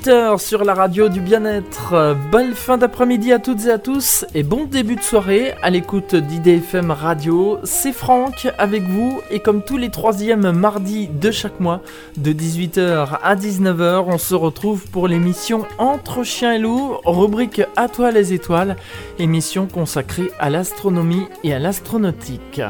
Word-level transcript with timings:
18h 0.00 0.38
sur 0.38 0.64
la 0.64 0.72
radio 0.72 1.08
du 1.08 1.20
bien-être. 1.20 2.16
Bonne 2.30 2.54
fin 2.54 2.78
d'après-midi 2.78 3.32
à 3.32 3.38
toutes 3.38 3.66
et 3.66 3.70
à 3.70 3.78
tous 3.78 4.24
et 4.34 4.42
bon 4.42 4.64
début 4.64 4.96
de 4.96 5.02
soirée 5.02 5.52
à 5.62 5.68
l'écoute 5.68 6.14
d'IDFM 6.14 6.90
Radio. 6.90 7.58
C'est 7.64 7.92
Franck 7.92 8.48
avec 8.56 8.82
vous 8.82 9.20
et 9.30 9.40
comme 9.40 9.62
tous 9.62 9.76
les 9.76 9.90
troisièmes 9.90 10.52
mardis 10.52 11.08
de 11.08 11.30
chaque 11.30 11.60
mois, 11.60 11.82
de 12.16 12.32
18h 12.32 13.18
à 13.22 13.36
19h, 13.36 14.04
on 14.06 14.18
se 14.18 14.34
retrouve 14.34 14.88
pour 14.88 15.06
l'émission 15.06 15.66
Entre 15.78 16.24
chiens 16.24 16.54
et 16.54 16.58
loups, 16.58 16.96
rubrique 17.04 17.62
À 17.76 17.88
toi 17.88 18.10
les 18.10 18.32
étoiles, 18.32 18.76
émission 19.18 19.66
consacrée 19.66 20.30
à 20.38 20.48
l'astronomie 20.48 21.26
et 21.44 21.52
à 21.52 21.58
l'astronautique. 21.58 22.62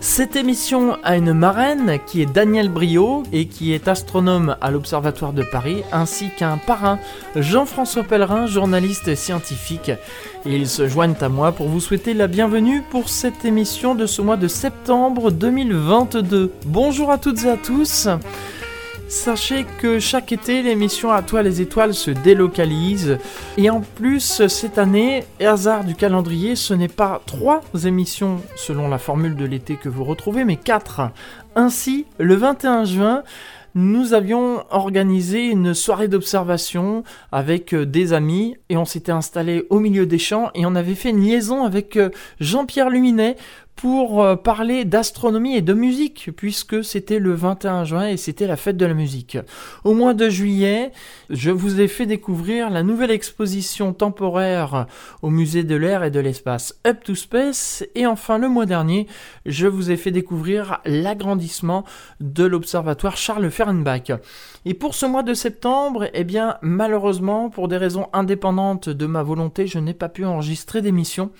Cette 0.00 0.36
émission 0.36 0.96
a 1.02 1.16
une 1.16 1.32
marraine 1.32 1.98
qui 2.06 2.22
est 2.22 2.32
Daniel 2.32 2.68
Brio 2.68 3.22
et 3.32 3.46
qui 3.46 3.72
est 3.72 3.88
astronome 3.88 4.56
à 4.60 4.70
l'Observatoire 4.70 5.32
de 5.32 5.42
Paris, 5.42 5.82
ainsi 5.90 6.28
qu'un 6.36 6.58
parrain, 6.58 6.98
Jean-François 7.34 8.04
Pellerin, 8.04 8.46
journaliste 8.46 9.14
scientifique. 9.14 9.90
Ils 10.44 10.68
se 10.68 10.86
joignent 10.86 11.16
à 11.20 11.28
moi 11.28 11.52
pour 11.52 11.68
vous 11.68 11.80
souhaiter 11.80 12.14
la 12.14 12.26
bienvenue 12.26 12.82
pour 12.90 13.08
cette 13.08 13.44
émission 13.44 13.94
de 13.94 14.06
ce 14.06 14.22
mois 14.22 14.36
de 14.36 14.48
septembre 14.48 15.30
2022. 15.30 16.52
Bonjour 16.66 17.10
à 17.10 17.18
toutes 17.18 17.44
et 17.44 17.50
à 17.50 17.56
tous. 17.56 18.08
Sachez 19.08 19.64
que 19.80 20.00
chaque 20.00 20.32
été, 20.32 20.62
l'émission 20.62 21.12
À 21.12 21.22
toi 21.22 21.44
les 21.44 21.60
étoiles 21.60 21.94
se 21.94 22.10
délocalise. 22.10 23.18
Et 23.56 23.70
en 23.70 23.80
plus, 23.80 24.48
cette 24.48 24.78
année, 24.78 25.24
hasard 25.40 25.84
du 25.84 25.94
calendrier, 25.94 26.56
ce 26.56 26.74
n'est 26.74 26.88
pas 26.88 27.22
trois 27.24 27.62
émissions 27.84 28.40
selon 28.56 28.88
la 28.88 28.98
formule 28.98 29.36
de 29.36 29.44
l'été 29.44 29.76
que 29.76 29.88
vous 29.88 30.02
retrouvez, 30.02 30.44
mais 30.44 30.56
quatre. 30.56 31.02
Ainsi, 31.54 32.06
le 32.18 32.34
21 32.34 32.84
juin, 32.84 33.22
nous 33.76 34.14
avions 34.14 34.64
organisé 34.70 35.44
une 35.44 35.74
soirée 35.74 36.08
d'observation 36.08 37.04
avec 37.30 37.74
euh, 37.74 37.84
des 37.84 38.14
amis 38.14 38.56
et 38.70 38.78
on 38.78 38.86
s'était 38.86 39.12
installé 39.12 39.66
au 39.68 39.80
milieu 39.80 40.06
des 40.06 40.18
champs 40.18 40.50
et 40.54 40.64
on 40.64 40.74
avait 40.74 40.94
fait 40.94 41.10
une 41.10 41.22
liaison 41.22 41.62
avec 41.62 41.98
euh, 41.98 42.08
Jean-Pierre 42.40 42.88
Luminet 42.88 43.36
pour 43.76 44.22
euh, 44.22 44.36
parler 44.36 44.86
d'astronomie 44.86 45.54
et 45.54 45.62
de 45.62 45.74
musique, 45.74 46.30
puisque 46.34 46.82
c'était 46.82 47.18
le 47.18 47.34
21 47.34 47.84
juin 47.84 48.08
et 48.08 48.16
c'était 48.16 48.46
la 48.46 48.56
fête 48.56 48.78
de 48.78 48.86
la 48.86 48.94
musique. 48.94 49.36
Au 49.84 49.92
mois 49.92 50.14
de 50.14 50.30
juillet, 50.30 50.92
je 51.28 51.50
vous 51.50 51.80
ai 51.80 51.86
fait 51.86 52.06
découvrir 52.06 52.70
la 52.70 52.82
nouvelle 52.82 53.10
exposition 53.10 53.92
temporaire 53.92 54.86
au 55.20 55.28
musée 55.28 55.62
de 55.62 55.76
l'air 55.76 56.04
et 56.04 56.10
de 56.10 56.20
l'espace 56.20 56.74
Up 56.86 57.04
to 57.04 57.14
Space, 57.14 57.84
et 57.94 58.06
enfin 58.06 58.38
le 58.38 58.48
mois 58.48 58.66
dernier, 58.66 59.06
je 59.44 59.66
vous 59.66 59.90
ai 59.90 59.96
fait 59.96 60.10
découvrir 60.10 60.80
l'agrandissement 60.86 61.84
de 62.20 62.44
l'observatoire 62.44 63.18
Charles 63.18 63.50
Fehrenbach. 63.50 64.10
Et 64.64 64.74
pour 64.74 64.94
ce 64.94 65.06
mois 65.06 65.22
de 65.22 65.34
septembre, 65.34 66.08
eh 66.12 66.24
bien, 66.24 66.56
malheureusement, 66.62 67.50
pour 67.50 67.68
des 67.68 67.76
raisons 67.76 68.08
indépendantes 68.12 68.88
de 68.88 69.06
ma 69.06 69.22
volonté, 69.22 69.66
je 69.66 69.78
n'ai 69.78 69.94
pas 69.94 70.08
pu 70.08 70.24
enregistrer 70.24 70.82
d'émission. 70.82 71.30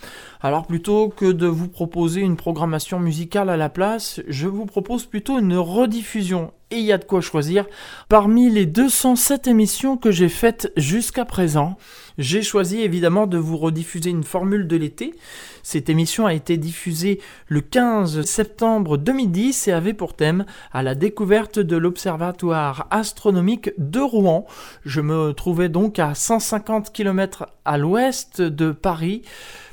Alors 0.41 0.67
plutôt 0.67 1.09
que 1.09 1.33
de 1.33 1.47
vous 1.47 1.69
proposer 1.69 2.26
une 2.27 2.37
programmation 2.37 3.01
musicale 3.01 3.49
à 3.49 3.57
la 3.57 3.69
place, 3.69 4.21
je 4.29 4.47
vous 4.49 4.67
propose 4.67 5.07
plutôt 5.07 5.39
une 5.39 5.57
rediffusion. 5.57 6.53
Et 6.73 6.79
il 6.79 6.85
y 6.85 6.93
a 6.93 6.99
de 6.99 7.05
quoi 7.05 7.21
choisir. 7.21 7.65
Parmi 8.09 8.51
les 8.51 8.67
207 8.67 9.47
émissions 9.47 9.97
que 9.97 10.11
j'ai 10.11 10.29
faites 10.29 10.73
jusqu'à 10.77 11.25
présent, 11.25 11.79
j'ai 12.19 12.43
choisi 12.43 12.81
évidemment 12.81 13.29
de 13.29 13.39
vous 13.39 13.57
rediffuser 13.57 14.11
une 14.11 14.25
formule 14.25 14.67
de 14.67 14.77
l'été. 14.77 15.15
Cette 15.63 15.89
émission 15.89 16.27
a 16.27 16.35
été 16.35 16.57
diffusée 16.57 17.21
le 17.47 17.61
15 17.61 18.23
septembre 18.23 18.97
2010 18.97 19.69
et 19.69 19.73
avait 19.73 19.95
pour 19.95 20.15
thème 20.15 20.45
à 20.73 20.83
la 20.83 20.97
découverte 20.97 21.61
de 21.61 21.77
l'Observatoire 21.77 22.89
astronomique 22.91 23.71
de 23.79 24.01
Rouen. 24.01 24.45
Je 24.85 25.01
me 25.01 25.35
trouvais 25.35 25.69
donc 25.69 26.01
à 26.01 26.15
150 26.17 26.93
km 26.93 27.47
à 27.65 27.79
l'ouest 27.79 28.43
de 28.43 28.73
Paris 28.73 29.23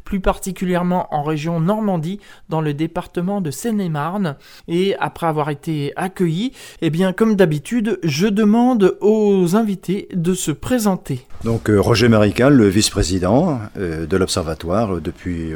plus 0.04 0.20
particulièrement 0.20 1.08
en 1.14 1.24
région 1.24 1.60
Normandie, 1.60 2.20
dans 2.50 2.62
le 2.62 2.74
département 2.74 3.42
de 3.42 3.52
Seine-et-Marne. 3.52 4.36
Et 4.68 4.96
après 5.00 5.28
avoir 5.28 5.50
été 5.50 5.94
accueilli, 5.96 6.54
eh 6.82 6.90
bien, 6.90 7.14
comme 7.14 7.36
d'habitude, 7.36 8.00
je 8.04 8.28
demande 8.28 8.98
aux 9.02 9.56
invités 9.56 10.08
de 10.14 10.34
se 10.34 10.52
présenter. 10.52 11.26
Donc, 11.44 11.70
euh, 11.70 11.80
Roger 11.80 12.08
Marical, 12.08 12.54
le 12.54 12.68
vice-président 12.68 13.60
euh, 13.78 14.06
de 14.06 14.18
l'Observatoire 14.18 14.96
euh, 14.96 15.02
depuis 15.02 15.52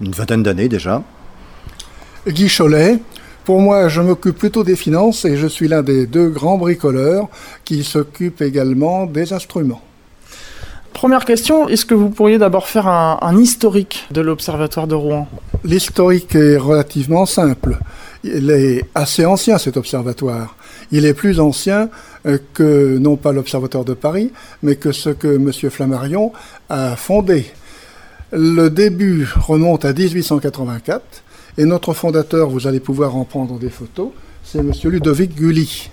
une 0.00 0.12
vingtaine 0.12 0.42
d'années 0.42 0.68
déjà. 0.68 1.02
Guy 2.26 2.48
Cholet, 2.48 2.98
pour 3.44 3.60
moi, 3.60 3.88
je 3.88 4.00
m'occupe 4.00 4.38
plutôt 4.38 4.64
des 4.64 4.76
finances 4.76 5.24
et 5.24 5.36
je 5.36 5.46
suis 5.46 5.68
l'un 5.68 5.82
des 5.82 6.06
deux 6.06 6.28
grands 6.28 6.56
bricoleurs 6.56 7.28
qui 7.64 7.84
s'occupent 7.84 8.40
également 8.40 9.06
des 9.06 9.32
instruments. 9.32 9.82
Première 10.94 11.24
question, 11.24 11.68
est-ce 11.68 11.84
que 11.84 11.92
vous 11.92 12.08
pourriez 12.08 12.38
d'abord 12.38 12.68
faire 12.68 12.86
un, 12.86 13.36
historique 13.36 14.06
de 14.12 14.20
l'Observatoire 14.20 14.86
de 14.86 14.94
Rouen? 14.94 15.28
L'historique 15.64 16.34
est 16.36 16.56
relativement 16.56 17.26
simple. 17.26 17.78
Il 18.22 18.50
est 18.50 18.84
assez 18.94 19.26
ancien 19.26 19.58
cet 19.58 19.76
observatoire. 19.76 20.56
Il 20.92 21.04
est 21.04 21.12
plus 21.12 21.40
ancien 21.40 21.90
euh, 22.26 22.38
que 22.54 22.96
non 22.96 23.16
pas 23.16 23.32
l'Observatoire 23.32 23.84
de 23.84 23.92
Paris, 23.92 24.30
mais 24.62 24.76
que 24.76 24.92
ce 24.92 25.10
que 25.10 25.34
M. 25.36 25.52
Flammarion 25.68 26.32
a 26.70 26.94
fondé. 26.94 27.46
Le 28.32 28.68
début 28.68 29.28
remonte 29.36 29.84
à 29.84 29.92
1884 29.92 31.02
et 31.58 31.64
notre 31.64 31.92
fondateur, 31.92 32.48
vous 32.48 32.66
allez 32.68 32.80
pouvoir 32.80 33.16
en 33.16 33.24
prendre 33.24 33.58
des 33.58 33.68
photos, 33.68 34.10
c'est 34.44 34.60
M. 34.60 34.72
Ludovic 34.84 35.34
Gully, 35.34 35.90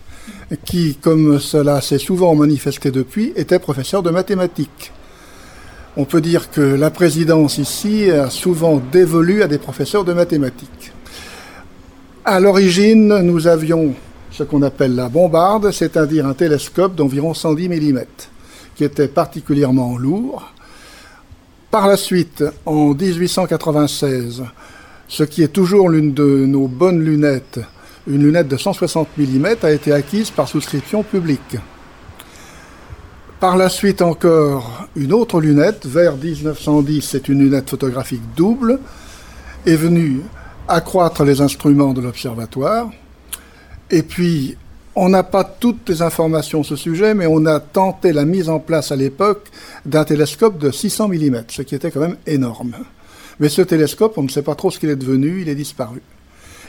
qui, 0.58 0.96
comme 0.96 1.40
cela 1.40 1.82
s'est 1.82 1.98
souvent 1.98 2.36
manifesté 2.36 2.92
depuis, 2.92 3.34
était 3.36 3.60
professeur 3.60 4.04
de 4.04 4.10
mathématiques. 4.10 4.92
On 5.98 6.06
peut 6.06 6.22
dire 6.22 6.50
que 6.52 6.62
la 6.62 6.90
présidence 6.90 7.58
ici 7.58 8.10
a 8.10 8.30
souvent 8.30 8.82
dévolu 8.92 9.44
à 9.44 9.48
des 9.48 9.58
professeurs 9.58 10.06
de 10.06 10.14
mathématiques. 10.14 10.94
À 12.24 12.40
l'origine, 12.40 13.20
nous 13.20 13.48
avions 13.48 13.94
ce 14.32 14.44
qu'on 14.44 14.62
appelle 14.62 14.96
la 14.96 15.10
bombarde, 15.10 15.72
c'est-à-dire 15.72 16.26
un 16.26 16.34
télescope 16.34 16.96
d'environ 16.96 17.34
110 17.34 17.68
mm, 17.68 18.02
qui 18.76 18.84
était 18.84 19.10
particulièrement 19.10 19.98
lourd. 19.98 20.54
Par 21.70 21.88
la 21.88 21.98
suite, 21.98 22.44
en 22.66 22.94
1896, 22.94 24.44
ce 25.08 25.24
qui 25.24 25.44
est 25.44 25.50
toujours 25.50 25.90
l'une 25.90 26.14
de 26.14 26.46
nos 26.46 26.68
bonnes 26.68 27.04
lunettes, 27.04 27.60
une 28.08 28.24
lunette 28.24 28.48
de 28.48 28.58
160 28.58 29.10
mm, 29.18 29.46
a 29.64 29.72
été 29.72 29.92
acquise 29.92 30.32
par 30.32 30.48
souscription 30.48 31.04
publique. 31.04 31.58
Par 33.40 33.58
la 33.58 33.70
suite 33.70 34.02
encore, 34.02 34.88
une 34.96 35.14
autre 35.14 35.42
lunette, 35.42 35.86
vers 35.86 36.16
1910, 36.16 37.02
c'est 37.02 37.28
une 37.28 37.40
lunette 37.40 37.70
photographique 37.70 38.22
double, 38.36 38.80
est 39.66 39.76
venue 39.76 40.22
accroître 40.68 41.24
les 41.24 41.42
instruments 41.42 41.94
de 41.94 42.02
l'observatoire. 42.02 42.90
Et 43.90 44.04
puis, 44.04 44.58
on 44.96 45.10
n'a 45.10 45.24
pas 45.24 45.44
toutes 45.44 45.90
les 45.90 46.02
informations 46.02 46.64
sur 46.64 46.78
ce 46.78 46.84
sujet, 46.84 47.14
mais 47.14 47.26
on 47.28 47.46
a 47.46 47.60
tenté 47.60 48.14
la 48.14 48.26
mise 48.26 48.50
en 48.50 48.60
place 48.60 48.92
à 48.92 48.96
l'époque 48.96 49.48
d'un 49.86 50.04
télescope 50.04 50.58
de 50.58 50.72
600 50.72 51.08
mm, 51.10 51.44
ce 51.48 51.62
qui 51.62 51.76
était 51.76 51.92
quand 51.92 52.02
même 52.02 52.18
énorme. 52.28 52.76
Mais 53.40 53.50
ce 53.50 53.62
télescope, 53.62 54.18
on 54.18 54.24
ne 54.24 54.30
sait 54.30 54.44
pas 54.44 54.56
trop 54.56 54.70
ce 54.70 54.80
qu'il 54.80 54.90
est 54.90 54.96
devenu, 54.96 55.42
il 55.42 55.50
est 55.50 55.56
disparu. 55.56 56.02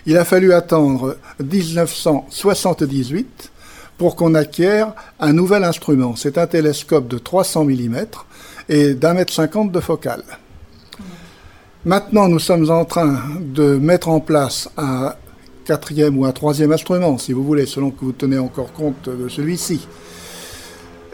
Il 0.04 0.16
a 0.16 0.24
fallu 0.24 0.52
attendre 0.52 1.16
1978 1.40 3.52
pour 3.98 4.16
qu'on 4.16 4.34
acquiert 4.34 4.94
un 5.20 5.32
nouvel 5.32 5.62
instrument. 5.62 6.16
C'est 6.16 6.38
un 6.38 6.48
télescope 6.48 7.06
de 7.06 7.18
300 7.18 7.66
mm 7.66 8.06
et 8.68 8.94
d'un 8.94 9.14
mètre 9.14 9.32
cinquante 9.32 9.70
de 9.70 9.78
focale. 9.78 10.24
Maintenant, 11.84 12.26
nous 12.28 12.40
sommes 12.40 12.68
en 12.70 12.84
train 12.84 13.20
de 13.40 13.76
mettre 13.76 14.08
en 14.08 14.18
place 14.18 14.68
un 14.76 15.14
quatrième 15.64 16.18
ou 16.18 16.24
un 16.24 16.32
troisième 16.32 16.72
instrument, 16.72 17.16
si 17.18 17.32
vous 17.32 17.44
voulez, 17.44 17.66
selon 17.66 17.92
que 17.92 18.04
vous 18.04 18.12
tenez 18.12 18.38
encore 18.38 18.72
compte 18.72 19.08
de 19.08 19.28
celui-ci. 19.28 19.86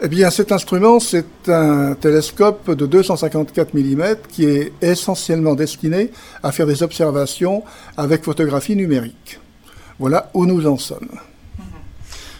Eh 0.01 0.07
bien, 0.07 0.29
cet 0.29 0.53
instrument, 0.53 1.01
c'est 1.01 1.25
un 1.49 1.93
télescope 1.93 2.71
de 2.71 2.85
254 2.85 3.73
mm 3.73 4.15
qui 4.29 4.45
est 4.45 4.71
essentiellement 4.81 5.55
destiné 5.55 6.11
à 6.41 6.53
faire 6.53 6.65
des 6.65 6.83
observations 6.83 7.63
avec 7.97 8.23
photographie 8.23 8.77
numérique. 8.77 9.41
Voilà 9.99 10.31
où 10.33 10.45
nous 10.45 10.65
en 10.67 10.77
sommes. 10.77 11.09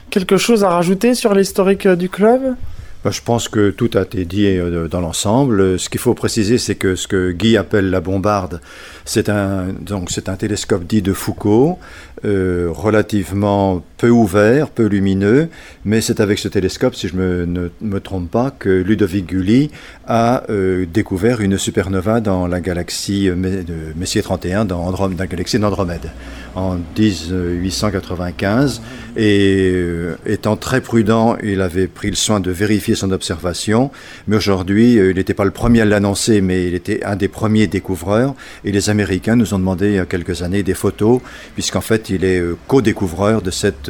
Quelque 0.10 0.38
chose 0.38 0.64
à 0.64 0.70
rajouter 0.70 1.14
sur 1.16 1.36
l'historique 1.36 1.86
euh, 1.86 1.98
du 1.98 2.08
club? 2.08 2.56
Bah, 3.04 3.12
je 3.12 3.22
pense 3.22 3.48
que 3.48 3.70
tout 3.70 3.90
a 3.94 4.02
été 4.02 4.26
dit 4.26 4.46
euh, 4.46 4.88
dans 4.88 5.02
l'ensemble. 5.02 5.78
Ce 5.78 5.90
qu'il 5.90 6.00
faut 6.00 6.14
préciser, 6.14 6.58
c'est 6.58 6.76
que 6.76 6.96
ce 6.96 7.08
que 7.08 7.32
Guy 7.32 7.58
appelle 7.58 7.90
la 7.90 8.02
bombarde, 8.02 8.62
c'est 9.06 9.30
un, 9.30 9.68
donc 9.82 10.12
c'est 10.12 10.30
un 10.30 10.36
télescope 10.36 10.86
dit 10.86 11.02
de 11.02 11.14
Foucault, 11.14 11.78
euh, 12.26 12.70
relativement 12.72 13.84
peu 14.00 14.10
ouvert, 14.10 14.70
peu 14.70 14.86
lumineux, 14.86 15.50
mais 15.84 16.00
c'est 16.00 16.22
avec 16.22 16.40
ce 16.40 16.48
télescope, 16.48 16.96
si 16.96 17.10
je 17.10 17.16
ne 17.18 17.70
me 17.82 18.00
trompe 18.00 18.32
pas, 18.32 18.50
que 18.50 18.70
Ludovic 18.70 19.28
Gulli 19.28 19.72
a 20.08 20.44
euh, 20.50 20.86
découvert 20.92 21.42
une 21.42 21.58
supernova 21.58 22.22
dans 22.22 22.48
la 22.48 22.62
galaxie 22.62 23.28
de 23.28 23.94
Messier 23.98 24.22
31, 24.22 24.64
dans, 24.66 24.92
dans 24.92 25.08
la 25.10 25.28
galaxie 25.28 25.60
d'Andromède, 25.60 26.12
en 26.56 26.78
1895. 26.98 28.82
Et 29.18 29.72
euh, 29.74 30.16
étant 30.26 30.56
très 30.56 30.80
prudent, 30.80 31.36
il 31.44 31.60
avait 31.62 31.88
pris 31.88 32.10
le 32.10 32.16
soin 32.16 32.40
de 32.40 32.52
vérifier 32.52 32.96
son 32.96 33.12
observation. 33.12 33.92
Mais 34.28 34.38
aujourd'hui, 34.38 34.98
euh, 34.98 35.12
il 35.12 35.18
n'était 35.18 35.34
pas 35.34 35.46
le 35.46 35.52
premier 35.52 35.82
à 35.82 35.86
l'annoncer, 35.86 36.40
mais 36.40 36.68
il 36.68 36.74
était 36.74 37.04
un 37.04 37.18
des 37.18 37.28
premiers 37.28 37.68
découvreurs. 37.68 38.34
Et 38.64 38.72
les 38.72 38.90
Américains 38.90 39.36
nous 39.36 39.54
ont 39.54 39.60
demandé 39.60 39.90
il 39.90 39.96
y 39.96 40.00
a 40.00 40.06
quelques 40.06 40.42
années 40.42 40.64
des 40.64 40.74
photos, 40.74 41.20
puisqu'en 41.56 41.82
fait, 41.82 42.10
il 42.10 42.24
est 42.24 42.42
co-découvreur 42.68 43.42
de 43.42 43.52
cette 43.52 43.89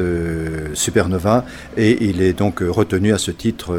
supernova 0.74 1.44
et 1.76 2.04
il 2.04 2.22
est 2.22 2.32
donc 2.32 2.60
retenu 2.60 3.12
à 3.12 3.18
ce 3.18 3.30
titre. 3.30 3.76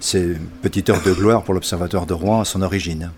c'est 0.00 0.36
petite 0.62 0.90
heure 0.90 1.02
de 1.02 1.12
gloire 1.12 1.42
pour 1.42 1.54
l'observation 1.54 2.04
de 2.04 2.14
Rouen 2.14 2.40
à 2.40 2.44
son 2.44 2.62
origine. 2.62 3.10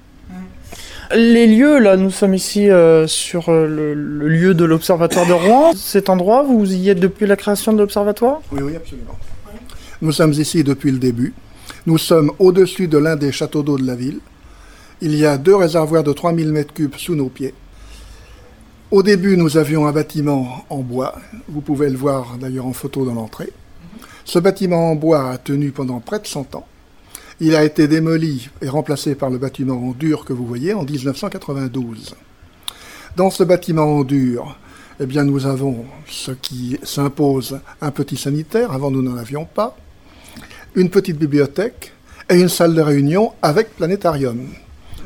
Les 1.14 1.46
lieux, 1.46 1.78
là, 1.78 1.96
nous 1.96 2.10
sommes 2.10 2.34
ici 2.34 2.68
euh, 2.68 3.06
sur 3.06 3.48
euh, 3.48 3.66
le, 3.66 3.94
lieu 4.28 4.52
de 4.52 4.64
l'Observatoire 4.66 5.26
de 5.26 5.32
Rouen. 5.32 5.72
Cet 5.74 6.10
endroit, 6.10 6.42
vous 6.42 6.70
y 6.70 6.90
êtes 6.90 7.00
depuis 7.00 7.26
la 7.26 7.36
création 7.36 7.72
de 7.72 7.78
l'Observatoire? 7.78 8.42
Oui, 8.52 8.60
oui, 8.62 8.76
absolument. 8.76 9.16
Nous 10.02 10.12
sommes 10.12 10.32
ici 10.32 10.64
depuis 10.64 10.90
le 10.90 10.98
début. 10.98 11.32
Nous 11.86 11.96
sommes 11.96 12.30
au-dessus 12.38 12.88
de 12.88 12.98
l'un 12.98 13.16
des 13.16 13.32
châteaux 13.32 13.62
d'eau 13.62 13.78
de 13.78 13.86
la 13.86 13.94
ville. 13.94 14.20
Il 15.00 15.14
y 15.14 15.24
a 15.24 15.38
deux 15.38 15.56
réservoirs 15.56 16.04
de 16.04 16.12
3000 16.12 16.52
m3 16.52 16.98
sous 16.98 17.14
nos 17.14 17.30
pieds. 17.30 17.54
Au 18.90 19.02
début, 19.02 19.36
nous 19.36 19.58
avions 19.58 19.86
un 19.86 19.92
bâtiment 19.92 20.64
en 20.70 20.78
bois. 20.78 21.14
Vous 21.46 21.60
pouvez 21.60 21.90
le 21.90 21.98
voir 21.98 22.38
d'ailleurs 22.40 22.64
en 22.64 22.72
photo 22.72 23.04
dans 23.04 23.12
l'entrée. 23.12 23.52
Ce 24.24 24.38
bâtiment 24.38 24.90
en 24.90 24.94
bois 24.94 25.30
a 25.30 25.36
tenu 25.36 25.72
pendant 25.72 26.00
près 26.00 26.20
de 26.20 26.26
100 26.26 26.54
ans. 26.54 26.66
Il 27.38 27.54
a 27.54 27.64
été 27.64 27.86
démoli 27.86 28.48
et 28.62 28.68
remplacé 28.70 29.14
par 29.14 29.28
le 29.28 29.36
bâtiment 29.36 29.74
en 29.74 29.90
dur 29.90 30.24
que 30.24 30.32
vous 30.32 30.46
voyez 30.46 30.72
en 30.72 30.84
1992. 30.84 32.14
Dans 33.14 33.28
ce 33.28 33.44
bâtiment 33.44 33.98
en 33.98 34.04
dur, 34.04 34.56
eh 35.00 35.04
bien, 35.04 35.24
nous 35.24 35.44
avons 35.44 35.84
ce 36.08 36.32
qui 36.32 36.78
s'impose 36.82 37.60
un 37.82 37.90
petit 37.90 38.16
sanitaire, 38.16 38.72
avant 38.72 38.90
nous 38.90 39.02
n'en 39.02 39.18
avions 39.18 39.44
pas, 39.44 39.76
une 40.74 40.88
petite 40.88 41.18
bibliothèque 41.18 41.92
et 42.30 42.40
une 42.40 42.48
salle 42.48 42.74
de 42.74 42.80
réunion 42.80 43.32
avec 43.42 43.76
planétarium. 43.76 44.48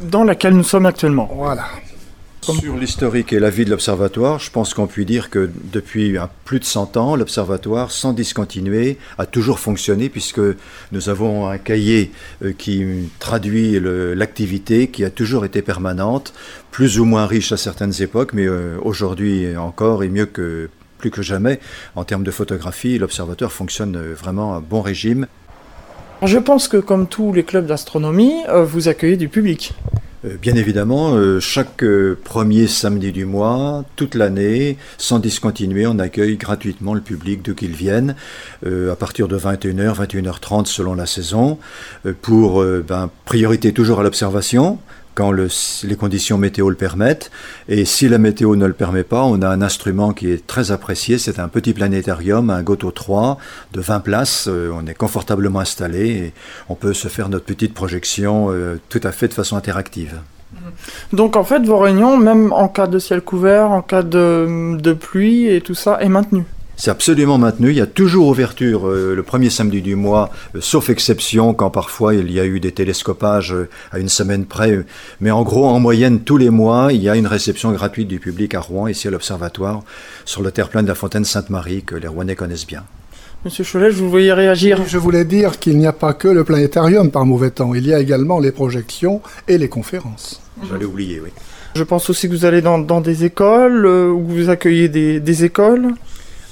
Dans 0.03 0.23
laquelle 0.23 0.55
nous 0.55 0.63
sommes 0.63 0.87
actuellement. 0.87 1.29
Voilà. 1.35 1.65
Sur 2.43 2.77
l'historique 2.77 3.33
et 3.33 3.39
la 3.39 3.51
vie 3.51 3.65
de 3.65 3.71
l'Observatoire, 3.71 4.41
je 4.41 4.51
pense 4.51 4.75
qu'on 4.75 4.89
peut 4.89 5.05
dire 5.05 5.31
que 5.31 5.49
depuis 5.73 6.17
plus 6.45 6.59
de 6.59 6.65
100 6.65 6.97
ans, 6.97 7.15
l'Observatoire, 7.15 7.93
sans 7.93 8.13
discontinuer, 8.13 8.99
a 9.17 9.27
toujours 9.27 9.61
fonctionné 9.61 10.09
puisque 10.09 10.41
nous 10.91 11.09
avons 11.09 11.49
un 11.49 11.59
cahier 11.59 12.11
euh, 12.45 12.53
qui 12.53 12.85
traduit 13.21 13.79
l'activité 13.81 14.89
qui 14.89 15.05
a 15.05 15.11
toujours 15.11 15.45
été 15.45 15.63
permanente, 15.63 16.35
plus 16.73 16.99
ou 16.99 17.05
moins 17.05 17.27
riche 17.27 17.53
à 17.53 17.57
certaines 17.57 18.03
époques, 18.03 18.33
mais 18.33 18.49
euh, 18.49 18.77
aujourd'hui 18.83 19.57
encore 19.57 20.03
et 20.03 20.09
mieux 20.09 20.27
que 20.27 20.69
plus 20.99 21.13
que 21.13 21.23
jamais 21.23 21.61
en 21.95 22.03
termes 22.03 22.25
de 22.25 22.33
photographie, 22.33 22.99
l'Observatoire 22.99 23.53
fonctionne 23.53 23.95
euh, 23.95 24.15
vraiment 24.15 24.57
à 24.57 24.61
bon 24.61 24.83
régime. 24.83 25.29
Je 26.25 26.39
pense 26.39 26.67
que 26.67 26.79
comme 26.79 27.07
tous 27.07 27.33
les 27.33 27.45
clubs 27.45 27.67
d'astronomie, 27.67 28.35
vous 28.65 28.89
accueillez 28.89 29.17
du 29.17 29.29
public. 29.29 29.75
Euh, 30.25 30.37
bien 30.41 30.55
évidemment, 30.55 31.15
euh, 31.15 31.41
chaque 31.41 31.83
euh, 31.83 32.17
premier 32.23 32.67
samedi 32.67 33.13
du 33.13 33.25
mois, 33.25 33.85
toute 33.97 34.15
l'année, 34.15 34.77
sans 34.99 35.19
discontinuer, 35.19 35.87
on 35.87 35.99
accueille 35.99 36.37
gratuitement 36.37 36.95
le 36.95 37.01
public 37.01 37.43
d'où 37.43 37.55
qu'il 37.55 37.73
vienne, 37.73 38.15
à 38.65 38.97
partir 38.97 39.29
de 39.29 39.37
21h, 39.37 39.97
21h30 39.97 40.67
selon 40.67 40.95
la 40.95 41.07
saison, 41.07 41.59
pour 42.21 42.63
ben, 42.63 43.11
priorité 43.25 43.73
toujours 43.73 44.01
à 44.01 44.03
l'observation, 44.03 44.79
quand 45.15 45.33
les 45.33 45.97
conditions 45.97 46.39
météo 46.39 46.71
le 46.71 46.77
permettent. 46.77 47.31
Et 47.69 47.85
si 47.85 48.09
la 48.09 48.19
météo 48.19 48.57
ne 48.57 48.67
le 48.67 48.73
permet 48.73 49.05
pas, 49.05 49.23
on 49.25 49.41
a 49.43 49.49
un 49.49 49.63
instrument 49.63 50.13
qui 50.13 50.31
est 50.31 50.47
très 50.47 50.71
apprécié. 50.71 51.19
C'est 51.19 51.39
un 51.39 51.49
petit 51.49 51.73
planétarium, 51.73 52.51
un 52.51 52.63
Goto 52.63 52.91
3 52.91 53.39
de 53.73 53.81
20 53.81 54.01
places. 54.01 54.49
Euh, 54.49 54.71
on 54.75 54.87
est 54.87 54.95
confortablement 54.95 55.61
installé 55.61 56.09
et 56.11 56.33
on 56.69 56.75
peut 56.75 56.95
se 56.95 57.09
faire 57.09 57.29
notre 57.29 57.45
petite 57.45 57.75
projection 57.75 58.49
euh, 58.51 58.81
tout 58.89 59.01
à 59.05 59.13
fait 59.13 59.29
de 59.29 59.35
façon 59.35 59.57
interactive. 59.57 60.21
Donc 61.13 61.37
en 61.37 61.45
fait, 61.45 61.61
vos 61.65 61.79
réunions, 61.79 62.17
même 62.17 62.53
en 62.53 62.69
cas 62.69 62.87
de 62.87 62.99
ciel 62.99 63.23
couvert, 63.23 63.71
en 63.71 63.83
cas 63.83 64.03
de, 64.03 64.77
de 64.79 64.93
pluie 64.93 65.49
et 65.49 65.61
tout 65.61 65.75
ça, 65.75 65.99
est 66.01 66.09
maintenu 66.09 66.45
c'est 66.83 66.91
absolument 66.91 67.39
maintenu. 67.39 67.71
Il 67.71 67.77
y 67.77 67.81
a 67.81 67.87
toujours 67.87 68.27
ouverture 68.27 68.89
euh, 68.89 69.15
le 69.15 69.23
premier 69.23 69.51
samedi 69.51 69.83
du 69.83 69.95
mois, 69.95 70.31
euh, 70.57 70.59
sauf 70.61 70.91
exception 70.91 71.55
quand 71.55 71.71
parfois 71.71 72.13
il 72.13 72.33
y 72.33 72.41
a 72.41 72.45
eu 72.45 72.59
des 72.59 72.73
télescopages 72.73 73.55
euh, 73.55 73.69
à 73.93 74.01
une 74.01 74.09
semaine 74.09 74.47
près. 74.47 74.85
Mais 75.21 75.31
en 75.31 75.45
gros, 75.45 75.67
en 75.67 75.79
moyenne, 75.79 76.23
tous 76.23 76.39
les 76.39 76.51
mois, 76.51 76.93
il 76.93 77.01
y 77.01 77.09
a 77.09 77.15
une 77.15 77.29
réception 77.29 77.71
gratuite 77.71 78.09
du 78.09 78.19
public 78.19 78.57
à 78.57 78.61
Rouen, 78.61 78.89
ici 78.89 79.07
à 79.07 79.13
l'Observatoire, 79.13 79.85
sur 80.25 80.43
le 80.43 80.51
terre-plein 80.51 80.83
de 80.83 80.89
la 80.89 80.97
Fontaine 80.97 81.25
Sainte-Marie, 81.25 81.85
que 81.85 81.95
les 81.95 82.09
Rouennais 82.09 82.35
connaissent 82.35 82.67
bien. 82.67 82.83
Monsieur 83.45 83.63
Cholet, 83.63 83.93
je 83.93 84.03
vous 84.03 84.11
voyais 84.11 84.33
réagir? 84.33 84.83
Je 84.85 84.99
voulais 84.99 85.25
dire 85.25 85.61
qu'il 85.61 85.79
n'y 85.79 85.87
a 85.87 85.93
pas 85.93 86.15
que 86.15 86.27
le 86.27 86.43
planétarium 86.43 87.13
par 87.13 87.25
mauvais 87.27 87.53
temps, 87.53 87.75
il 87.75 87.87
y 87.87 87.95
a 87.95 88.01
également 88.01 88.41
les 88.41 88.51
projections 88.51 89.23
et 89.47 89.57
les 89.57 89.69
conférences. 89.69 90.43
J'allais 90.69 90.85
oublier, 90.85 91.21
oui. 91.21 91.31
Je 91.77 91.85
pense 91.85 92.11
aussi 92.11 92.29
que 92.29 92.35
vous 92.35 92.45
allez 92.45 92.61
dans, 92.61 93.01
des 93.01 93.25
écoles, 93.25 93.87
où 93.87 94.27
vous 94.27 94.51
accueillez 94.51 94.89
des, 94.89 95.21
des 95.21 95.45
écoles. 95.45 95.95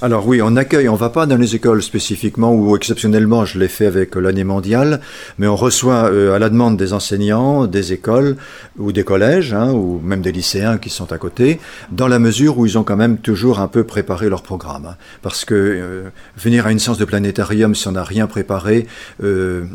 Alors 0.03 0.27
oui, 0.27 0.41
on 0.41 0.55
accueille, 0.55 0.89
on 0.89 0.95
va 0.95 1.09
pas 1.09 1.27
dans 1.27 1.37
les 1.37 1.53
écoles 1.55 1.83
spécifiquement 1.83 2.55
ou 2.55 2.75
exceptionnellement, 2.75 3.45
je 3.45 3.59
l'ai 3.59 3.67
fait 3.67 3.85
avec 3.85 4.15
l'année 4.15 4.43
mondiale, 4.43 4.99
mais 5.37 5.45
on 5.45 5.55
reçoit 5.55 6.11
euh, 6.11 6.33
à 6.33 6.39
la 6.39 6.49
demande 6.49 6.75
des 6.75 6.93
enseignants, 6.93 7.67
des 7.67 7.93
écoles 7.93 8.35
ou 8.79 8.91
des 8.93 9.03
collèges, 9.03 9.53
hein, 9.53 9.71
ou 9.71 9.99
même 10.03 10.23
des 10.23 10.31
lycéens 10.31 10.79
qui 10.79 10.89
sont 10.89 11.13
à 11.13 11.19
côté, 11.19 11.59
dans 11.91 12.07
la 12.07 12.17
mesure 12.17 12.57
où 12.57 12.65
ils 12.65 12.79
ont 12.79 12.83
quand 12.83 12.95
même 12.95 13.19
toujours 13.19 13.59
un 13.59 13.67
peu 13.67 13.83
préparé 13.83 14.27
leur 14.27 14.41
programme. 14.41 14.87
Hein. 14.87 14.95
parce 15.21 15.45
que 15.45 15.53
euh, 15.53 16.09
venir 16.35 16.65
à 16.65 16.71
une 16.71 16.79
séance 16.79 16.97
de 16.97 17.05
planétarium 17.05 17.75
si 17.75 17.87
on 17.87 17.91
n'a 17.91 18.03
rien 18.03 18.25
préparé, 18.25 18.87
euh, 19.23 19.65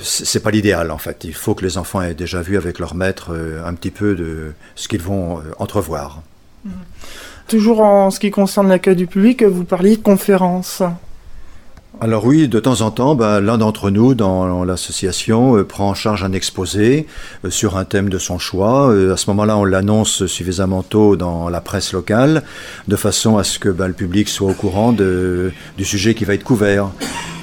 c'est 0.00 0.42
pas 0.42 0.50
l'idéal 0.50 0.90
en 0.90 0.98
fait. 0.98 1.24
Il 1.24 1.34
faut 1.34 1.54
que 1.54 1.66
les 1.66 1.76
enfants 1.76 2.00
aient 2.00 2.14
déjà 2.14 2.40
vu 2.40 2.56
avec 2.56 2.78
leur 2.78 2.94
maître 2.94 3.34
euh, 3.34 3.62
un 3.66 3.74
petit 3.74 3.90
peu 3.90 4.14
de 4.14 4.52
ce 4.74 4.88
qu'ils 4.88 5.02
vont 5.02 5.42
entrevoir. 5.58 6.22
Mmh. 6.64 6.70
Toujours 7.50 7.80
en 7.80 8.12
ce 8.12 8.20
qui 8.20 8.30
concerne 8.30 8.68
l'accueil 8.68 8.94
du 8.94 9.08
public, 9.08 9.42
vous 9.42 9.64
parliez 9.64 9.96
de 9.96 10.02
conférences. 10.02 10.84
Alors 12.02 12.24
oui, 12.24 12.48
de 12.48 12.58
temps 12.60 12.80
en 12.80 12.90
temps, 12.90 13.14
bah, 13.14 13.42
l'un 13.42 13.58
d'entre 13.58 13.90
nous 13.90 14.14
dans 14.14 14.64
l'association 14.64 15.58
euh, 15.58 15.64
prend 15.64 15.90
en 15.90 15.94
charge 15.94 16.24
un 16.24 16.32
exposé 16.32 17.06
euh, 17.44 17.50
sur 17.50 17.76
un 17.76 17.84
thème 17.84 18.08
de 18.08 18.16
son 18.16 18.38
choix. 18.38 18.90
Euh, 18.90 19.12
à 19.12 19.18
ce 19.18 19.28
moment-là, 19.28 19.58
on 19.58 19.66
l'annonce 19.66 20.24
suffisamment 20.24 20.82
tôt 20.82 21.16
dans 21.16 21.50
la 21.50 21.60
presse 21.60 21.92
locale, 21.92 22.42
de 22.88 22.96
façon 22.96 23.36
à 23.36 23.44
ce 23.44 23.58
que 23.58 23.68
bah, 23.68 23.86
le 23.86 23.92
public 23.92 24.30
soit 24.30 24.50
au 24.50 24.54
courant 24.54 24.92
du 24.92 25.84
sujet 25.84 26.14
qui 26.14 26.24
va 26.24 26.32
être 26.32 26.42
couvert. 26.42 26.88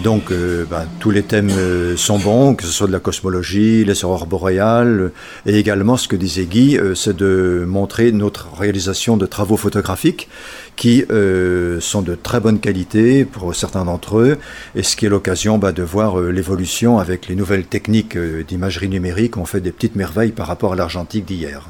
Donc 0.03 0.31
bah, 0.69 0.85
tous 0.99 1.09
les 1.11 1.23
thèmes 1.23 1.51
sont 1.95 2.19
bons, 2.19 2.53
que 2.53 2.63
ce 2.63 2.71
soit 2.71 2.87
de 2.87 2.91
la 2.91 2.99
cosmologie, 2.99 3.83
les 3.83 4.05
aurores 4.05 4.27
boréales, 4.27 5.11
et 5.45 5.57
également 5.57 5.97
ce 5.97 6.07
que 6.07 6.15
disait 6.15 6.45
Guy, 6.45 6.77
c'est 6.95 7.15
de 7.15 7.65
montrer 7.67 8.11
notre 8.11 8.53
réalisation 8.55 9.17
de 9.17 9.25
travaux 9.25 9.57
photographiques 9.57 10.29
qui 10.77 11.03
euh, 11.10 11.81
sont 11.81 12.01
de 12.01 12.15
très 12.15 12.39
bonne 12.39 12.60
qualité 12.60 13.25
pour 13.25 13.53
certains 13.53 13.84
d'entre 13.84 14.19
eux, 14.19 14.38
et 14.75 14.84
ce 14.84 14.96
qui 14.96 15.05
est 15.05 15.10
l'occasion 15.10 15.57
bah, 15.57 15.74
de 15.74 15.84
voir 15.84 16.19
euh, 16.19 16.29
l'évolution 16.29 17.00
avec 17.00 17.27
les 17.27 17.36
nouvelles 17.36 17.65
techniques 17.65 18.15
euh, 18.15 18.43
d'imagerie 18.48 18.88
numérique. 18.88 19.36
On 19.36 19.46
fait 19.46 19.60
des 19.60 19.72
petites 19.72 19.96
merveilles 19.96 20.31
par 20.31 20.48
rapport 20.48 20.74
à 20.74 20.75
l'argentique 20.75 21.25
d'hier. 21.25 21.67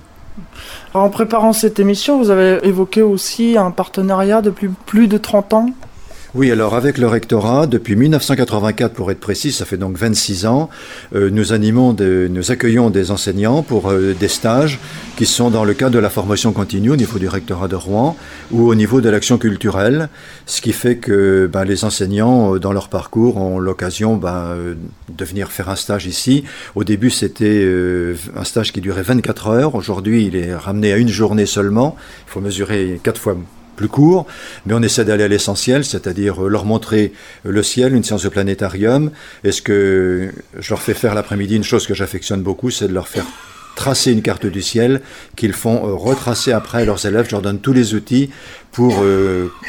En 0.93 1.09
préparant 1.09 1.53
cette 1.53 1.79
émission, 1.79 2.19
vous 2.19 2.29
avez 2.29 2.59
évoqué 2.67 3.01
aussi 3.01 3.57
un 3.57 3.71
partenariat 3.71 4.41
depuis 4.41 4.69
plus 4.85 5.07
de 5.07 5.17
30 5.17 5.53
ans 5.53 5.69
oui, 6.37 6.51
alors 6.51 6.75
avec 6.75 6.99
le 6.99 7.07
rectorat, 7.07 7.65
depuis 7.65 7.95
1984 7.95 8.93
pour 8.93 9.09
être 9.09 9.19
précis, 9.19 9.51
ça 9.51 9.65
fait 9.65 9.75
donc 9.75 9.97
26 9.97 10.45
ans, 10.45 10.69
euh, 11.15 11.31
nous 11.31 11.51
animons, 11.51 11.95
nous 11.99 12.51
accueillons 12.51 12.91
des 12.91 13.09
enseignants 13.09 13.63
pour 13.63 13.89
euh, 13.89 14.13
des 14.13 14.27
stages 14.27 14.77
qui 15.15 15.25
sont 15.25 15.49
dans 15.49 15.65
le 15.65 15.73
cadre 15.73 15.95
de 15.95 15.99
la 15.99 16.11
formation 16.11 16.53
continue 16.53 16.91
au 16.91 16.95
niveau 16.95 17.17
du 17.17 17.27
rectorat 17.27 17.67
de 17.67 17.75
Rouen 17.75 18.15
ou 18.51 18.67
au 18.67 18.75
niveau 18.75 19.01
de 19.01 19.09
l'action 19.09 19.39
culturelle, 19.39 20.09
ce 20.45 20.61
qui 20.61 20.73
fait 20.73 20.97
que 20.97 21.49
ben, 21.51 21.63
les 21.63 21.85
enseignants 21.85 22.53
euh, 22.53 22.59
dans 22.59 22.71
leur 22.71 22.89
parcours 22.89 23.37
ont 23.37 23.57
l'occasion 23.57 24.15
ben, 24.15 24.55
de 25.09 25.25
venir 25.25 25.51
faire 25.51 25.69
un 25.69 25.75
stage 25.75 26.05
ici. 26.05 26.43
Au 26.75 26.83
début, 26.83 27.09
c'était 27.09 27.67
un 28.35 28.43
stage 28.43 28.71
qui 28.73 28.81
durait 28.81 29.01
24 29.01 29.47
heures. 29.47 29.73
Aujourd'hui, 29.73 30.27
il 30.27 30.35
est 30.35 30.55
ramené 30.55 30.93
à 30.93 30.97
une 30.97 31.09
journée 31.09 31.47
seulement. 31.47 31.95
Il 32.27 32.31
faut 32.31 32.41
mesurer 32.41 32.99
quatre 33.01 33.19
fois 33.19 33.35
plus 33.77 33.87
court, 33.87 34.27
mais 34.65 34.73
on 34.73 34.81
essaie 34.81 35.05
d'aller 35.05 35.23
à 35.23 35.29
l'essentiel, 35.29 35.85
c'est-à-dire 35.85 36.43
euh, 36.43 36.49
leur 36.49 36.65
montrer 36.65 37.13
euh, 37.45 37.51
le 37.51 37.63
ciel, 37.63 37.95
une 37.95 38.03
séance 38.03 38.23
de 38.23 38.29
planétarium. 38.29 39.11
Et 39.45 39.53
ce 39.53 39.61
que 39.61 40.33
je 40.59 40.69
leur 40.69 40.81
fais 40.81 40.93
faire 40.93 41.15
l'après-midi, 41.15 41.55
une 41.55 41.63
chose 41.63 41.87
que 41.87 41.93
j'affectionne 41.93 42.41
beaucoup, 42.41 42.71
c'est 42.71 42.89
de 42.89 42.93
leur 42.93 43.07
faire 43.07 43.25
tracer 43.75 44.11
une 44.11 44.23
carte 44.23 44.47
du 44.47 44.63
ciel 44.63 45.01
qu'ils 45.35 45.53
font 45.53 45.87
euh, 45.87 45.93
retracer 45.93 46.51
après 46.51 46.81
à 46.81 46.85
leurs 46.85 47.05
élèves. 47.05 47.27
Je 47.27 47.31
leur 47.31 47.43
donne 47.43 47.59
tous 47.59 47.73
les 47.73 47.93
outils 47.93 48.31
pour 48.71 49.03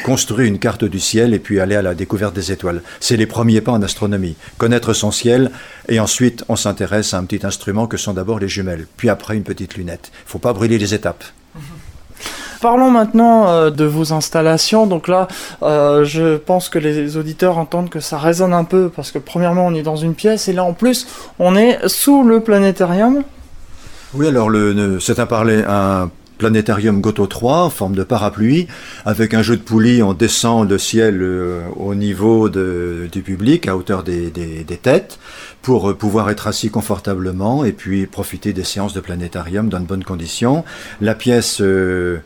construire 0.03 0.47
une 0.47 0.59
carte 0.59 0.83
du 0.83 0.99
ciel 0.99 1.33
et 1.33 1.39
puis 1.39 1.59
aller 1.59 1.75
à 1.75 1.81
la 1.81 1.95
découverte 1.95 2.35
des 2.35 2.51
étoiles. 2.51 2.83
C'est 2.99 3.17
les 3.17 3.25
premiers 3.25 3.61
pas 3.61 3.71
en 3.71 3.81
astronomie. 3.81 4.35
Connaître 4.59 4.93
son 4.93 5.09
ciel 5.09 5.49
et 5.87 5.99
ensuite 5.99 6.43
on 6.47 6.55
s'intéresse 6.55 7.15
à 7.15 7.17
un 7.17 7.23
petit 7.23 7.43
instrument 7.43 7.87
que 7.87 7.97
sont 7.97 8.13
d'abord 8.13 8.37
les 8.37 8.49
jumelles, 8.49 8.85
puis 8.97 9.09
après 9.09 9.35
une 9.35 9.43
petite 9.43 9.77
lunette. 9.77 10.11
Il 10.13 10.25
ne 10.25 10.29
faut 10.29 10.39
pas 10.39 10.53
brûler 10.53 10.77
les 10.77 10.93
étapes. 10.93 11.23
Parlons 12.61 12.91
maintenant 12.91 13.47
euh, 13.47 13.69
de 13.69 13.85
vos 13.85 14.11
installations. 14.11 14.85
Donc 14.85 15.07
là, 15.07 15.27
euh, 15.63 16.03
je 16.03 16.37
pense 16.37 16.69
que 16.69 16.77
les 16.77 17.15
auditeurs 17.15 17.57
entendent 17.57 17.89
que 17.89 17.99
ça 18.01 18.17
résonne 18.17 18.53
un 18.53 18.65
peu 18.65 18.89
parce 18.93 19.11
que 19.11 19.19
premièrement, 19.19 19.65
on 19.65 19.73
est 19.73 19.83
dans 19.83 19.95
une 19.95 20.13
pièce 20.13 20.47
et 20.47 20.53
là, 20.53 20.63
en 20.63 20.73
plus, 20.73 21.07
on 21.39 21.55
est 21.55 21.87
sous 21.87 22.23
le 22.23 22.41
planétarium. 22.41 23.23
Oui, 24.13 24.27
alors 24.27 24.49
c'est 24.99 25.19
un, 25.19 25.27
un 25.67 26.09
planétarium 26.39 27.01
Goto 27.01 27.27
3 27.27 27.65
en 27.65 27.69
forme 27.69 27.93
de 27.93 28.03
parapluie, 28.03 28.67
avec 29.05 29.35
un 29.35 29.43
jeu 29.43 29.57
de 29.57 29.61
poulies, 29.61 30.01
on 30.01 30.13
descend 30.13 30.67
le 30.67 30.79
ciel 30.79 31.19
euh, 31.21 31.61
au 31.75 31.93
niveau 31.93 32.49
du 32.49 33.21
public, 33.21 33.67
à 33.67 33.77
hauteur 33.77 34.01
des, 34.01 34.31
têtes, 34.81 35.19
pour 35.61 35.89
euh, 35.89 35.93
pouvoir 35.93 36.29
être 36.29 36.47
assis 36.47 36.69
confortablement 36.69 37.65
et 37.65 37.71
puis 37.71 38.05
profiter 38.05 38.53
des 38.53 38.63
séances 38.63 38.93
de 38.93 38.99
planétarium 38.99 39.69
dans 39.69 39.79
de 39.79 39.85
bonnes 39.85 40.03
conditions. 40.03 40.63
La 41.01 41.15
pièce, 41.15 41.61
euh, 41.61 42.19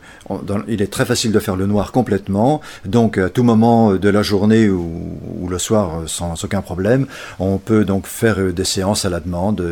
il 0.68 0.82
est 0.82 0.92
très 0.92 1.04
facile 1.04 1.32
de 1.32 1.38
faire 1.38 1.56
le 1.56 1.66
noir 1.66 1.92
complètement, 1.92 2.60
donc 2.84 3.18
à 3.18 3.28
tout 3.28 3.42
moment 3.42 3.94
de 3.94 4.08
la 4.08 4.22
journée 4.22 4.68
ou, 4.68 5.48
le 5.48 5.58
soir, 5.58 6.02
sans 6.06 6.42
aucun 6.42 6.62
problème, 6.62 7.06
on 7.38 7.58
peut 7.58 7.84
donc 7.84 8.06
faire 8.06 8.52
des 8.52 8.64
séances 8.64 9.04
à 9.04 9.10
la 9.10 9.20
demande, 9.20 9.62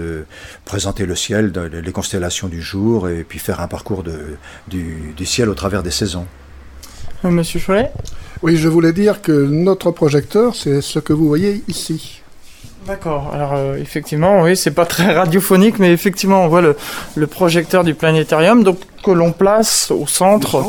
présenter 0.64 1.06
le 1.06 1.16
ciel, 1.16 1.52
les 1.72 1.92
constellations 1.92 2.48
du 2.48 2.60
jour 2.60 3.08
et 3.08 3.24
puis 3.24 3.38
faire 3.38 3.60
un 3.60 3.68
parcours 3.68 4.02
de, 4.02 4.36
du, 4.68 5.26
ciel 5.26 5.48
au 5.48 5.54
travers 5.54 5.82
des 5.82 5.90
saisons. 5.90 6.26
Euh, 7.24 7.30
Monsieur 7.30 7.60
Cholet? 7.60 7.90
Oui, 8.42 8.56
je 8.56 8.68
voulais 8.68 8.92
dire 8.92 9.22
que 9.22 9.32
notre 9.32 9.90
projecteur, 9.92 10.56
c'est 10.56 10.80
ce 10.80 10.98
que 10.98 11.12
vous 11.12 11.28
voyez 11.28 11.62
ici. 11.68 12.21
D'accord. 12.86 13.30
Alors 13.32 13.52
euh, 13.54 13.76
effectivement, 13.76 14.42
oui, 14.42 14.56
c'est 14.56 14.72
pas 14.72 14.86
très 14.86 15.14
radiophonique, 15.18 15.78
mais 15.78 15.92
effectivement, 15.92 16.44
on 16.44 16.48
voit 16.48 16.62
le, 16.62 17.26
projecteur 17.26 17.84
du 17.84 17.94
planétarium, 17.94 18.64
donc 18.64 18.78
que 19.04 19.10
l'on 19.10 19.32
place 19.32 19.90
au 19.90 20.06
centre. 20.06 20.64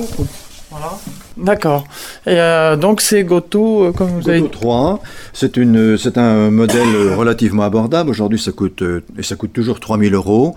Voilà. 0.69 0.97
D'accord. 1.37 1.85
Et 2.25 2.39
euh, 2.39 2.75
donc 2.75 3.01
c'est 3.01 3.23
Goto, 3.23 3.91
comme 3.95 4.19
vous 4.19 4.29
avez 4.29 4.41
dit. 4.41 4.49
3, 4.49 5.01
c'est 5.31 5.57
une, 5.57 5.97
c'est 5.97 6.17
un 6.17 6.49
modèle 6.51 7.13
relativement 7.15 7.63
abordable. 7.63 8.09
Aujourd'hui, 8.09 8.39
ça 8.39 8.51
coûte 8.51 8.83
et 9.17 9.23
ça 9.23 9.35
coûte 9.35 9.53
toujours 9.53 9.79
3000 9.79 10.13
euros. 10.13 10.55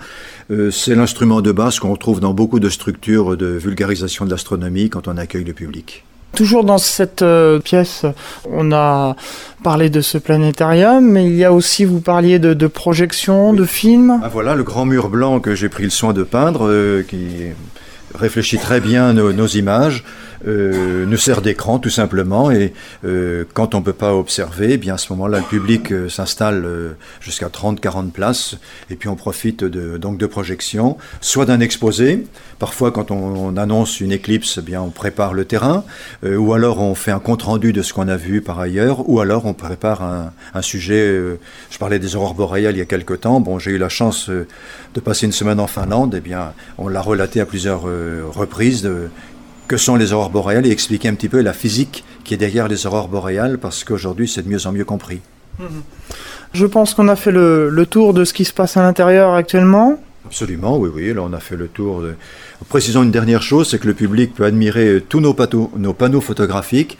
Euh, 0.50 0.70
c'est 0.70 0.94
l'instrument 0.94 1.40
de 1.40 1.52
base 1.52 1.78
qu'on 1.78 1.90
retrouve 1.90 2.20
dans 2.20 2.34
beaucoup 2.34 2.60
de 2.60 2.68
structures 2.68 3.36
de 3.36 3.46
vulgarisation 3.46 4.24
de 4.24 4.30
l'astronomie 4.30 4.90
quand 4.90 5.08
on 5.08 5.16
accueille 5.16 5.44
le 5.44 5.54
public. 5.54 6.04
Toujours 6.36 6.64
dans 6.64 6.76
cette 6.76 7.22
euh, 7.22 7.58
pièce, 7.60 8.04
on 8.52 8.70
a 8.70 9.16
parlé 9.64 9.88
de 9.88 10.02
ce 10.02 10.18
planétarium, 10.18 11.02
mais 11.02 11.24
il 11.24 11.34
y 11.34 11.44
a 11.44 11.52
aussi, 11.52 11.86
vous 11.86 12.00
parliez 12.00 12.38
de, 12.38 12.66
projections, 12.66 13.54
de 13.54 13.64
films. 13.64 14.20
Ah, 14.22 14.28
voilà 14.28 14.54
le 14.54 14.62
grand 14.62 14.84
mur 14.84 15.08
blanc 15.08 15.40
que 15.40 15.54
j'ai 15.54 15.70
pris 15.70 15.84
le 15.84 15.90
soin 15.90 16.12
de 16.12 16.22
peindre, 16.22 16.68
euh, 16.68 17.02
qui 17.08 17.26
réfléchit 18.14 18.58
très 18.58 18.80
bien 18.80 19.14
nos 19.14 19.46
images. 19.46 20.04
Euh, 20.46 21.06
nous 21.06 21.16
sert 21.16 21.42
d'écran 21.42 21.78
tout 21.78 21.90
simplement. 21.90 22.50
Et 22.50 22.72
euh, 23.04 23.44
quand 23.54 23.74
on 23.74 23.80
ne 23.80 23.84
peut 23.84 23.92
pas 23.92 24.14
observer, 24.14 24.72
eh 24.72 24.76
bien 24.76 24.94
à 24.94 24.98
ce 24.98 25.12
moment-là 25.12 25.38
le 25.38 25.44
public 25.44 25.92
euh, 25.92 26.08
s'installe 26.08 26.66
jusqu'à 27.20 27.48
30-40 27.48 28.10
places. 28.10 28.56
Et 28.90 28.96
puis 28.96 29.08
on 29.08 29.16
profite 29.16 29.64
donc 29.64 30.18
de 30.18 30.26
projections, 30.26 30.96
soit 31.20 31.46
d'un 31.46 31.60
exposé, 31.60 32.26
parfois 32.58 32.90
quand 32.90 33.10
on, 33.10 33.56
annonce 33.56 34.00
une 34.00 34.12
éclipse, 34.12 34.58
eh 34.58 34.62
bien 34.62 34.82
on 34.82 34.90
prépare 34.90 35.34
le 35.34 35.44
terrain, 35.44 35.84
ou 36.24 36.52
alors 36.52 36.80
on 36.80 36.94
fait 36.94 37.10
un 37.10 37.18
compte-rendu 37.18 37.72
de 37.72 37.82
ce 37.82 37.92
qu'on 37.92 38.08
a 38.08 38.16
vu 38.16 38.40
par 38.40 38.58
ailleurs, 38.58 39.08
ou 39.08 39.20
alors 39.20 39.46
on 39.46 39.54
prépare 39.54 40.02
un, 40.02 40.62
sujet, 40.62 41.18
je 41.70 41.78
parlais 41.78 41.98
des 41.98 42.16
aurores 42.16 42.34
boréales 42.34 42.74
il 42.74 42.78
y 42.78 42.82
a 42.82 42.86
quelque 42.86 43.14
temps, 43.14 43.40
bon 43.40 43.58
j'ai 43.58 43.72
eu 43.72 43.78
la 43.78 43.88
chance 43.88 44.28
de 44.28 45.00
passer 45.00 45.26
une 45.26 45.32
semaine 45.32 45.60
en 45.60 45.66
Finlande, 45.66 46.14
eh 46.16 46.20
bien 46.20 46.52
on 46.78 46.88
l'a 46.88 47.00
relaté 47.00 47.40
à 47.40 47.46
plusieurs 47.46 47.82
reprises, 48.34 48.82
de, 48.82 49.08
que 49.68 49.76
sont 49.76 49.96
les 49.96 50.12
aurores 50.12 50.30
boréales 50.30 50.66
et 50.66 50.70
expliquer 50.70 51.08
un 51.08 51.14
petit 51.14 51.28
peu 51.28 51.40
la 51.40 51.52
physique 51.52 52.04
qui 52.24 52.34
est 52.34 52.36
derrière 52.36 52.68
les 52.68 52.86
aurores 52.86 53.08
boréales 53.08 53.58
parce 53.58 53.84
qu'aujourd'hui 53.84 54.28
c'est 54.28 54.42
de 54.42 54.48
mieux 54.48 54.66
en 54.66 54.72
mieux 54.72 54.84
compris. 54.84 55.20
Je 56.52 56.66
pense 56.66 56.94
qu'on 56.94 57.08
a 57.08 57.16
fait 57.16 57.32
le, 57.32 57.86
tour 57.88 58.14
de 58.14 58.24
ce 58.24 58.32
qui 58.32 58.44
se 58.44 58.52
passe 58.52 58.76
à 58.76 58.82
l'intérieur 58.82 59.34
actuellement. 59.34 59.98
Absolument, 60.24 60.76
oui, 60.78 60.90
oui. 60.92 61.14
Là, 61.14 61.22
on 61.22 61.32
a 61.32 61.40
fait 61.40 61.56
le 61.56 61.68
tour. 61.68 62.02
De... 62.02 62.16
Précisons 62.68 63.02
une 63.02 63.10
dernière 63.10 63.42
chose, 63.42 63.68
c'est 63.68 63.78
que 63.78 63.86
le 63.86 63.94
public 63.94 64.34
peut 64.34 64.44
admirer 64.44 65.02
tous 65.06 65.20
nos, 65.20 65.34
panneaux 65.34 66.20
photographiques, 66.20 66.96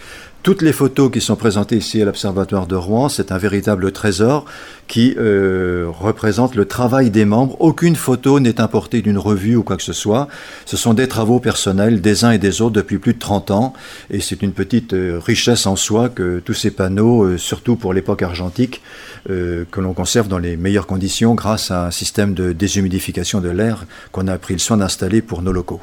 toutes 0.47 0.63
les 0.63 0.73
photos 0.73 1.11
qui 1.11 1.21
sont 1.21 1.35
présentées 1.35 1.77
ici 1.77 2.01
à 2.01 2.05
l'Observatoire 2.05 2.69
de 2.69 2.77
Rouen, 2.77 3.09
c'est 3.09 3.33
un 3.33 3.37
véritable 3.37 3.91
trésor 3.91 4.45
qui 4.87 5.17
euh, 5.19 5.87
représente 5.89 6.55
le 6.55 6.67
travail 6.67 7.11
des 7.11 7.25
membres. 7.25 7.57
Aucune 7.59 7.97
photo 7.97 8.39
n'est 8.39 8.61
importée 8.61 9.03
d'une 9.03 9.19
revue 9.19 9.57
ou 9.57 9.65
quoi 9.65 9.77
que 9.77 9.83
ce 9.83 9.93
soit. 9.93 10.29
Ce 10.65 10.77
sont 10.77 10.95
des 10.95 11.09
travaux 11.09 11.41
personnels 11.41 12.01
des 12.01 12.25
uns 12.25 12.31
et 12.31 12.39
des 12.39 12.63
autres 12.63 12.75
depuis 12.75 12.99
plus 12.99 13.15
de 13.15 13.19
30 13.19 13.51
ans. 13.51 13.75
Et 14.09 14.21
c'est 14.21 14.41
une 14.41 14.53
petite 14.53 14.93
euh, 14.93 15.19
richesse 15.19 15.67
en 15.67 15.75
soi 15.75 16.09
que 16.09 16.39
tous 16.39 16.55
ces 16.55 16.71
panneaux, 16.71 17.25
euh, 17.25 17.39
surtout 17.39 17.75
pour 17.75 17.93
l'époque 17.93 18.23
argentique, 18.23 18.83
que 19.29 19.81
l'on 19.81 19.93
conserve 19.93 20.29
dans 20.29 20.39
les 20.39 20.57
meilleures 20.57 20.87
conditions 20.87 21.35
grâce 21.35 21.73
à 21.73 21.87
un 21.87 21.91
système 21.91 22.33
de 22.33 22.53
déshumidification 22.53 23.41
de 23.41 23.49
l'air 23.49 23.85
qu'on 24.13 24.29
a 24.29 24.39
pris 24.39 24.55
le 24.55 24.61
soin 24.61 24.77
d'installer 24.77 25.21
pour 25.21 25.43
nos 25.47 25.53
locaux. 25.53 25.81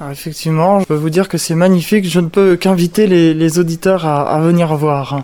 Alors 0.00 0.10
effectivement, 0.10 0.80
je 0.80 0.86
peux 0.86 0.94
vous 0.94 1.10
dire 1.10 1.28
que 1.28 1.38
c'est 1.38 1.54
magnifique. 1.54 2.08
Je 2.08 2.18
ne 2.18 2.28
peux 2.28 2.56
qu'inviter 2.56 3.06
les, 3.06 3.58
auditeurs 3.60 4.04
à, 4.06 4.40
venir 4.40 4.74
voir. 4.74 5.22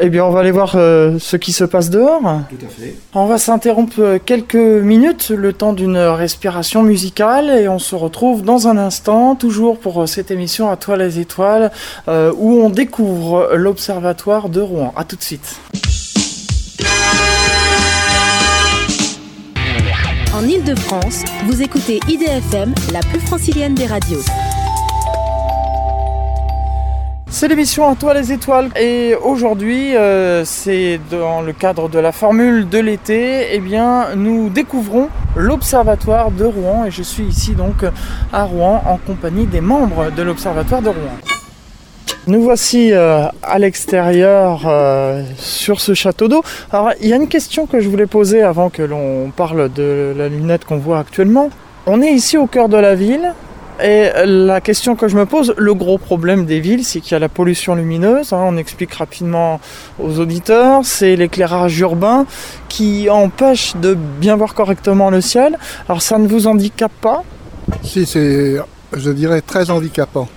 Eh 0.00 0.08
bien, 0.08 0.24
on 0.24 0.30
va 0.30 0.40
aller 0.40 0.50
voir 0.50 0.72
euh, 0.76 1.18
ce 1.18 1.36
qui 1.36 1.52
se 1.52 1.64
passe 1.64 1.90
dehors. 1.90 2.22
Tout 2.48 2.66
à 2.66 2.68
fait. 2.68 2.96
On 3.12 3.26
va 3.26 3.36
s'interrompre 3.36 4.18
quelques 4.24 4.54
minutes, 4.54 5.28
le 5.28 5.52
temps 5.52 5.74
d'une 5.74 5.98
respiration 5.98 6.82
musicale, 6.82 7.50
et 7.50 7.68
on 7.68 7.78
se 7.78 7.94
retrouve 7.94 8.42
dans 8.42 8.68
un 8.68 8.78
instant, 8.78 9.36
toujours 9.36 9.78
pour 9.78 10.08
cette 10.08 10.30
émission 10.30 10.70
à 10.70 10.76
toi 10.76 10.96
les 10.96 11.18
étoiles, 11.18 11.70
euh, 12.08 12.32
où 12.38 12.62
on 12.62 12.70
découvre 12.70 13.50
l'observatoire 13.54 14.48
de 14.48 14.62
Rouen. 14.62 14.94
A 14.96 15.04
tout 15.04 15.16
de 15.16 15.22
suite. 15.22 15.60
En 20.34 20.44
Ile-de-France, 20.44 21.24
vous 21.44 21.60
écoutez 21.60 22.00
IDFM, 22.08 22.72
la 22.90 23.00
plus 23.00 23.20
francilienne 23.20 23.74
des 23.74 23.84
radios. 23.84 24.22
C'est 27.28 27.48
l'émission 27.48 27.86
À 27.86 27.96
toi 27.96 28.14
les 28.14 28.32
étoiles 28.32 28.70
et 28.74 29.14
aujourd'hui 29.14 29.94
euh, 29.94 30.42
c'est 30.46 30.98
dans 31.10 31.42
le 31.42 31.52
cadre 31.52 31.90
de 31.90 31.98
la 31.98 32.12
formule 32.12 32.66
de 32.66 32.78
l'été, 32.78 33.48
eh 33.52 33.58
bien 33.58 34.14
nous 34.16 34.48
découvrons 34.48 35.10
l'Observatoire 35.36 36.30
de 36.30 36.44
Rouen 36.46 36.86
et 36.86 36.90
je 36.90 37.02
suis 37.02 37.24
ici 37.24 37.54
donc 37.54 37.84
à 38.32 38.44
Rouen 38.44 38.82
en 38.86 38.96
compagnie 38.96 39.46
des 39.46 39.60
membres 39.60 40.10
de 40.10 40.22
l'Observatoire 40.22 40.80
de 40.80 40.88
Rouen. 40.88 41.41
Nous 42.28 42.40
voici 42.40 42.92
euh, 42.92 43.26
à 43.42 43.58
l'extérieur 43.58 44.62
euh, 44.66 45.24
sur 45.36 45.80
ce 45.80 45.92
château 45.92 46.28
d'eau. 46.28 46.42
Alors 46.70 46.92
il 47.00 47.08
y 47.08 47.12
a 47.12 47.16
une 47.16 47.26
question 47.26 47.66
que 47.66 47.80
je 47.80 47.88
voulais 47.88 48.06
poser 48.06 48.42
avant 48.42 48.70
que 48.70 48.82
l'on 48.82 49.32
parle 49.34 49.72
de 49.72 50.14
la 50.16 50.28
lunette 50.28 50.64
qu'on 50.64 50.78
voit 50.78 51.00
actuellement. 51.00 51.50
On 51.86 52.00
est 52.00 52.12
ici 52.12 52.38
au 52.38 52.46
cœur 52.46 52.68
de 52.68 52.76
la 52.76 52.94
ville 52.94 53.34
et 53.82 54.10
la 54.24 54.60
question 54.60 54.94
que 54.94 55.08
je 55.08 55.16
me 55.16 55.26
pose, 55.26 55.52
le 55.56 55.74
gros 55.74 55.98
problème 55.98 56.46
des 56.46 56.60
villes, 56.60 56.84
c'est 56.84 57.00
qu'il 57.00 57.12
y 57.12 57.14
a 57.16 57.18
la 57.18 57.28
pollution 57.28 57.74
lumineuse. 57.74 58.32
Hein, 58.32 58.42
on 58.44 58.56
explique 58.56 58.94
rapidement 58.94 59.60
aux 59.98 60.20
auditeurs, 60.20 60.82
c'est 60.84 61.16
l'éclairage 61.16 61.80
urbain 61.80 62.26
qui 62.68 63.10
empêche 63.10 63.74
de 63.74 63.94
bien 63.94 64.36
voir 64.36 64.54
correctement 64.54 65.10
le 65.10 65.20
ciel. 65.20 65.58
Alors 65.88 66.02
ça 66.02 66.18
ne 66.18 66.28
vous 66.28 66.46
handicape 66.46 66.92
pas? 67.00 67.24
Si, 67.82 68.06
c'est, 68.06 68.58
je 68.96 69.10
dirais, 69.10 69.40
très 69.40 69.70
handicapant. 69.70 70.28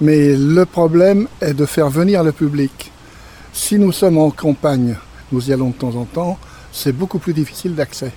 Mais 0.00 0.36
le 0.36 0.64
problème 0.64 1.28
est 1.40 1.54
de 1.54 1.66
faire 1.66 1.88
venir 1.88 2.22
le 2.24 2.32
public. 2.32 2.90
Si 3.52 3.78
nous 3.78 3.92
sommes 3.92 4.18
en 4.18 4.30
campagne, 4.30 4.96
nous 5.30 5.48
y 5.48 5.52
allons 5.52 5.70
de 5.70 5.74
temps 5.74 5.94
en 5.94 6.04
temps, 6.04 6.38
c'est 6.72 6.92
beaucoup 6.92 7.18
plus 7.18 7.32
difficile 7.32 7.74
d'accès. 7.74 8.12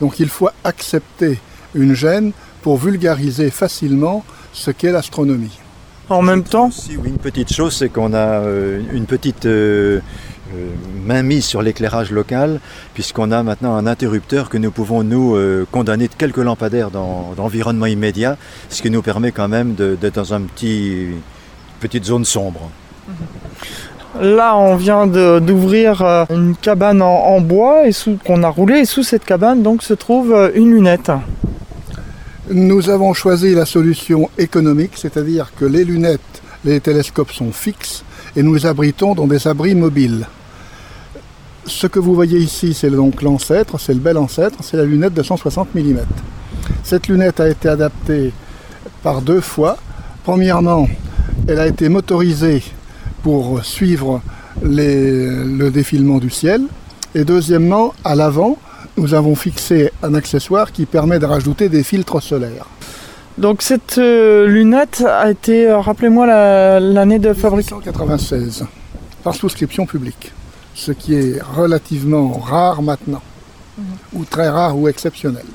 Donc 0.00 0.18
il 0.20 0.28
faut 0.28 0.48
accepter 0.64 1.38
une 1.74 1.94
gêne 1.94 2.32
pour 2.62 2.78
vulgariser 2.78 3.50
facilement 3.50 4.24
ce 4.52 4.70
qu'est 4.70 4.90
l'astronomie. 4.90 5.58
En 6.08 6.22
même 6.22 6.44
temps 6.44 6.70
Si, 6.70 6.96
oui, 6.96 7.08
une 7.08 7.18
petite 7.18 7.52
chose, 7.52 7.74
c'est 7.74 7.88
qu'on 7.88 8.12
a 8.12 8.40
euh, 8.40 8.80
une 8.92 9.06
petite 9.06 9.46
euh, 9.46 10.00
euh, 10.54 10.68
main 11.04 11.22
mise 11.22 11.44
sur 11.44 11.60
l'éclairage 11.60 12.12
local, 12.12 12.60
puisqu'on 12.94 13.32
a 13.32 13.42
maintenant 13.42 13.74
un 13.74 13.86
interrupteur 13.86 14.48
que 14.48 14.58
nous 14.58 14.70
pouvons 14.70 15.02
nous 15.02 15.34
euh, 15.34 15.66
condamner 15.72 16.06
de 16.06 16.14
quelques 16.14 16.36
lampadaires 16.36 16.90
dans, 16.90 17.34
l'environnement 17.36 17.86
immédiat, 17.86 18.36
ce 18.68 18.80
qui 18.80 18.90
nous 18.90 19.02
permet 19.02 19.32
quand 19.32 19.48
même 19.48 19.74
d'être 19.74 20.14
dans 20.14 20.34
une 20.34 20.46
petit, 20.46 21.08
petite 21.80 22.04
zone 22.04 22.24
sombre. 22.24 22.70
Là, 24.20 24.56
on 24.56 24.76
vient 24.76 25.06
d'ouvrir 25.06 26.02
euh, 26.02 26.24
une 26.30 26.54
cabane 26.54 27.02
en, 27.02 27.40
bois 27.40 27.88
et 27.88 27.92
qu'on 28.24 28.42
a 28.44 28.48
roulé. 28.48 28.78
Et 28.78 28.84
sous 28.84 29.02
cette 29.02 29.24
cabane, 29.24 29.62
donc, 29.62 29.82
se 29.82 29.94
trouve 29.94 30.52
une 30.54 30.70
lunette. 30.70 31.10
Nous 32.50 32.88
avons 32.88 33.14
choisi 33.14 33.54
la 33.54 33.66
solution 33.66 34.30
économique, 34.38 34.92
c'est-à-dire 34.94 35.50
que 35.58 35.64
les 35.64 35.84
lunettes, 35.84 36.20
les 36.64 36.80
télescopes 36.80 37.32
sont 37.32 37.50
fixes 37.50 38.04
et 38.36 38.42
nous 38.44 38.66
abritons 38.66 39.14
dans 39.14 39.26
des 39.26 39.48
abris 39.48 39.74
mobiles. 39.74 40.26
Ce 41.66 41.86
que 41.86 41.98
vous 41.98 42.14
voyez 42.14 42.38
ici, 42.38 42.74
c'est 42.74 42.90
donc 42.90 43.22
l'ancêtre, 43.22 43.78
c'est 43.78 43.94
le 43.94 44.00
bel 44.00 44.16
ancêtre, 44.16 44.58
c'est 44.62 44.76
la 44.76 44.84
lunette 44.84 45.14
de 45.14 45.22
160 45.22 45.74
mm. 45.74 45.98
Cette 46.84 47.08
lunette 47.08 47.40
a 47.40 47.48
été 47.48 47.68
adaptée 47.68 48.32
par 49.02 49.20
deux 49.20 49.40
fois. 49.40 49.76
Premièrement, 50.24 50.88
elle 51.48 51.58
a 51.58 51.66
été 51.66 51.88
motorisée 51.88 52.62
pour 53.22 53.64
suivre 53.64 54.22
le 54.62 55.68
défilement 55.70 56.18
du 56.18 56.30
ciel. 56.30 56.62
Et 57.14 57.24
deuxièmement, 57.24 57.94
à 58.04 58.14
l'avant, 58.14 58.58
nous 58.96 59.14
avons 59.14 59.34
fixé 59.34 59.90
un 60.02 60.14
accessoire 60.14 60.72
qui 60.72 60.86
permet 60.86 61.18
de 61.18 61.26
rajouter 61.26 61.68
des 61.68 61.82
filtres 61.82 62.22
solaires. 62.22 62.66
Donc 63.38 63.60
cette 63.60 63.98
euh, 63.98 64.46
lunette 64.46 65.04
a 65.06 65.30
été, 65.30 65.68
euh, 65.68 65.78
rappelez-moi 65.78 66.26
l'année 66.80 67.18
de 67.18 67.34
fabrication 67.34 67.76
1996, 67.76 68.64
par 69.22 69.34
souscription 69.34 69.84
publique, 69.84 70.32
ce 70.76 70.92
qui 70.92 71.14
est 71.14 71.42
relativement 71.42 72.38
rare 72.38 72.82
maintenant, 72.82 73.22
mhm. 73.78 73.84
ou 74.12 74.24
très 74.24 74.48
rare 74.48 74.78
ou 74.78 74.86
exceptionnel. 74.86 75.46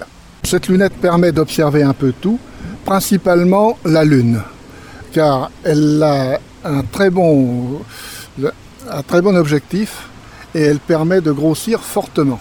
Cette 0.44 0.68
lunette 0.68 0.96
permet 1.00 1.32
d'observer 1.32 1.84
un 1.84 1.94
peu 1.94 2.12
tout, 2.20 2.40
principalement 2.84 3.78
la 3.86 4.04
Lune, 4.04 4.42
car 5.14 5.52
elle 5.64 6.02
a 6.04 6.40
un 6.66 6.82
très 6.82 7.12
bon, 7.12 7.82
un 8.90 9.04
très 9.04 9.22
bon 9.22 9.36
objectif 9.38 10.10
et 10.56 10.62
elle 10.62 10.80
permet 10.80 11.22
de 11.22 11.32
grossir 11.32 11.80
fortement, 11.82 12.40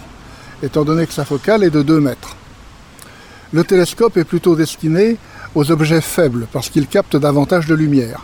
étant 0.63 0.83
donné 0.83 1.05
que 1.05 1.13
sa 1.13 1.23
focale 1.23 1.63
est 1.63 1.69
de 1.69 1.83
2 1.83 1.99
mètres. 2.01 2.35
Le 3.53 3.63
télescope 3.63 4.17
est 4.17 4.23
plutôt 4.23 4.55
destiné 4.55 5.17
aux 5.53 5.71
objets 5.71 6.01
faibles 6.01 6.47
parce 6.51 6.69
qu'il 6.69 6.87
capte 6.87 7.15
davantage 7.15 7.67
de 7.67 7.75
lumière. 7.75 8.21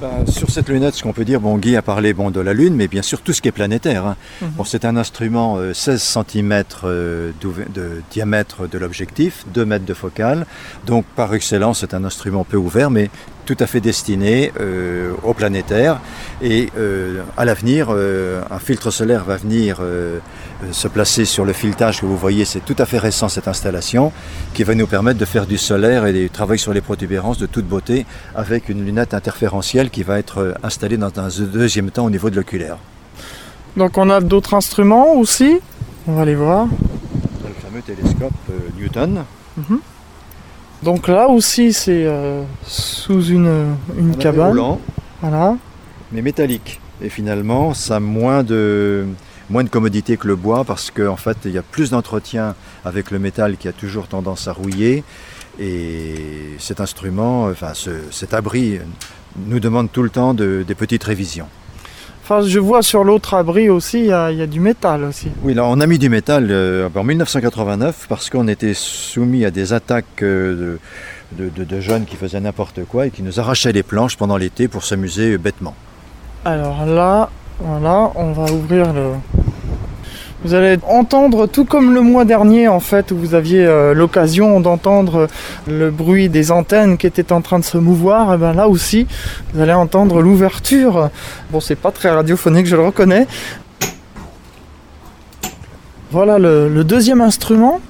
Bah, 0.00 0.10
sur 0.28 0.50
cette 0.50 0.68
lunette, 0.68 0.94
ce 0.94 1.02
qu'on 1.02 1.14
peut 1.14 1.24
dire, 1.24 1.40
bon, 1.40 1.56
Guy 1.56 1.74
a 1.74 1.80
parlé 1.80 2.12
bon, 2.12 2.30
de 2.30 2.40
la 2.40 2.52
Lune, 2.52 2.74
mais 2.74 2.86
bien 2.86 3.00
sûr 3.00 3.22
tout 3.22 3.32
ce 3.32 3.40
qui 3.40 3.48
est 3.48 3.52
planétaire. 3.52 4.04
Hein. 4.04 4.16
Mhm. 4.42 4.50
Bon, 4.50 4.64
c'est 4.64 4.84
un 4.84 4.94
instrument 4.96 5.58
16 5.72 6.16
euh, 6.18 6.22
cm 6.28 6.64
euh, 6.84 7.32
de 7.42 8.02
diamètre 8.10 8.68
de 8.68 8.76
l'objectif, 8.76 9.46
2 9.54 9.64
mètres 9.64 9.86
de 9.86 9.94
focale. 9.94 10.46
Donc 10.86 11.06
par 11.16 11.32
excellence, 11.32 11.80
c'est 11.80 11.94
un 11.94 12.04
instrument 12.04 12.44
peu 12.44 12.58
ouvert, 12.58 12.90
mais 12.90 13.08
tout 13.46 13.56
à 13.60 13.66
fait 13.66 13.80
destiné 13.80 14.52
euh, 14.60 15.12
au 15.22 15.32
planétaire. 15.32 16.00
Et 16.42 16.68
euh, 16.76 17.22
à 17.36 17.46
l'avenir, 17.46 17.88
euh, 17.90 18.42
un 18.50 18.58
filtre 18.58 18.90
solaire 18.90 19.24
va 19.24 19.36
venir 19.36 19.80
se 20.72 20.88
placer 20.88 21.24
sur 21.24 21.44
le 21.44 21.52
filetage 21.52 22.00
que 22.00 22.06
vous 22.06 22.16
voyez. 22.16 22.44
C'est 22.44 22.64
tout 22.64 22.76
à 22.78 22.84
fait 22.84 22.98
récent 22.98 23.28
cette 23.28 23.48
installation 23.48 24.12
qui 24.52 24.64
va 24.64 24.74
nous 24.74 24.86
permettre 24.86 25.18
de 25.18 25.24
faire 25.24 25.46
du 25.46 25.56
solaire 25.56 26.06
et 26.06 26.12
du 26.12 26.28
travail 26.28 26.58
sur 26.58 26.72
les 26.72 26.80
protubérances 26.80 27.38
de 27.38 27.46
toute 27.46 27.66
beauté 27.66 28.04
avec 28.34 28.68
une 28.68 28.84
lunette 28.84 29.14
interférentielle 29.14 29.90
qui 29.90 30.02
va 30.02 30.18
être 30.18 30.54
installée 30.62 30.96
dans 30.96 31.12
un 31.18 31.28
deuxième 31.28 31.90
temps 31.90 32.04
au 32.04 32.10
niveau 32.10 32.28
de 32.30 32.36
l'oculaire. 32.36 32.76
Donc 33.76 33.96
on 33.96 34.10
a 34.10 34.20
d'autres 34.20 34.54
instruments 34.54 35.14
aussi. 35.14 35.58
On 36.08 36.14
va 36.14 36.24
les 36.24 36.34
voir. 36.34 36.66
Le 36.66 37.54
fameux 37.62 37.82
télescope 37.82 38.32
Newton. 38.78 39.24
Mhm. 39.56 39.80
Donc 40.86 41.08
là 41.08 41.26
aussi, 41.26 41.72
c'est 41.72 42.06
euh, 42.06 42.44
sous 42.64 43.20
une, 43.20 43.74
une 43.98 44.16
cabane. 44.16 44.50
Roulant, 44.50 44.80
voilà. 45.20 45.56
Mais 46.12 46.22
métallique. 46.22 46.80
Et 47.02 47.08
finalement, 47.08 47.74
ça 47.74 47.96
a 47.96 48.00
moins 48.00 48.44
de, 48.44 49.04
moins 49.50 49.64
de 49.64 49.68
commodité 49.68 50.16
que 50.16 50.28
le 50.28 50.36
bois 50.36 50.62
parce 50.62 50.92
qu'en 50.92 51.16
fait, 51.16 51.38
il 51.44 51.50
y 51.50 51.58
a 51.58 51.62
plus 51.62 51.90
d'entretien 51.90 52.54
avec 52.84 53.10
le 53.10 53.18
métal 53.18 53.56
qui 53.56 53.66
a 53.66 53.72
toujours 53.72 54.06
tendance 54.06 54.46
à 54.46 54.52
rouiller. 54.52 55.02
Et 55.58 56.54
cet 56.60 56.80
instrument, 56.80 57.46
enfin 57.46 57.72
cet 58.12 58.32
abri, 58.32 58.78
nous 59.44 59.58
demande 59.58 59.90
tout 59.90 60.04
le 60.04 60.10
temps 60.10 60.34
des 60.34 60.64
petites 60.76 61.02
révisions. 61.02 61.48
Enfin, 62.28 62.40
je 62.40 62.58
vois 62.58 62.82
sur 62.82 63.04
l'autre 63.04 63.34
abri 63.34 63.68
aussi, 63.68 64.00
il 64.00 64.06
y, 64.06 64.12
a 64.12 64.46
du 64.48 64.58
métal 64.58 65.04
aussi. 65.04 65.28
Oui, 65.44 65.54
là, 65.54 65.64
on 65.64 65.78
a 65.78 65.86
mis 65.86 65.96
du 65.96 66.08
métal 66.08 66.48
euh, 66.50 66.88
en 66.92 67.04
1989 67.04 68.06
parce 68.08 68.30
qu'on 68.30 68.48
était 68.48 68.74
soumis 68.74 69.44
à 69.44 69.52
des 69.52 69.72
attaques 69.72 70.24
euh, 70.24 70.80
de, 71.30 71.80
jeunes 71.80 72.04
qui 72.04 72.16
faisaient 72.16 72.40
n'importe 72.40 72.84
quoi 72.84 73.06
et 73.06 73.12
qui 73.12 73.22
nous 73.22 73.38
arrachaient 73.38 73.70
les 73.70 73.84
planches 73.84 74.16
pendant 74.16 74.36
l'été 74.36 74.66
pour 74.66 74.82
s'amuser 74.82 75.38
bêtement. 75.38 75.76
Alors 76.44 76.84
là, 76.84 77.30
voilà, 77.60 78.10
on 78.16 78.32
va 78.32 78.52
ouvrir 78.52 78.92
le, 78.92 79.12
vous 80.44 80.54
allez 80.54 80.78
entendre, 80.86 81.46
tout 81.46 81.64
comme 81.64 81.94
le 81.94 82.00
mois 82.00 82.24
dernier 82.24 82.68
en 82.68 82.80
fait, 82.80 83.10
où 83.10 83.16
vous 83.16 83.34
aviez 83.34 83.64
euh, 83.66 83.94
l'occasion 83.94 84.60
d'entendre 84.60 85.28
le 85.66 85.90
bruit 85.90 86.28
des 86.28 86.52
antennes 86.52 86.98
qui 86.98 87.06
étaient 87.06 87.32
en 87.32 87.40
train 87.40 87.58
de 87.58 87.64
se 87.64 87.78
mouvoir, 87.78 88.34
eh 88.34 88.36
bien 88.36 88.52
là 88.52 88.68
aussi, 88.68 89.06
vous 89.52 89.60
allez 89.60 89.72
entendre 89.72 90.20
l'ouverture. 90.20 91.10
Bon, 91.50 91.60
c'est 91.60 91.76
pas 91.76 91.90
très 91.90 92.10
radiophonique, 92.10 92.66
je 92.66 92.76
le 92.76 92.82
reconnais. 92.82 93.26
Voilà 96.10 96.38
le, 96.38 96.84
deuxième 96.84 97.20
instrument. 97.20 97.80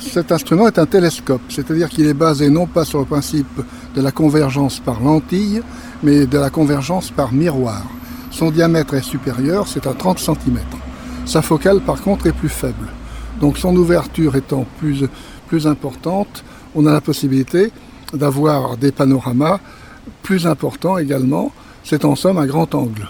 Cet 0.00 0.32
instrument 0.32 0.68
est 0.68 0.78
un 0.78 0.86
télescope, 0.86 1.42
c'est-à-dire 1.48 1.88
qu'il 1.88 2.06
est 2.06 2.14
basé 2.14 2.48
non 2.50 2.66
pas 2.66 2.84
sur 2.84 2.98
le 2.98 3.04
principe 3.04 3.60
de 3.94 4.00
la 4.00 4.10
convergence 4.10 4.80
par 4.80 5.00
lentille, 5.00 5.62
mais 6.02 6.26
de 6.26 6.38
la 6.38 6.50
convergence 6.50 7.10
par 7.10 7.32
miroir. 7.32 7.82
Son 8.30 8.50
diamètre 8.50 8.94
est 8.94 9.02
supérieur, 9.02 9.68
c'est 9.68 9.86
à 9.86 9.92
30 9.92 10.18
cm. 10.18 10.58
Sa 11.26 11.42
focale, 11.42 11.80
par 11.80 12.00
contre, 12.02 12.26
est 12.26 12.32
plus 12.32 12.48
faible. 12.48 12.88
Donc 13.40 13.58
son 13.58 13.74
ouverture 13.76 14.36
étant 14.36 14.66
plus, 14.78 15.08
importante, 15.66 16.44
on 16.74 16.86
a 16.86 16.92
la 16.92 17.00
possibilité 17.00 17.70
d'avoir 18.12 18.76
des 18.76 18.90
panoramas 18.90 19.60
plus 20.22 20.46
importants 20.46 20.98
également. 20.98 21.52
C'est 21.84 22.04
en 22.04 22.16
somme 22.16 22.38
un 22.38 22.46
grand 22.46 22.74
angle. 22.74 23.08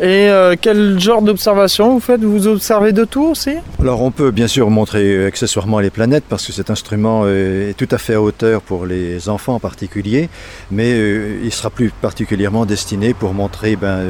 Et 0.00 0.28
euh, 0.28 0.56
quel 0.60 0.98
genre 0.98 1.22
d'observation 1.22 1.92
vous 1.92 2.00
faites? 2.00 2.20
Vous 2.20 2.48
observez 2.48 2.90
de 2.90 3.04
tout 3.04 3.26
aussi? 3.26 3.52
Alors 3.80 4.02
on 4.02 4.10
peut 4.10 4.32
bien 4.32 4.48
sûr 4.48 4.68
montrer 4.68 5.24
accessoirement 5.24 5.78
les 5.78 5.90
planètes 5.90 6.24
parce 6.28 6.44
que 6.44 6.52
cet 6.52 6.68
instrument 6.68 7.22
euh, 7.24 7.70
est 7.70 7.74
tout 7.74 7.86
à 7.92 7.98
fait 7.98 8.14
à 8.14 8.20
hauteur 8.20 8.60
pour 8.60 8.86
les 8.86 9.28
enfants 9.28 9.54
en 9.54 9.60
particulier, 9.60 10.28
mais 10.72 10.92
euh, 10.92 11.38
il 11.44 11.52
sera 11.52 11.70
plus 11.70 11.90
particulièrement 11.90 12.66
destiné 12.66 13.14
pour 13.14 13.34
montrer 13.34 13.76
ben, 13.76 14.02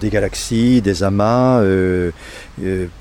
des 0.00 0.08
galaxies, 0.08 0.80
des 0.80 1.02
amas, 1.02 1.62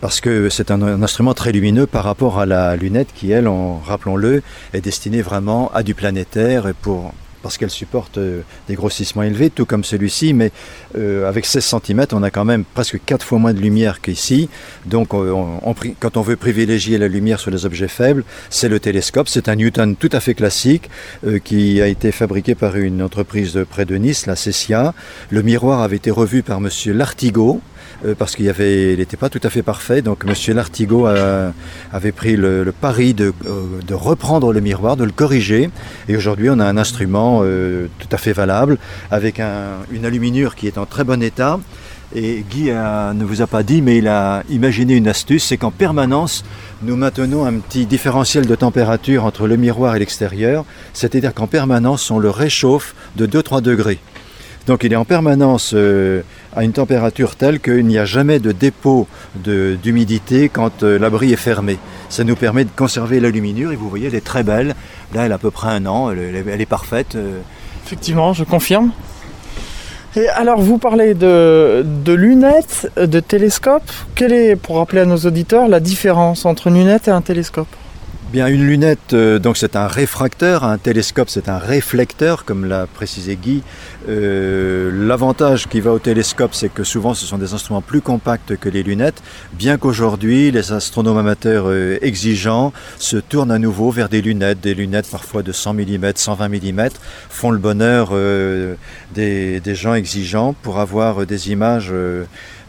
parce 0.02 0.20
que 0.20 0.50
c'est 0.50 0.72
un, 0.72 0.82
un, 0.82 1.02
instrument 1.02 1.34
très 1.34 1.54
lumineux 1.54 1.88
par 1.88 2.04
rapport 2.04 2.40
à 2.40 2.46
la 2.46 2.76
lunette 2.76 3.10
qui, 3.16 3.32
elle, 3.32 3.48
rappelons-le, 3.86 4.42
est 4.74 4.82
destinée 4.82 5.22
vraiment 5.22 5.72
à 5.74 5.84
du 5.84 5.94
planétaire 5.94 6.68
et 6.68 6.74
pour 6.74 7.14
parce 7.42 7.58
qu'elle 7.58 7.70
supporte 7.70 8.18
euh, 8.18 8.42
des 8.68 8.76
grossissements 8.76 9.24
élevés, 9.24 9.50
tout 9.50 9.66
comme 9.66 9.84
celui-ci, 9.84 10.34
mais 10.34 10.52
euh, 10.98 11.28
avec 11.28 11.46
16 11.46 11.76
cm, 11.84 12.06
on 12.12 12.24
a 12.24 12.30
quand 12.30 12.46
même 12.46 12.64
presque 12.64 13.00
4 13.06 13.26
fois 13.26 13.40
moins 13.40 13.54
de 13.54 13.60
lumière 13.60 14.02
qu'ici. 14.02 14.50
Donc 14.86 15.10
quand 15.10 16.18
on 16.18 16.22
veut 16.22 16.36
privilégier 16.36 16.98
la 16.98 17.08
lumière 17.08 17.40
sur 17.40 17.52
les 17.52 17.66
objets 17.66 17.88
faibles, 17.88 18.24
c'est 18.50 18.70
le 18.70 18.80
télescope. 18.80 19.28
C'est 19.28 19.50
un 19.50 19.56
Newton 19.56 19.96
tout 19.96 20.10
à 20.12 20.20
fait 20.20 20.34
classique 20.34 20.90
euh, 21.26 21.40
qui 21.40 21.82
a 21.82 21.88
été 21.88 22.12
fabriqué 22.12 22.56
par 22.56 22.76
une 22.76 23.02
entreprise 23.02 23.60
près 23.70 23.86
de 23.86 23.96
Nice, 23.96 24.26
la 24.26 24.36
Cessia. 24.36 24.94
Le 25.30 25.42
miroir 25.42 25.82
avait 25.82 25.98
été 25.98 26.12
revu 26.12 26.44
par 26.44 26.58
M. 26.58 26.70
Lartigot, 26.88 27.60
euh, 27.60 27.79
parce 28.18 28.36
qu'il 28.36 28.46
n'était 28.48 29.18
pas 29.18 29.30
tout 29.30 29.42
à 29.44 29.50
fait 29.50 29.64
parfait. 29.64 30.02
Donc 30.02 30.24
M. 30.26 30.56
Lartigot 30.56 31.08
avait 31.92 32.12
pris 32.12 32.36
le, 32.36 32.74
pari 32.80 33.16
euh, 33.20 33.32
de, 33.86 33.94
reprendre 33.94 34.54
le 34.54 34.62
miroir, 34.62 34.98
de 34.98 35.04
le 35.04 35.12
corriger. 35.12 35.70
Et 36.08 36.16
aujourd'hui, 36.16 36.50
on 36.50 36.60
a 36.60 36.66
un 36.66 36.78
instrument 36.78 37.42
euh, 37.44 37.88
tout 38.00 38.08
à 38.12 38.18
fait 38.18 38.34
valable 38.34 38.78
avec 39.12 39.40
une 39.40 40.06
aluminure 40.06 40.56
qui 40.56 40.68
est 40.68 40.78
en 40.78 40.86
très 40.86 41.04
bon 41.04 41.22
état. 41.22 41.60
Et 42.16 42.44
Guy 42.50 42.72
ne 42.72 43.24
vous 43.24 43.44
a 43.44 43.48
pas 43.48 43.62
dit, 43.62 43.84
mais 43.84 43.98
il 44.00 44.08
a 44.08 44.44
imaginé 44.50 44.96
une 44.96 45.08
astuce, 45.08 45.44
c'est 45.44 45.58
qu'en 45.58 45.70
permanence, 45.70 46.44
nous 46.82 46.96
maintenons 46.96 47.46
un 47.46 47.54
petit 47.60 47.86
différentiel 47.86 48.48
de 48.48 48.56
température 48.56 49.26
entre 49.26 49.46
le 49.46 49.58
miroir 49.58 49.96
et 49.96 50.00
l'extérieur, 50.00 50.66
c'est-à-dire 50.94 51.36
qu'en 51.36 51.46
permanence, 51.46 52.10
on 52.10 52.18
le 52.18 52.32
réchauffe 52.32 52.96
de 53.16 53.28
2-3 53.28 53.62
degrés. 53.62 54.00
Donc 54.68 54.84
il 54.84 54.94
est 54.94 54.98
en 54.98 55.06
permanence 55.06 55.72
euh, 55.74 56.22
à 56.56 56.64
une 56.64 56.74
température 56.74 57.36
telle 57.36 57.60
qu'il 57.60 57.86
n'y 57.86 57.98
a 57.98 58.06
jamais 58.06 58.40
de 58.40 58.52
dépôt 58.52 59.08
d'humidité 59.36 60.50
quand 60.50 60.84
euh, 60.84 61.00
l'abri 61.00 61.34
est 61.34 61.38
fermé. 61.38 61.78
Ça 62.10 62.24
nous 62.24 62.36
permet 62.36 62.66
de 62.66 62.70
conserver 62.76 63.20
l'aluminure 63.20 63.72
et 63.72 63.76
vous 63.76 63.90
voyez, 63.90 64.08
elle 64.08 64.16
est 64.16 64.26
très 64.26 64.44
belle. 64.44 64.76
Là, 65.14 65.26
elle 65.26 65.32
a 65.32 65.36
à 65.36 65.38
peu 65.40 65.52
près 65.52 65.70
un 65.70 65.86
an, 65.86 66.12
elle, 66.12 66.62
est 66.62 66.66
parfaite. 66.66 67.16
Euh. 67.16 67.40
Effectivement, 67.86 68.34
je 68.34 68.44
confirme. 68.44 68.92
Et 70.16 70.28
alors, 70.28 70.60
vous 70.60 70.80
parlez 70.80 71.14
de, 71.14 71.86
de, 72.04 72.14
lunettes, 72.14 72.92
de 72.98 73.20
télescope. 73.20 73.92
Quelle 74.16 74.34
est, 74.34 74.56
pour 74.56 74.78
rappeler 74.78 75.02
à 75.02 75.06
nos 75.06 75.18
auditeurs, 75.18 75.68
la 75.68 75.80
différence 75.80 76.46
entre 76.46 76.68
une 76.68 76.76
lunette 76.76 77.08
et 77.08 77.12
un 77.12 77.22
télescope? 77.22 77.68
Bien, 78.32 78.46
une 78.46 78.68
lunette, 78.68 79.14
euh, 79.14 79.40
donc 79.40 79.58
c'est 79.58 79.76
un 79.76 79.88
réfracteur, 79.88 80.64
un 80.64 80.78
télescope 80.78 81.32
c'est 81.32 81.50
un 81.50 81.58
réflecteur, 81.58 82.46
comme 82.46 82.64
l'a 82.64 82.86
précisé 82.86 83.36
Guy. 83.36 83.64
Euh, 84.08 84.92
L'avantage 85.08 85.68
qui 85.68 85.80
va 85.80 85.92
au 85.94 85.98
télescope, 85.98 86.54
c'est 86.54 86.72
que 86.72 86.84
souvent 86.84 87.16
ce 87.16 87.26
sont 87.26 87.40
des 87.40 87.56
instruments 87.56 87.82
plus 87.82 88.02
compacts 88.02 88.56
que 88.56 88.70
les 88.70 88.84
lunettes, 88.84 89.24
bien 89.54 89.80
qu'aujourd'hui 89.80 90.52
les 90.52 90.72
astronomes 90.72 91.18
amateurs 91.18 91.64
euh, 91.70 91.98
exigeants 92.04 92.72
se 93.00 93.18
tournent 93.18 93.50
à 93.50 93.58
nouveau 93.58 93.90
vers 93.90 94.10
des 94.10 94.22
lunettes, 94.22 94.62
des 94.62 94.76
lunettes 94.76 95.10
parfois 95.10 95.42
de 95.42 95.52
100 95.52 95.74
mm, 95.74 96.12
120 96.14 96.50
mm, 96.50 96.90
font 97.32 97.50
le 97.50 97.58
bonheur 97.58 98.12
des, 99.16 99.62
gens 99.74 99.96
exigeants 99.96 100.54
pour 100.62 100.78
avoir 100.78 101.26
des 101.26 101.50
images 101.50 101.92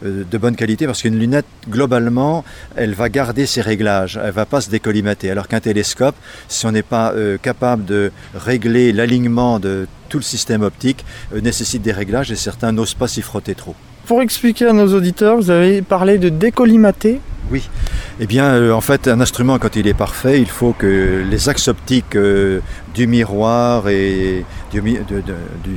de 0.03 0.37
bonne 0.37 0.55
qualité 0.55 0.85
parce 0.85 1.01
qu'une 1.01 1.17
lunette, 1.17 1.45
globalement, 1.69 2.43
elle 2.75 2.93
va 2.93 3.09
garder 3.09 3.45
ses 3.45 3.61
réglages, 3.61 4.19
elle 4.23 4.31
va 4.31 4.45
pas 4.45 4.61
se 4.61 4.69
décollimater. 4.69 5.29
Alors 5.29 5.47
qu'un 5.47 5.59
télescope, 5.59 6.15
si 6.47 6.65
on 6.65 6.71
n'est 6.71 6.83
pas 6.83 7.13
euh, 7.13 7.37
capable 7.37 7.85
de 7.85 8.11
régler 8.35 8.91
l'alignement 8.91 9.59
de 9.59 9.87
tout 10.09 10.17
le 10.17 10.23
système 10.23 10.61
optique, 10.61 11.05
euh, 11.33 11.41
nécessite 11.41 11.81
des 11.81 11.91
réglages 11.91 12.31
et 12.31 12.35
certains 12.35 12.71
n'osent 12.71 12.93
pas 12.93 13.07
s'y 13.07 13.21
frotter 13.21 13.55
trop. 13.55 13.75
Pour 14.05 14.21
expliquer 14.21 14.67
à 14.67 14.73
nos 14.73 14.93
auditeurs, 14.93 15.37
vous 15.37 15.51
avez 15.51 15.81
parlé 15.81 16.17
de 16.17 16.29
décollimater. 16.29 17.19
Oui. 17.51 17.69
Eh 18.21 18.27
bien, 18.27 18.45
euh, 18.45 18.71
en 18.71 18.79
fait, 18.79 19.09
un 19.09 19.19
instrument, 19.19 19.59
quand 19.59 19.75
il 19.75 19.85
est 19.85 19.93
parfait, 19.93 20.39
il 20.39 20.47
faut 20.47 20.71
que 20.71 21.25
les 21.29 21.49
axes 21.49 21.67
optiques 21.67 22.15
euh, 22.15 22.61
du 22.93 23.07
miroir 23.07 23.89
et 23.89 24.45
du, 24.71 24.81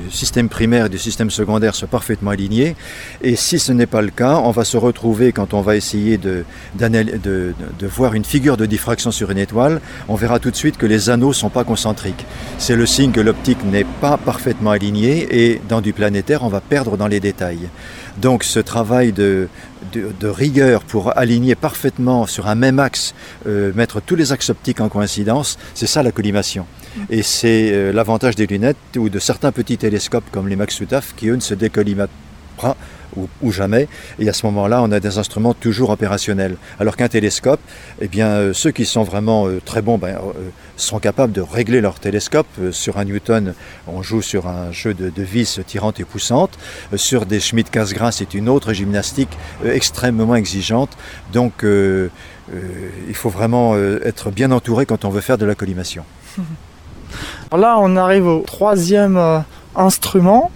système 0.08 0.48
primaire 0.48 0.86
et 0.86 0.88
du 0.88 0.98
système 0.98 1.30
secondaire 1.30 1.74
soient 1.74 1.88
parfaitement 1.88 2.30
alignés. 2.30 2.76
Et 3.22 3.34
si 3.34 3.58
ce 3.58 3.72
n'est 3.72 3.86
pas 3.86 4.02
le 4.02 4.10
cas, 4.10 4.36
on 4.36 4.52
va 4.52 4.64
se 4.64 4.76
retrouver, 4.76 5.32
quand 5.32 5.52
on 5.52 5.62
va 5.62 5.74
essayer 5.74 6.16
de, 6.16 6.44
de 6.78 7.86
voir 7.86 8.14
une 8.14 8.24
figure 8.24 8.56
de 8.56 8.66
diffraction 8.66 9.10
sur 9.10 9.32
une 9.32 9.38
étoile, 9.38 9.80
on 10.08 10.14
verra 10.14 10.38
tout 10.38 10.52
de 10.52 10.56
suite 10.56 10.76
que 10.76 10.86
les 10.86 11.10
anneaux 11.10 11.28
ne 11.28 11.32
sont 11.32 11.50
pas 11.50 11.64
concentriques. 11.64 12.24
C'est 12.58 12.76
le 12.76 12.86
signe 12.86 13.10
que 13.10 13.20
l'optique 13.20 13.64
n'est 13.64 13.86
pas 14.00 14.16
parfaitement 14.16 14.70
alignée 14.70 15.26
et 15.30 15.60
dans 15.68 15.80
du 15.80 15.92
planétaire, 15.92 16.44
on 16.44 16.48
va 16.48 16.60
perdre 16.60 16.96
dans 16.96 17.08
les 17.08 17.18
détails. 17.18 17.68
Donc 18.20 18.44
ce 18.44 18.60
travail 18.60 19.12
de, 19.12 19.48
de, 19.92 20.28
rigueur 20.28 20.82
pour 20.82 21.16
aligner 21.16 21.54
parfaitement 21.54 22.26
sur 22.26 22.48
un 22.48 22.54
même 22.54 22.78
axe, 22.78 23.14
euh, 23.46 23.72
mettre 23.74 24.00
tous 24.00 24.16
les 24.16 24.32
axes 24.32 24.50
optiques 24.50 24.80
en 24.80 24.88
coïncidence, 24.88 25.58
c'est 25.74 25.86
ça 25.86 26.02
la 26.02 26.12
collimation. 26.12 26.66
Et 27.10 27.22
c'est 27.22 27.70
euh, 27.72 27.92
l'avantage 27.92 28.36
des 28.36 28.46
lunettes 28.46 28.76
ou 28.96 29.08
de 29.08 29.18
certains 29.18 29.52
petits 29.52 29.78
télescopes 29.78 30.24
comme 30.30 30.48
les 30.48 30.56
Maxutaf 30.56 31.14
qui 31.16 31.28
eux 31.28 31.36
ne 31.36 31.40
se 31.40 31.54
décollimatent 31.54 32.10
pas 32.60 32.76
ou, 33.16 33.28
ou, 33.42 33.52
jamais. 33.52 33.88
Et 34.18 34.28
à 34.28 34.32
ce 34.32 34.46
moment-là, 34.46 34.82
on 34.82 34.90
a 34.92 35.00
des 35.00 35.18
instruments 35.18 35.54
toujours 35.54 35.90
opérationnels. 35.90 36.56
Alors 36.80 36.96
qu'un 36.96 37.08
télescope, 37.08 37.60
eh 38.00 38.08
bien, 38.08 38.28
euh, 38.28 38.52
ceux 38.52 38.70
qui 38.70 38.84
sont 38.84 39.02
vraiment 39.02 39.46
euh, 39.46 39.60
très 39.64 39.82
bons 39.82 39.98
ben, 39.98 40.16
euh, 40.16 40.50
sont 40.76 40.98
capables 40.98 41.32
de 41.32 41.40
régler 41.40 41.80
leur 41.80 42.00
télescope. 42.00 42.46
sur 42.72 42.98
un 42.98 43.04
Newton, 43.04 43.54
on 43.86 44.02
joue 44.02 44.22
sur 44.22 44.46
un 44.46 44.72
jeu 44.72 44.94
de, 44.94 45.22
vis 45.22 45.60
tirante 45.66 46.00
et 46.00 46.04
poussante. 46.04 46.58
sur 46.96 47.26
des 47.26 47.40
Schmidt 47.40 47.70
Cassegrain, 47.70 48.10
c'est 48.10 48.34
une 48.34 48.48
autre 48.48 48.72
gymnastique 48.72 49.30
extrêmement 49.64 50.34
exigeante. 50.34 50.90
Donc, 51.32 51.62
il 51.62 53.14
faut 53.14 53.30
vraiment 53.30 53.76
être 53.76 54.30
bien 54.30 54.50
entouré 54.50 54.86
quand 54.86 55.04
on 55.04 55.10
veut 55.10 55.20
faire 55.20 55.38
de 55.38 55.46
la 55.46 55.54
collimation. 55.54 56.04
Là, 57.56 57.76
on 57.78 57.96
arrive 57.96 58.26
au 58.26 58.40
troisième 58.40 59.44
instrument 59.76 60.50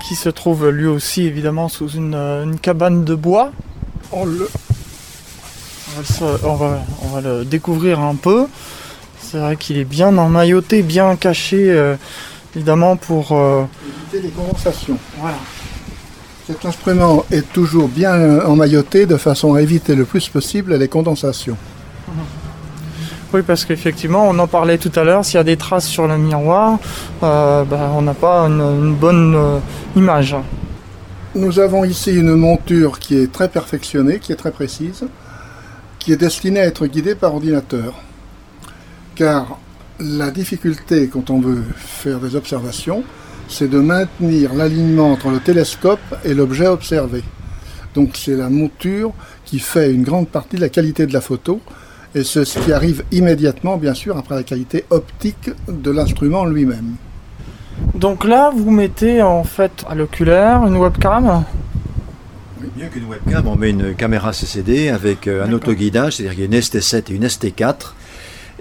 qui 0.00 0.14
se 0.14 0.28
trouve 0.28 0.68
lui 0.68 0.86
aussi 0.86 1.22
évidemment 1.22 1.68
sous 1.68 1.88
une, 1.88 2.14
une 2.14 2.58
cabane 2.58 3.04
de 3.04 3.14
bois. 3.14 3.52
On, 4.12 4.24
le... 4.24 4.48
on, 5.96 6.00
va 6.00 6.02
le, 6.02 6.46
on, 6.46 6.54
va, 6.54 6.80
on, 7.02 7.08
va 7.08 7.20
le, 7.20 7.44
découvrir 7.44 8.00
un 8.00 8.14
peu. 8.14 8.46
C'est 9.20 9.38
vrai 9.38 9.56
qu'il 9.56 9.76
est 9.78 9.84
bien 9.84 10.16
emmailloté, 10.16 10.82
bien 10.82 11.16
caché, 11.16 11.70
euh, 11.70 11.96
évidemment 12.54 12.96
pour 12.96 13.32
euh... 13.32 13.64
éviter 14.10 14.26
les 14.26 14.32
condensations. 14.32 14.98
Voilà. 15.18 15.36
Cet 16.46 16.64
instrument 16.64 17.26
est 17.30 17.52
toujours 17.52 17.88
bien 17.88 18.40
emmailloté 18.40 19.04
de 19.04 19.18
façon 19.18 19.52
à 19.52 19.60
éviter 19.60 19.94
le 19.94 20.06
plus 20.06 20.28
possible 20.28 20.74
les 20.76 20.88
condensations. 20.88 21.58
Oui, 23.34 23.42
parce 23.46 23.66
qu'effectivement, 23.66 24.26
on 24.26 24.38
en 24.38 24.46
parlait 24.46 24.78
tout 24.78 24.92
à 24.94 25.04
l'heure, 25.04 25.22
s'il 25.22 25.34
y 25.34 25.40
a 25.40 25.44
des 25.44 25.58
traces 25.58 25.86
sur 25.86 26.06
le 26.08 26.16
miroir, 26.16 26.78
euh, 27.22 27.62
bah, 27.64 27.90
on 27.94 28.00
n'a 28.00 28.14
pas 28.14 28.46
une, 28.46 28.60
une 28.60 28.94
bonne 28.94 29.34
euh, 29.34 29.58
image. 29.96 30.34
Nous 31.34 31.58
avons 31.58 31.84
ici 31.84 32.14
une 32.14 32.34
monture 32.34 32.98
qui 32.98 33.18
est 33.18 33.30
très 33.30 33.48
perfectionnée, 33.48 34.18
qui 34.18 34.32
est 34.32 34.36
très 34.36 34.50
précise, 34.50 35.04
qui 35.98 36.12
est 36.12 36.16
destinée 36.16 36.60
à 36.60 36.64
être 36.64 36.86
guidée 36.86 37.14
par 37.14 37.34
ordinateur. 37.34 37.94
Car 39.14 39.58
la 40.00 40.30
difficulté 40.30 41.08
quand 41.08 41.28
on 41.28 41.40
veut 41.40 41.64
faire 41.76 42.20
des 42.20 42.34
observations, 42.34 43.04
c'est 43.46 43.68
de 43.68 43.78
maintenir 43.78 44.54
l'alignement 44.54 45.12
entre 45.12 45.28
le 45.28 45.40
télescope 45.40 46.00
et 46.24 46.32
l'objet 46.32 46.66
observé. 46.66 47.22
Donc 47.94 48.16
c'est 48.16 48.36
la 48.36 48.48
monture 48.48 49.12
qui 49.44 49.58
fait 49.58 49.92
une 49.92 50.02
grande 50.02 50.28
partie 50.28 50.56
de 50.56 50.62
la 50.62 50.68
qualité 50.70 51.06
de 51.06 51.12
la 51.12 51.20
photo, 51.20 51.60
et 52.14 52.24
c'est 52.24 52.44
ce 52.44 52.58
qui 52.58 52.72
arrive 52.72 53.04
immédiatement, 53.12 53.76
bien 53.76 53.94
sûr, 53.94 54.16
après 54.16 54.34
la 54.34 54.42
qualité 54.42 54.84
optique 54.90 55.50
de 55.68 55.90
l'instrument 55.90 56.44
lui-même. 56.44 56.96
Donc 57.94 58.24
là, 58.24 58.50
vous 58.54 58.70
mettez 58.70 59.22
en 59.22 59.44
fait 59.44 59.84
à 59.88 59.94
l'oculaire 59.94 60.64
une 60.66 60.76
webcam? 60.76 61.44
Oui. 62.60 62.68
Mieux 62.76 62.88
qu'une 62.88 63.04
webcam, 63.04 63.46
on 63.46 63.56
met 63.56 63.70
une 63.70 63.94
caméra 63.94 64.32
CCD 64.32 64.88
avec 64.88 65.28
un 65.28 65.52
autoguidage, 65.52 66.16
c'est-à-dire 66.16 66.32
qu'il 66.32 66.40
y 66.40 66.54
a 66.54 66.56
une 66.56 66.60
ST7 66.60 67.10
et 67.10 67.14
une 67.14 67.24
ST4. 67.24 67.92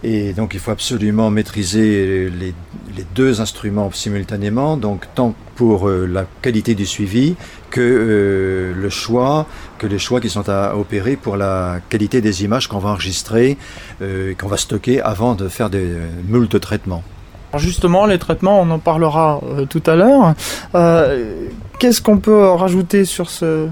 Et 0.04 0.34
donc 0.34 0.54
il 0.54 0.60
faut 0.60 0.72
absolument 0.72 1.32
maîtriser 1.32 2.30
les, 2.30 2.54
les 2.96 3.06
deux 3.16 3.42
instruments 3.42 3.92
simultanément, 3.92 4.78
donc 4.78 5.06
tant 5.16 5.34
pour 5.56 5.90
euh, 5.90 6.06
la 6.06 6.26
qualité 6.42 6.76
du 6.76 6.86
suivi 6.86 7.36
que 7.72 7.82
euh, 7.82 8.74
le 8.80 8.90
choix, 8.90 9.48
que 9.78 9.88
les 9.88 10.00
choix 10.00 10.20
qui 10.22 10.30
sont 10.30 10.48
à 10.50 10.76
opérer 10.76 11.16
pour 11.16 11.38
la 11.38 11.80
qualité 11.90 12.22
des 12.22 12.44
images 12.44 12.68
qu'on 12.68 12.80
va 12.80 12.90
enregistrer, 12.90 13.58
euh, 14.02 14.34
qu'on 14.36 14.48
va 14.48 14.58
stocker 14.58 15.02
avant 15.02 15.36
de 15.36 15.48
faire 15.48 15.70
des 15.70 15.88
moultes 16.28 16.60
traitements. 16.60 17.04
Alors 17.52 17.62
justement, 17.62 18.06
les 18.06 18.20
traitements, 18.20 18.62
on 18.62 18.70
en 18.72 18.80
parlera 18.80 19.40
euh, 19.44 19.66
tout 19.66 19.84
à 19.86 19.96
l'heure. 19.96 20.34
Euh, 20.76 21.48
Qu'est-ce 21.80 22.02
qu'on 22.02 22.18
peut 22.18 22.44
rajouter 22.50 23.06
sur 23.06 23.30
ce... 23.30 23.68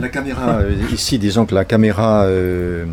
La 0.00 0.08
caméra, 0.08 0.60
ici, 0.90 1.18
disons 1.18 1.44
que 1.44 1.54
la 1.54 1.64
caméra 1.64 2.24
euh, 2.24 2.86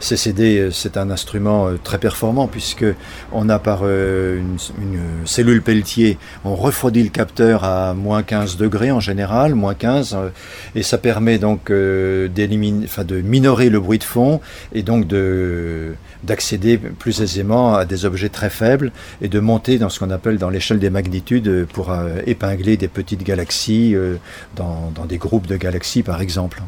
CCD, 0.00 0.68
c'est 0.72 0.96
un 0.96 1.10
instrument 1.10 1.68
très 1.82 1.98
performant 1.98 2.46
puisque 2.46 2.84
on 3.32 3.48
a 3.48 3.58
par 3.58 3.80
euh, 3.82 4.38
une, 4.38 5.00
cellule 5.24 5.62
Pelletier, 5.62 6.18
on 6.44 6.54
refroidit 6.54 7.02
le 7.02 7.08
capteur 7.08 7.64
à 7.64 7.94
moins 7.94 8.22
15 8.22 8.56
degrés 8.56 8.90
en 8.90 9.00
général, 9.00 9.54
moins 9.54 9.74
15, 9.74 10.14
euh, 10.14 10.28
et 10.74 10.82
ça 10.82 10.98
permet 10.98 11.38
donc 11.38 11.70
euh, 11.70 12.28
d'éliminer, 12.28 12.84
enfin 12.84 13.04
de 13.04 13.20
minorer 13.20 13.70
le 13.70 13.80
bruit 13.80 13.98
de 13.98 14.04
fond 14.04 14.40
et 14.72 14.82
donc 14.82 15.06
de 15.06 15.94
d'accéder 16.24 16.78
plus 16.78 17.20
aisément 17.20 17.74
à 17.74 17.84
des 17.84 18.04
objets 18.04 18.28
très 18.28 18.50
faibles 18.50 18.92
et 19.20 19.28
de 19.28 19.40
monter 19.40 19.78
dans 19.78 19.88
ce 19.88 19.98
qu'on 19.98 20.10
appelle 20.10 20.38
dans 20.38 20.50
l'échelle 20.50 20.78
des 20.78 20.90
magnitudes 20.90 21.66
pour 21.72 21.90
euh, 21.90 22.18
épingler 22.26 22.76
des 22.76 22.88
petites 22.88 23.22
galaxies 23.22 23.94
euh, 23.94 24.16
dans, 24.56 24.90
dans 24.94 25.04
des 25.04 25.18
groupes 25.18 25.46
de 25.46 25.56
galaxies 25.56 26.02
par 26.02 26.20
exemple. 26.20 26.62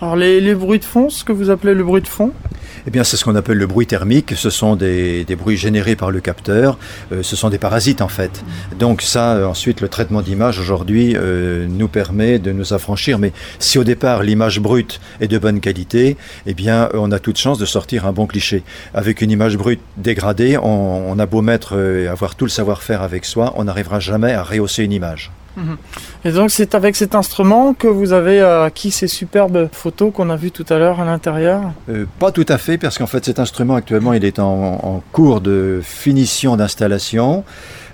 Alors 0.00 0.16
les, 0.16 0.40
les, 0.40 0.54
bruits 0.54 0.80
de 0.80 0.84
fond, 0.84 1.08
ce 1.08 1.24
que 1.24 1.32
vous 1.32 1.50
appelez 1.50 1.74
le 1.74 1.84
bruit 1.84 2.02
de 2.02 2.08
fond 2.08 2.32
Eh 2.86 2.90
bien 2.90 3.02
c'est 3.02 3.16
ce 3.16 3.24
qu'on 3.24 3.34
appelle 3.34 3.56
le 3.56 3.66
bruit 3.66 3.86
thermique, 3.86 4.34
ce 4.36 4.50
sont 4.50 4.76
des, 4.76 5.24
bruits 5.38 5.56
générés 5.56 5.96
par 5.96 6.10
le 6.10 6.20
capteur, 6.20 6.78
euh, 7.12 7.22
ce 7.22 7.34
sont 7.34 7.48
des 7.48 7.58
parasites 7.58 8.02
en 8.02 8.08
fait. 8.08 8.44
Donc 8.78 9.00
ça, 9.00 9.36
euh, 9.36 9.46
ensuite 9.46 9.80
le 9.80 9.88
traitement 9.88 10.20
d'image 10.20 10.58
aujourd'hui 10.58 11.14
euh, 11.16 11.66
nous 11.66 11.88
permet 11.88 12.38
de 12.38 12.52
nous 12.52 12.74
affranchir, 12.74 13.18
mais 13.18 13.32
si 13.58 13.78
au 13.78 13.84
départ 13.84 14.22
l'image 14.22 14.60
brute 14.60 15.00
est 15.22 15.28
de 15.28 15.38
bonne 15.38 15.60
qualité, 15.60 16.18
eh 16.46 16.52
bien 16.52 16.90
on 16.92 17.10
a 17.10 17.18
toute 17.18 17.38
chance 17.38 17.58
de 17.58 17.64
sortir 17.64 18.04
un 18.04 18.12
bon 18.12 18.26
cliché. 18.26 18.62
Avec 18.92 19.22
une 19.22 19.30
image 19.30 19.56
brute 19.56 19.80
dégradée, 19.96 20.58
on, 20.58 21.10
on 21.10 21.18
a 21.18 21.24
beau 21.24 21.40
mettre 21.40 21.78
et 21.78 22.06
avoir 22.06 22.34
tout 22.34 22.44
le 22.44 22.50
savoir-faire 22.50 23.00
avec 23.00 23.24
soi, 23.24 23.54
on 23.56 23.64
n'arrivera 23.64 23.98
jamais 23.98 24.32
à 24.32 24.42
rehausser 24.42 24.84
une 24.84 24.92
image. 24.92 25.32
Et 26.24 26.32
donc 26.32 26.50
c'est 26.50 26.74
avec 26.74 26.96
cet 26.96 27.14
instrument 27.14 27.74
que 27.74 27.86
vous 27.86 28.12
avez 28.12 28.40
acquis 28.40 28.90
ces 28.90 29.06
superbes 29.06 29.68
photos 29.72 30.12
qu'on 30.12 30.30
a 30.30 30.36
vues 30.36 30.50
tout 30.50 30.64
à 30.68 30.78
l'heure 30.78 31.00
à 31.00 31.04
l'intérieur? 31.04 31.60
Euh, 31.88 32.06
Pas 32.18 32.32
tout 32.32 32.46
à 32.48 32.58
fait, 32.58 32.78
parce 32.78 32.98
qu'en 32.98 33.06
fait 33.06 33.24
cet 33.24 33.38
instrument 33.38 33.74
actuellement 33.74 34.12
il 34.14 34.24
est 34.24 34.38
en 34.38 35.02
cours 35.12 35.40
de 35.40 35.80
finition 35.82 36.56
d'installation. 36.56 37.44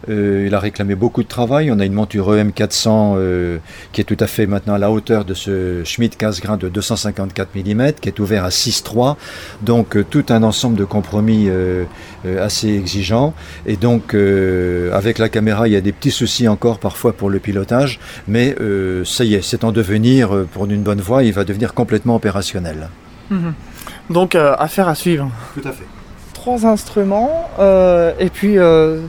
Euh, 0.09 0.45
il 0.47 0.55
a 0.55 0.61
réclamé 0.61 0.95
beaucoup 0.95 1.23
de 1.23 1.29
travail. 1.29 1.71
On 1.71 1.79
a 1.79 1.85
une 1.85 1.93
monture 1.93 2.33
EM400 2.33 3.15
euh, 3.17 3.59
qui 3.93 4.01
est 4.01 4.05
tout 4.05 4.17
à 4.19 4.27
fait 4.27 4.47
maintenant 4.47 4.75
à 4.75 4.79
la 4.79 4.91
hauteur 4.91 5.25
de 5.25 5.35
ce 5.35 5.85
Schmidt 5.85 6.17
casse-grain 6.17 6.57
de 6.57 6.69
254 6.69 7.55
mm, 7.55 7.93
qui 8.01 8.09
est 8.09 8.19
ouvert 8.19 8.45
à 8.45 8.49
6.3. 8.49 9.17
Donc 9.63 9.97
euh, 9.97 10.05
tout 10.09 10.25
un 10.31 10.43
ensemble 10.43 10.77
de 10.77 10.85
compromis 10.85 11.49
euh, 12.27 12.45
assez 12.45 12.69
exigeants. 12.69 13.33
Et 13.65 13.77
donc 13.77 14.13
euh, 14.13 14.93
avec 14.93 15.19
la 15.19 15.31
caméra, 15.31 15.69
il 15.69 15.73
y 15.73 15.77
a 15.77 15.81
des 15.81 15.93
petits 15.93 16.11
soucis 16.11 16.49
encore 16.49 16.79
parfois 16.79 17.15
pour 17.15 17.31
le 17.31 17.39
pilotage, 17.39 17.99
mais 18.29 18.55
euh, 18.61 19.07
ça 19.07 19.25
y 19.25 19.35
est, 19.35 19.43
c'est 19.43 19.65
en 19.65 19.73
devenir 19.73 20.45
pour 20.53 20.67
une 20.67 20.83
bonne 20.83 21.01
voie. 21.01 21.23
Il 21.23 21.33
va 21.33 21.45
devenir 21.45 21.73
complètement 21.73 22.17
opérationnel. 22.17 22.91
Mmh. 23.31 23.51
Donc 24.11 24.35
affaire 24.35 24.89
à 24.89 24.95
suivre. 24.95 25.31
Tout 25.55 25.67
à 25.67 25.73
fait. 25.73 25.87
Trois 26.41 26.65
instruments 26.65 27.31
et 27.59 28.31
puis 28.33 28.57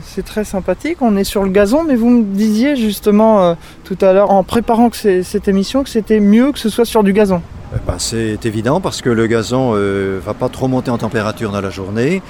c'est 0.04 0.24
très 0.24 0.44
sympathique. 0.44 0.98
On 1.00 1.16
est 1.16 1.24
sur 1.24 1.42
le 1.44 1.50
gazon, 1.50 1.84
mais 1.84 1.96
vous 1.96 2.10
me 2.10 2.22
disiez 2.22 2.76
justement 2.76 3.56
tout 3.84 3.96
à 4.02 4.12
l'heure 4.12 4.30
en 4.30 4.44
préparant 4.44 4.90
que 4.90 5.22
cette 5.22 5.48
émission 5.48 5.82
que 5.82 5.88
c'était 5.88 6.20
mieux 6.20 6.52
que 6.52 6.58
ce 6.58 6.68
soit 6.68 6.84
sur 6.84 7.02
du 7.02 7.14
gazon. 7.14 7.40
Eh 7.74 7.78
ben, 7.86 7.94
c'est 7.98 8.44
évident 8.44 8.82
parce 8.82 9.00
que 9.00 9.08
le 9.08 9.26
gazon 9.26 9.72
ne 9.72 9.78
euh, 9.78 10.20
va 10.22 10.34
pas 10.34 10.50
trop 10.50 10.68
monter 10.68 10.90
en 10.90 10.98
température 10.98 11.52
dans 11.52 11.62
la 11.62 11.70
journée. 11.70 12.20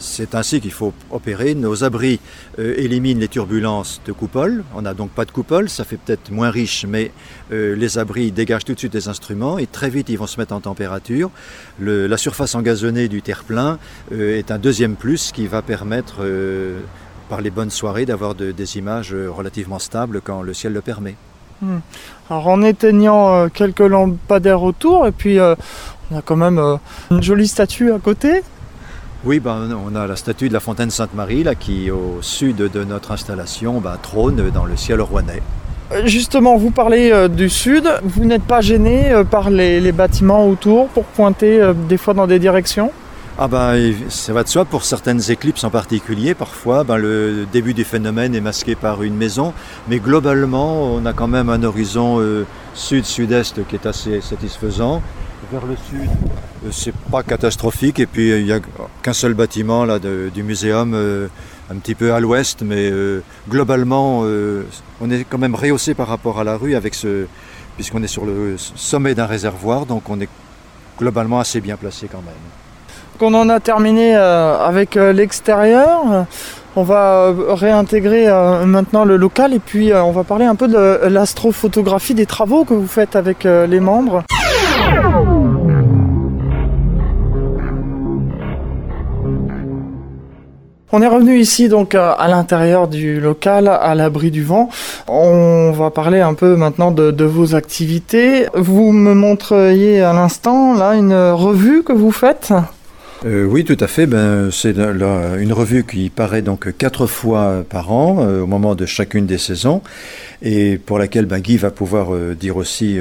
C'est 0.00 0.34
ainsi 0.34 0.60
qu'il 0.60 0.72
faut 0.72 0.92
opérer. 1.10 1.54
Nos 1.54 1.84
abris 1.84 2.18
euh, 2.58 2.74
éliminent 2.76 3.20
les 3.20 3.28
turbulences 3.28 4.00
de 4.06 4.12
coupole. 4.12 4.64
On 4.74 4.82
n'a 4.82 4.94
donc 4.94 5.10
pas 5.10 5.24
de 5.24 5.30
coupole, 5.30 5.68
ça 5.68 5.84
fait 5.84 5.96
peut-être 5.96 6.30
moins 6.30 6.50
riche, 6.50 6.84
mais 6.88 7.12
euh, 7.52 7.76
les 7.76 7.98
abris 7.98 8.32
dégagent 8.32 8.64
tout 8.64 8.74
de 8.74 8.78
suite 8.78 8.92
des 8.92 9.08
instruments 9.08 9.58
et 9.58 9.66
très 9.66 9.90
vite 9.90 10.08
ils 10.08 10.18
vont 10.18 10.26
se 10.26 10.40
mettre 10.40 10.54
en 10.54 10.60
température. 10.60 11.30
la 11.78 12.16
surface 12.16 12.54
engazonnée 12.54 13.08
du 13.08 13.22
terre-plein 13.22 13.78
est 14.10 14.50
un 14.50 14.58
deuxième 14.58 14.96
plus 14.96 15.32
qui 15.32 15.46
va 15.46 15.62
permettre 15.62 16.24
par 17.28 17.40
les 17.40 17.50
bonnes 17.50 17.70
soirées 17.70 18.06
d'avoir 18.06 18.34
des 18.34 18.78
images 18.78 19.14
relativement 19.14 19.78
stables 19.78 20.20
quand 20.20 20.42
le 20.42 20.54
ciel 20.54 20.72
le 20.72 20.80
permet. 20.80 21.16
Hmm. 21.62 21.80
Alors 22.30 22.48
en 22.48 22.62
éteignant 22.62 23.34
euh, 23.34 23.48
quelques 23.48 23.80
lampadaires 23.80 24.62
autour, 24.62 25.06
et 25.06 25.12
puis 25.12 25.38
euh, 25.38 25.54
on 26.10 26.18
a 26.18 26.22
quand 26.22 26.36
même 26.36 26.58
euh, 26.58 26.76
une 27.10 27.22
jolie 27.22 27.48
statue 27.48 27.92
à 27.92 27.98
côté. 27.98 28.42
Oui, 29.24 29.38
ben, 29.38 29.68
on 29.86 29.94
a 29.94 30.06
la 30.06 30.16
statue 30.16 30.48
de 30.48 30.54
la 30.54 30.60
fontaine 30.60 30.90
Sainte-Marie, 30.90 31.44
là, 31.44 31.54
qui 31.54 31.90
au 31.90 32.18
sud 32.22 32.56
de 32.56 32.84
notre 32.84 33.12
installation 33.12 33.80
ben, 33.80 33.96
trône 34.00 34.50
dans 34.50 34.64
le 34.64 34.76
ciel 34.76 35.00
rouennais. 35.00 35.42
Justement, 36.04 36.56
vous 36.56 36.70
parlez 36.70 37.28
du 37.28 37.48
sud, 37.48 37.90
vous 38.04 38.24
n'êtes 38.24 38.44
pas 38.44 38.60
gêné 38.60 39.12
par 39.30 39.50
les, 39.50 39.92
bâtiments 39.92 40.46
autour 40.46 40.88
pour 40.88 41.04
pointer 41.04 41.60
des 41.88 41.96
fois 41.96 42.14
dans 42.14 42.28
des 42.28 42.38
directions? 42.38 42.92
Ah 43.42 43.48
ben, 43.48 43.94
ça 44.10 44.34
va 44.34 44.42
de 44.42 44.48
soi, 44.48 44.66
pour 44.66 44.84
certaines 44.84 45.30
éclipses 45.30 45.64
en 45.64 45.70
particulier, 45.70 46.34
parfois 46.34 46.84
ben, 46.84 46.98
le 46.98 47.46
début 47.50 47.72
du 47.72 47.84
phénomène 47.84 48.34
est 48.34 48.40
masqué 48.42 48.74
par 48.74 49.02
une 49.02 49.14
maison, 49.14 49.54
mais 49.88 49.98
globalement 49.98 50.92
on 50.92 51.06
a 51.06 51.14
quand 51.14 51.26
même 51.26 51.48
un 51.48 51.62
horizon 51.62 52.20
euh, 52.20 52.44
sud-sud-est 52.74 53.66
qui 53.66 53.76
est 53.76 53.86
assez 53.86 54.20
satisfaisant. 54.20 55.00
Vers 55.50 55.66
le 55.66 55.74
sud, 55.76 56.08
euh, 56.64 56.68
c'est 56.70 56.94
pas 56.94 57.22
catastrophique, 57.24 57.98
et 57.98 58.06
puis 58.06 58.30
il 58.30 58.44
n'y 58.44 58.52
a 58.52 58.60
qu'un 59.02 59.12
seul 59.12 59.34
bâtiment 59.34 59.84
là, 59.84 59.98
du 59.98 60.42
muséum, 60.42 60.92
euh, 60.94 61.26
un 61.70 61.76
petit 61.76 61.96
peu 61.96 62.14
à 62.14 62.20
l'ouest, 62.20 62.62
mais 62.62 62.92
globalement 63.48 64.20
on 65.00 65.10
est 65.10 65.24
quand 65.24 65.38
même 65.38 65.54
rehaussé 65.54 65.94
par 65.94 66.08
rapport 66.08 66.40
à 66.40 66.44
la 66.44 66.56
rue 66.56 66.74
avec 66.74 66.94
ce, 66.94 67.26
puisqu'on 67.76 68.02
est 68.02 68.08
sur 68.08 68.26
le 68.26 68.56
sommet 68.58 69.14
d'un 69.14 69.26
réservoir, 69.26 69.86
donc 69.86 70.08
on 70.08 70.20
est 70.20 70.28
globalement 71.00 71.40
assez 71.40 71.60
bien 71.60 71.76
placé 71.76 72.08
quand 72.10 72.22
même. 72.22 72.34
Qu'on 73.18 73.34
en 73.34 73.48
a 73.48 73.60
terminé 73.60 74.16
euh, 74.16 74.58
avec 74.58 74.96
euh, 74.96 75.12
l'extérieur. 75.12 76.26
On 76.76 76.82
va 76.82 77.26
euh, 77.28 77.54
réintégrer 77.54 78.28
maintenant 78.64 79.04
le 79.04 79.16
local. 79.16 79.52
Et 79.54 79.58
puis 79.58 79.92
on 79.92 80.12
va 80.12 80.24
parler 80.24 80.44
un 80.44 80.54
peu 80.54 80.68
de 80.68 81.06
l'astrophotographie 81.08 82.14
des 82.14 82.26
travaux 82.26 82.64
que 82.64 82.74
vous 82.74 82.86
faites 82.86 83.16
avec 83.16 83.44
les 83.44 83.80
membres. 83.80 84.22
On 90.92 91.02
est 91.02 91.06
revenu 91.06 91.38
ici 91.38 91.68
donc 91.68 91.94
à 91.94 92.26
l'intérieur 92.28 92.88
du 92.88 93.20
local, 93.20 93.68
à 93.68 93.94
l'abri 93.94 94.30
du 94.30 94.42
vent. 94.42 94.68
On 95.06 95.70
va 95.70 95.90
parler 95.90 96.20
un 96.20 96.34
peu 96.34 96.56
maintenant 96.56 96.90
de, 96.90 97.10
de, 97.10 97.24
vos 97.24 97.54
activités. 97.54 98.46
Vous 98.54 98.92
me 98.92 99.14
montriez 99.14 100.02
à 100.02 100.12
l'instant 100.12 100.74
là 100.74 100.94
une 100.94 101.14
revue 101.14 101.84
que 101.84 101.92
vous 101.92 102.10
faites? 102.10 102.52
Euh, 103.26 103.44
oui, 103.44 103.64
tout 103.64 103.76
à 103.80 103.86
fait. 103.86 104.06
Ben, 104.06 104.50
c'est 104.50 104.74
une 104.76 105.52
revue 105.52 105.84
qui 105.84 106.08
paraît 106.08 106.42
donc 106.42 106.74
quatre 106.76 107.06
fois 107.06 107.64
par 107.68 107.92
an, 107.92 108.18
euh, 108.20 108.42
au 108.42 108.46
moment 108.46 108.74
de 108.74 108.86
chacune 108.86 109.26
des 109.26 109.36
saisons, 109.36 109.82
et 110.40 110.78
pour 110.78 110.98
laquelle 110.98 111.26
ben, 111.26 111.38
Guy 111.38 111.58
va 111.58 111.70
pouvoir 111.70 112.14
euh, 112.14 112.34
dire 112.34 112.56
aussi 112.56 112.98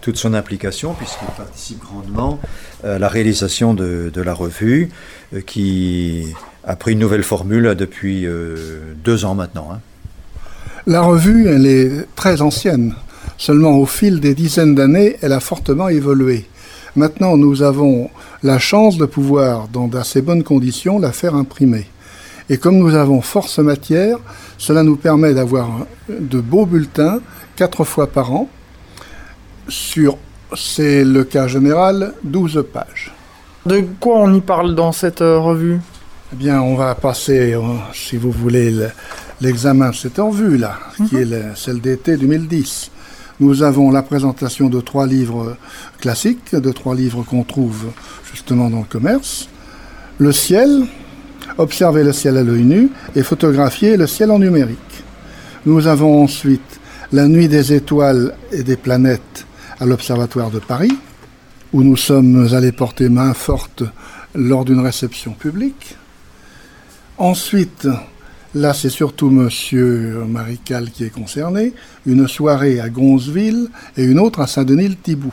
toute 0.00 0.18
son 0.18 0.34
implication, 0.34 0.92
puisqu'il 0.94 1.34
participe 1.36 1.80
grandement 1.80 2.38
à 2.84 2.98
la 2.98 3.08
réalisation 3.08 3.74
de, 3.74 4.12
la 4.14 4.34
revue, 4.34 4.90
qui 5.46 6.26
a 6.64 6.76
pris 6.76 6.92
une 6.92 6.98
nouvelle 6.98 7.22
formule 7.22 7.74
depuis 7.74 8.26
deux 9.04 9.24
ans 9.24 9.34
maintenant. 9.34 9.68
Hein. 9.72 9.80
La 10.86 11.02
revue, 11.02 11.46
elle 11.48 11.66
est 11.66 12.06
très 12.16 12.42
ancienne. 12.42 12.94
Seulement 13.38 13.76
au 13.78 13.86
fil 13.86 14.20
des 14.20 14.34
dizaines 14.34 14.74
d'années, 14.74 15.16
elle 15.22 15.32
a 15.32 15.40
fortement 15.40 15.88
évolué. 15.88 16.46
Maintenant, 16.96 17.36
nous 17.36 17.62
avons 17.62 18.10
la 18.42 18.58
chance 18.58 18.98
de 18.98 19.06
pouvoir, 19.06 19.68
dans 19.68 19.88
d'assez 19.88 20.22
bonnes 20.22 20.42
conditions, 20.42 20.98
la 20.98 21.12
faire 21.12 21.34
imprimer. 21.34 21.86
Et 22.50 22.58
comme 22.58 22.78
nous 22.78 22.94
avons 22.94 23.20
force 23.20 23.58
matière, 23.60 24.18
cela 24.58 24.82
nous 24.82 24.96
permet 24.96 25.34
d'avoir 25.34 25.86
de 26.08 26.40
beaux 26.40 26.66
bulletins 26.66 27.20
quatre 27.56 27.84
fois 27.84 28.08
par 28.08 28.32
an 28.32 28.48
sur, 29.68 30.18
c'est 30.56 31.04
le 31.04 31.24
cas 31.24 31.46
général, 31.46 32.12
12 32.24 32.64
pages. 32.72 33.12
De 33.64 33.84
quoi 34.00 34.18
on 34.18 34.34
y 34.34 34.40
parle 34.40 34.74
dans 34.74 34.92
cette 34.92 35.22
euh, 35.22 35.38
revue? 35.38 35.78
Eh 36.32 36.36
bien, 36.36 36.62
on 36.62 36.76
va 36.76 36.94
passer, 36.94 37.52
euh, 37.52 37.60
si 37.92 38.16
vous 38.16 38.30
voulez, 38.30 38.74
l'examen 39.42 39.90
de 39.90 39.94
cette 39.94 40.16
revue 40.16 40.56
là, 40.56 40.78
qui 40.96 41.16
mhm. 41.16 41.32
est 41.34 41.56
celle 41.56 41.78
d'été 41.78 42.16
2010. 42.16 42.90
Nous 43.40 43.62
avons 43.62 43.90
la 43.90 44.02
présentation 44.02 44.70
de 44.70 44.80
trois 44.80 45.06
livres 45.06 45.58
classiques, 46.00 46.54
de 46.54 46.72
trois 46.72 46.94
livres 46.94 47.22
qu'on 47.22 47.44
trouve 47.44 47.90
justement 48.32 48.70
dans 48.70 48.78
le 48.78 48.86
commerce. 48.86 49.50
Le 50.16 50.32
ciel, 50.32 50.86
observer 51.58 52.02
le 52.02 52.14
ciel 52.14 52.38
à 52.38 52.42
l'œil 52.42 52.62
nu 52.62 52.88
et 53.14 53.22
photographier 53.22 53.98
le 53.98 54.06
ciel 54.06 54.30
en 54.30 54.38
numérique. 54.38 54.78
Nous 55.66 55.86
avons 55.86 56.22
ensuite 56.22 56.80
la 57.12 57.28
nuit 57.28 57.48
des 57.48 57.74
étoiles 57.74 58.34
et 58.52 58.62
des 58.62 58.76
planètes 58.76 59.44
à 59.80 59.84
l'Observatoire 59.84 60.50
de 60.50 60.60
Paris, 60.60 60.96
où 61.74 61.82
nous 61.82 61.96
sommes 61.98 62.54
allés 62.54 62.72
porter 62.72 63.10
main 63.10 63.34
forte 63.34 63.82
lors 64.34 64.64
d'une 64.64 64.80
réception 64.80 65.32
publique. 65.32 65.96
Ensuite, 67.22 67.86
Là, 68.54 68.74
c'est 68.74 68.90
surtout 68.90 69.30
Monsieur 69.30 70.24
Marical 70.28 70.90
qui 70.90 71.04
est 71.04 71.10
concerné. 71.10 71.72
Une 72.04 72.26
soirée 72.26 72.80
à 72.80 72.88
Gonzeville 72.88 73.68
et 73.96 74.02
une 74.04 74.18
autre 74.18 74.40
à 74.40 74.48
Saint-Denis-le-Thibout. 74.48 75.32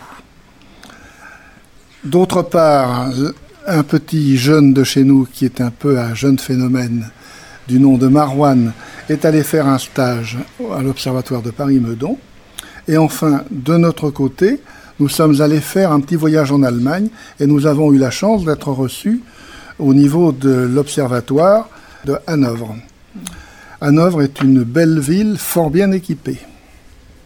D'autre 2.04 2.44
part, 2.44 3.10
un 3.66 3.84
petit 3.84 4.38
jeune 4.38 4.72
de 4.72 4.84
chez 4.84 5.04
nous 5.04 5.28
qui 5.34 5.46
est 5.46 5.62
un 5.62 5.72
peu 5.72 6.00
un 6.00 6.14
jeune 6.14 6.38
phénomène 6.38 7.10
du 7.68 7.80
nom 7.80 7.98
de 7.98 8.08
Marouane 8.08 8.72
est 9.10 9.26
allé 9.26 9.42
faire 9.42 9.68
un 9.68 9.80
stage 9.80 10.38
à 10.74 10.84
l'Observatoire 10.84 11.42
de 11.42 11.50
Paris-Meudon. 11.50 12.20
Et 12.88 12.98
enfin, 12.98 13.42
de 13.50 13.76
notre 13.78 14.12
côté, 14.12 14.62
nous 15.00 15.10
sommes 15.10 15.42
allés 15.42 15.60
faire 15.60 15.92
un 15.92 16.02
petit 16.02 16.16
voyage 16.16 16.52
en 16.52 16.62
Allemagne 16.62 17.10
et 17.40 17.48
nous 17.48 17.66
avons 17.66 17.92
eu 17.92 17.98
la 17.98 18.12
chance 18.12 18.46
d'être 18.46 18.72
reçus 18.72 19.22
au 19.80 19.94
niveau 19.94 20.32
de 20.32 20.52
l'Observatoire 20.52 21.68
de 22.06 22.18
Hanovre. 22.28 22.76
Hanovre 23.82 24.22
est 24.22 24.42
une 24.42 24.64
belle 24.64 25.00
ville 25.00 25.38
fort 25.38 25.70
bien 25.70 25.92
équipée. 25.92 26.40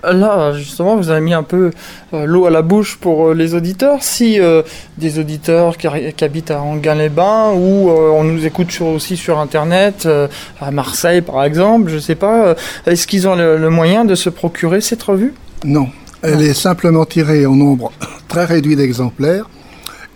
Là, 0.04 0.52
justement, 0.52 0.98
vous 0.98 1.10
avez 1.10 1.22
mis 1.22 1.34
un 1.34 1.44
peu 1.44 1.72
euh, 2.14 2.26
l'eau 2.26 2.46
à 2.46 2.50
la 2.50 2.62
bouche 2.62 2.98
pour 3.00 3.30
euh, 3.30 3.34
les 3.34 3.56
auditeurs. 3.56 4.00
Si 4.04 4.40
euh, 4.40 4.62
des 4.98 5.18
auditeurs 5.18 5.78
qui, 5.78 5.88
habitent 6.24 6.52
à 6.52 6.62
Anguin-les-Bains 6.62 7.54
ou 7.54 7.90
on 7.90 8.24
nous 8.26 8.46
écoute 8.46 8.78
aussi 8.82 9.16
sur 9.16 9.40
Internet, 9.40 10.08
à 10.60 10.72
Marseille 10.72 11.22
par 11.22 11.44
exemple, 11.44 11.90
je 11.90 11.96
ne 11.96 12.00
sais 12.00 12.16
pas, 12.16 12.56
est-ce 12.86 13.08
qu'ils 13.08 13.28
ont 13.28 13.36
le, 13.36 13.70
moyen 13.70 14.04
de 14.04 14.16
se 14.16 14.30
procurer 14.30 14.82
cette 14.82 15.04
revue? 15.04 15.34
Non, 15.64 15.88
elle 16.22 16.42
est 16.42 16.54
simplement 16.54 17.06
tirée 17.06 17.46
en 17.46 17.56
nombre 17.56 17.92
très 18.28 18.46
réduit 18.46 18.76
d'exemplaires, 18.76 19.50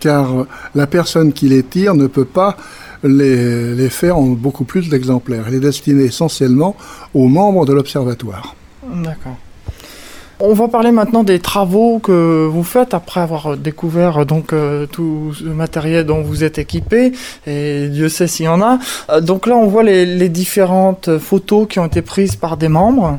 car 0.00 0.46
la 0.74 0.86
personne 0.86 1.32
qui 1.32 1.48
les 1.48 1.62
tire 1.62 1.94
ne 1.94 2.06
peut 2.06 2.24
pas 2.24 2.56
les, 3.02 3.74
les 3.74 3.88
faire 3.90 4.18
en 4.18 4.22
beaucoup 4.22 4.64
plus 4.64 4.88
d'exemplaires. 4.88 5.44
Elle 5.48 5.54
est 5.54 5.60
destinée 5.60 6.04
essentiellement 6.04 6.76
aux 7.14 7.28
membres 7.28 7.66
de 7.66 7.72
l'Observatoire. 7.72 8.54
D'accord. 8.86 9.36
On 10.40 10.52
va 10.52 10.68
parler 10.68 10.92
maintenant 10.92 11.24
des 11.24 11.40
travaux 11.40 11.98
que 11.98 12.46
vous 12.46 12.62
faites 12.62 12.94
après 12.94 13.18
avoir 13.18 13.56
découvert 13.56 14.24
donc 14.24 14.52
euh, 14.52 14.86
tout 14.86 15.32
ce 15.36 15.42
matériel 15.42 16.06
dont 16.06 16.22
vous 16.22 16.44
êtes 16.44 16.58
équipé 16.58 17.10
et 17.44 17.88
Dieu 17.88 18.08
sait 18.08 18.28
s'il 18.28 18.44
y 18.44 18.48
en 18.48 18.62
a. 18.62 18.78
Euh, 19.10 19.20
donc 19.20 19.48
là 19.48 19.56
on 19.56 19.66
voit 19.66 19.82
les, 19.82 20.28
différentes 20.28 21.18
photos 21.18 21.66
qui 21.68 21.80
ont 21.80 21.86
été 21.86 22.02
prises 22.02 22.36
par 22.36 22.56
des 22.56 22.68
membres. 22.68 23.18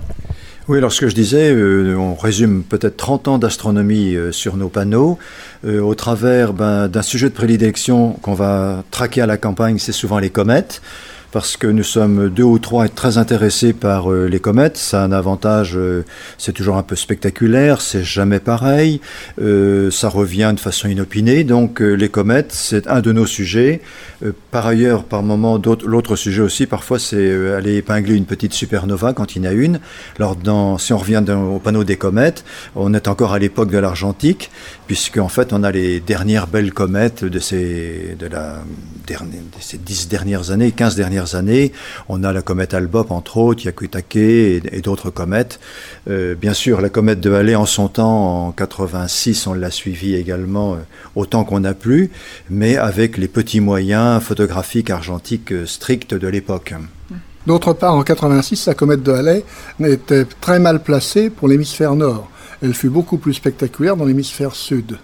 Oui, 0.69 0.77
alors 0.77 0.93
ce 0.93 1.01
que 1.01 1.10
je 1.10 1.15
disais, 1.15 1.51
euh, 1.51 1.95
on 1.95 2.13
résume 2.13 2.62
peut-être 2.62 2.95
30 2.95 3.27
ans 3.27 3.38
d'astronomie 3.39 4.13
euh, 4.13 4.32
sur 4.32 4.55
nos 4.55 4.69
panneaux. 4.69 5.17
Euh, 5.65 5.82
au 5.82 5.95
travers 5.95 6.53
ben, 6.53 6.88
d'un 6.88 7.01
sujet 7.01 7.27
de 7.27 7.34
prédilection 7.34 8.12
qu'on 8.21 8.36
va 8.36 8.84
traquer 8.91 9.21
à 9.21 9.25
la 9.25 9.38
campagne, 9.38 9.79
c'est 9.79 9.91
souvent 9.91 10.19
les 10.19 10.29
comètes. 10.29 10.84
parce 11.32 11.58
que 11.58 11.65
nous 11.65 11.84
sommes 11.84 12.29
deux 12.29 12.43
ou 12.43 12.60
trois 12.60 12.88
très 12.88 13.17
intéressés 13.17 13.73
par 13.73 14.12
les 14.12 14.39
comètes. 14.39 14.77
Ça 14.77 15.01
a 15.01 15.05
un 15.05 15.12
avantage, 15.12 15.77
c'est 16.39 16.53
toujours 16.53 16.77
un 16.77 16.82
peu 16.82 16.95
spectaculaire, 16.95 17.82
c'est 17.82 18.03
jamais 18.03 18.39
pareil, 18.39 18.99
ça 19.38 20.10
revient 20.10 20.51
de 20.55 20.60
façon 20.60 20.88
inopinée. 20.88 21.43
Donc 21.43 21.82
les 21.82 22.10
comètes, 22.10 22.51
c'est 22.51 22.88
un 22.88 23.01
de 23.01 23.12
nos 23.12 23.27
sujets. 23.27 23.82
Par 24.51 24.67
ailleurs, 24.67 25.03
par 25.03 25.23
moment, 25.23 25.60
l'autre 25.86 26.15
sujet 26.15 26.41
aussi, 26.41 26.65
parfois, 26.65 26.99
c'est 26.99 27.53
aller 27.55 27.75
épingler 27.75 28.15
une 28.15 28.25
petite 28.25 28.53
supernova 28.53 29.13
quand 29.13 29.36
il 29.36 29.43
y 29.43 29.47
en 29.47 29.49
a 29.49 29.53
une. 29.53 29.79
Alors, 30.17 30.36
si 30.79 30.93
on 30.93 30.97
revient 30.97 31.23
au 31.29 31.60
panneau 31.60 31.84
des 31.84 31.95
comètes, 31.95 32.43
on 32.75 32.93
est 32.93 33.08
encore 33.08 33.34
à 33.34 33.39
l'époque 33.39 33.71
de 33.71 33.77
l'argentique, 33.77 34.51
puisqu'en 34.88 35.29
fait, 35.29 35.53
on 35.53 35.63
a 35.63 35.71
les 35.71 35.99
dernières 35.99 36.47
belles 36.47 36.73
comètes 36.73 37.23
de 37.23 37.39
ces, 37.39 38.15
de 38.19 38.27
la, 38.27 38.62
dernière, 39.08 39.41
de 39.41 39.62
ces 39.62 39.77
10 39.77 40.10
dernières 40.10 40.51
années, 40.51 40.71
15 40.71 40.95
dernières 40.95 41.36
années. 41.36 41.71
On 42.10 42.23
a 42.23 42.34
la 42.34 42.41
comète 42.41 42.73
Albop, 42.73 43.12
entre 43.12 43.38
autres, 43.38 43.65
Yakutake 43.65 44.15
et, 44.15 44.62
et 44.71 44.82
d'autres 44.82 45.10
comètes. 45.10 45.60
Euh, 46.10 46.36
bien 46.36 46.53
sûr, 46.53 46.82
la 46.82 46.89
comète 46.89 47.19
de 47.19 47.32
Halley, 47.32 47.55
en 47.55 47.65
son 47.65 47.88
temps, 47.88 48.47
en 48.47 48.51
86, 48.51 49.47
on 49.47 49.53
l'a 49.53 49.71
suivie 49.71 50.15
également 50.15 50.73
euh, 50.73 50.77
autant 51.15 51.43
qu'on 51.43 51.63
a 51.63 51.73
pu, 51.73 52.12
mais 52.49 52.77
avec 52.77 53.17
les 53.17 53.27
petits 53.27 53.62
moyens 53.62 54.09
photographiques 54.19 54.89
argentiques 54.89 55.54
stricts 55.65 56.13
de 56.13 56.28
l'époque. 56.28 56.74
D'autre 57.48 57.74
part, 57.74 57.95
en 57.95 58.04
86, 58.04 58.67
la 58.67 58.74
comète 58.74 59.04
de 59.04 59.12
Halley 59.12 59.43
était 59.84 60.26
très 60.26 60.60
mal 60.60 60.84
placée 60.84 61.30
pour 61.30 61.48
l'hémisphère 61.48 61.95
nord. 61.95 62.30
Elle 62.62 62.74
fut 62.74 62.89
beaucoup 62.89 63.17
plus 63.17 63.34
spectaculaire 63.34 63.95
dans 63.95 64.06
l'hémisphère 64.06 64.56
sud. 64.56 65.00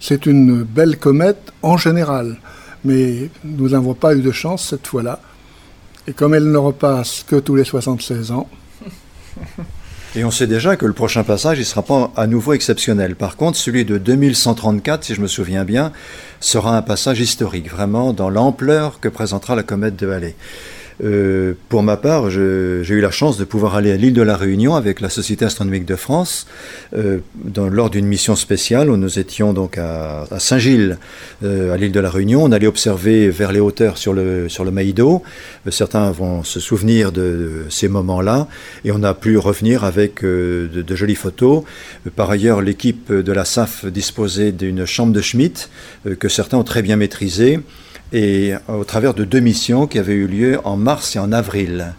C'est 0.00 0.26
une 0.26 0.62
belle 0.62 0.98
comète 0.98 1.52
en 1.62 1.76
général, 1.76 2.38
mais 2.84 3.30
nous 3.44 3.70
n'avons 3.70 3.94
pas 3.94 4.14
eu 4.14 4.20
de 4.20 4.32
chance 4.32 4.68
cette 4.68 4.86
fois-là. 4.86 5.20
Et 6.06 6.12
comme 6.12 6.34
elle 6.34 6.50
ne 6.50 6.58
repasse 6.58 7.24
que 7.26 7.36
tous 7.36 7.56
les 7.56 7.64
76 7.64 8.32
ans. 8.32 8.48
Et 10.14 10.24
on 10.24 10.30
sait 10.30 10.46
déjà 10.46 10.76
que 10.76 10.84
le 10.84 10.92
prochain 10.92 11.24
passage, 11.24 11.56
il 11.56 11.62
ne 11.62 11.66
sera 11.66 11.80
pas 11.80 12.12
à 12.16 12.26
nouveau 12.26 12.52
exceptionnel. 12.52 13.16
Par 13.16 13.36
contre, 13.36 13.56
celui 13.56 13.86
de 13.86 13.96
2134, 13.96 15.04
si 15.04 15.14
je 15.14 15.22
me 15.22 15.26
souviens 15.26 15.64
bien, 15.64 15.90
sera 16.38 16.76
un 16.76 16.82
passage 16.82 17.20
historique, 17.20 17.70
vraiment 17.70 18.12
dans 18.12 18.28
l'ampleur 18.28 19.00
que 19.00 19.08
présentera 19.08 19.56
la 19.56 19.62
comète 19.62 19.96
de 19.96 20.10
Halley. 20.10 20.34
Euh, 21.02 21.54
pour 21.68 21.82
ma 21.82 21.96
part, 21.96 22.30
j'ai 22.30 22.40
eu 22.88 23.00
la 23.00 23.10
chance 23.10 23.38
de 23.38 23.44
pouvoir 23.44 23.74
aller 23.74 23.90
à 23.92 23.96
l'île 23.96 24.14
de 24.14 24.22
la 24.22 24.36
Réunion 24.36 24.74
avec 24.74 25.00
la 25.00 25.08
Société 25.08 25.44
astronomique 25.44 25.84
de 25.84 25.96
France 25.96 26.46
euh, 26.96 27.18
lors 27.56 27.90
d'une 27.90 28.06
mission 28.06 28.36
spéciale 28.36 28.90
où 28.90 28.96
nous 28.96 29.18
étions 29.18 29.52
donc 29.52 29.78
à, 29.78 30.26
Saint-Gilles, 30.38 30.98
euh, 31.44 31.72
à 31.72 31.76
l'île 31.76 31.92
de 31.92 32.00
la 32.00 32.10
Réunion. 32.10 32.44
On 32.44 32.52
allait 32.52 32.66
observer 32.66 33.30
vers 33.30 33.52
les 33.52 33.60
hauteurs 33.60 33.98
sur 33.98 34.12
le, 34.12 34.48
sur 34.48 34.64
le 34.64 34.70
Maïdo. 34.70 35.22
certains 35.70 36.10
vont 36.10 36.42
se 36.42 36.60
souvenir 36.60 37.12
de, 37.12 37.64
ces 37.68 37.88
moments-là 37.88 38.48
et 38.84 38.92
on 38.92 39.02
a 39.02 39.14
pu 39.14 39.36
revenir 39.38 39.84
avec 39.84 40.22
de, 40.22 40.68
de, 40.72 40.96
jolies 40.96 41.14
photos. 41.14 41.64
Par 42.16 42.30
ailleurs, 42.30 42.60
l'équipe 42.60 43.12
de 43.12 43.32
la 43.32 43.44
SAF 43.44 43.86
disposait 43.86 44.52
d'une 44.52 44.86
chambre 44.86 45.12
de 45.12 45.20
Schmitt 45.20 45.70
que 46.18 46.28
certains 46.28 46.58
ont 46.58 46.64
très 46.64 46.82
bien 46.82 46.96
maîtrisée 46.96 47.60
et 48.12 48.52
au 48.68 48.84
travers 48.84 49.14
de 49.14 49.24
deux 49.24 49.40
missions 49.40 49.86
qui 49.86 49.98
avaient 49.98 50.14
eu 50.14 50.26
lieu 50.26 50.58
en 50.64 50.76
mars 50.76 51.16
et 51.16 51.18
en 51.18 51.32
avril. 51.32 51.94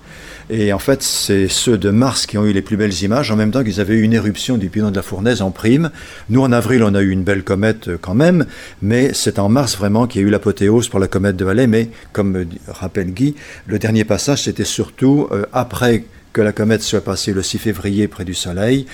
Et 0.49 0.73
en 0.73 0.79
fait, 0.79 1.01
c'est 1.01 1.47
ceux 1.47 1.77
de 1.77 1.89
mars 1.89 2.25
qui 2.25 2.37
ont 2.37 2.45
eu 2.45 2.51
les 2.51 2.61
plus 2.61 2.75
belles 2.75 3.01
images, 3.01 3.31
en 3.31 3.35
même 3.35 3.51
temps 3.51 3.63
qu'ils 3.63 3.79
avaient 3.79 3.95
eu 3.95 4.01
une 4.01 4.13
éruption 4.13 4.57
du 4.57 4.69
pilon 4.69 4.91
de 4.91 4.95
la 4.95 5.01
fournaise 5.01 5.41
en 5.41 5.51
prime. 5.51 5.89
Nous, 6.29 6.41
en 6.41 6.51
avril, 6.51 6.83
on 6.83 6.93
a 6.95 7.01
eu 7.01 7.09
une 7.09 7.23
belle 7.23 7.43
comète 7.43 7.87
euh, 7.87 7.97
quand 7.99 8.13
même, 8.13 8.45
mais 8.81 9.13
c'est 9.13 9.39
en 9.39 9.47
mars 9.47 9.77
vraiment 9.77 10.05
qu'il 10.05 10.21
y 10.21 10.23
a 10.23 10.27
eu 10.27 10.29
l'apothéose 10.29 10.89
pour 10.89 10.99
la 10.99 11.07
comète 11.07 11.37
de 11.37 11.45
Halley. 11.45 11.67
Mais 11.67 11.89
comme 12.11 12.45
rappelle 12.67 13.11
Guy, 13.11 13.35
le 13.67 13.79
dernier 13.79 14.03
passage, 14.03 14.43
c'était 14.43 14.65
surtout 14.65 15.27
euh, 15.31 15.45
après 15.53 16.03
que 16.33 16.41
la 16.41 16.51
comète 16.51 16.81
soit 16.81 17.03
passée 17.03 17.31
le 17.31 17.43
6 17.43 17.59
février 17.59 18.07
près 18.07 18.25
du 18.25 18.33
Soleil, 18.33 18.85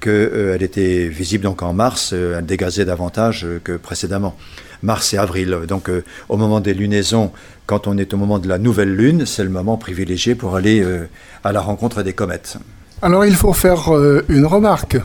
qu'elle 0.00 0.12
euh, 0.12 0.58
était 0.58 1.08
visible 1.08 1.44
donc 1.44 1.62
en 1.62 1.72
mars, 1.72 2.12
elle 2.12 2.44
dégazait 2.44 2.86
davantage 2.86 3.46
que 3.62 3.76
précédemment 3.76 4.36
mars 4.82 5.14
et 5.14 5.18
avril. 5.18 5.58
Donc 5.68 5.88
euh, 5.88 6.04
au 6.28 6.36
moment 6.36 6.60
des 6.60 6.74
lunaisons, 6.74 7.32
quand 7.66 7.86
on 7.86 7.98
est 7.98 8.14
au 8.14 8.16
moment 8.16 8.38
de 8.38 8.48
la 8.48 8.58
nouvelle 8.58 8.94
lune, 8.94 9.26
c'est 9.26 9.44
le 9.44 9.50
moment 9.50 9.76
privilégié 9.76 10.34
pour 10.34 10.56
aller 10.56 10.80
euh, 10.82 11.08
à 11.44 11.52
la 11.52 11.60
rencontre 11.60 12.02
des 12.02 12.12
comètes. 12.12 12.58
Alors 13.02 13.24
il 13.24 13.34
faut 13.34 13.52
faire 13.52 13.94
euh, 13.94 14.24
une 14.28 14.46
remarque. 14.46 14.96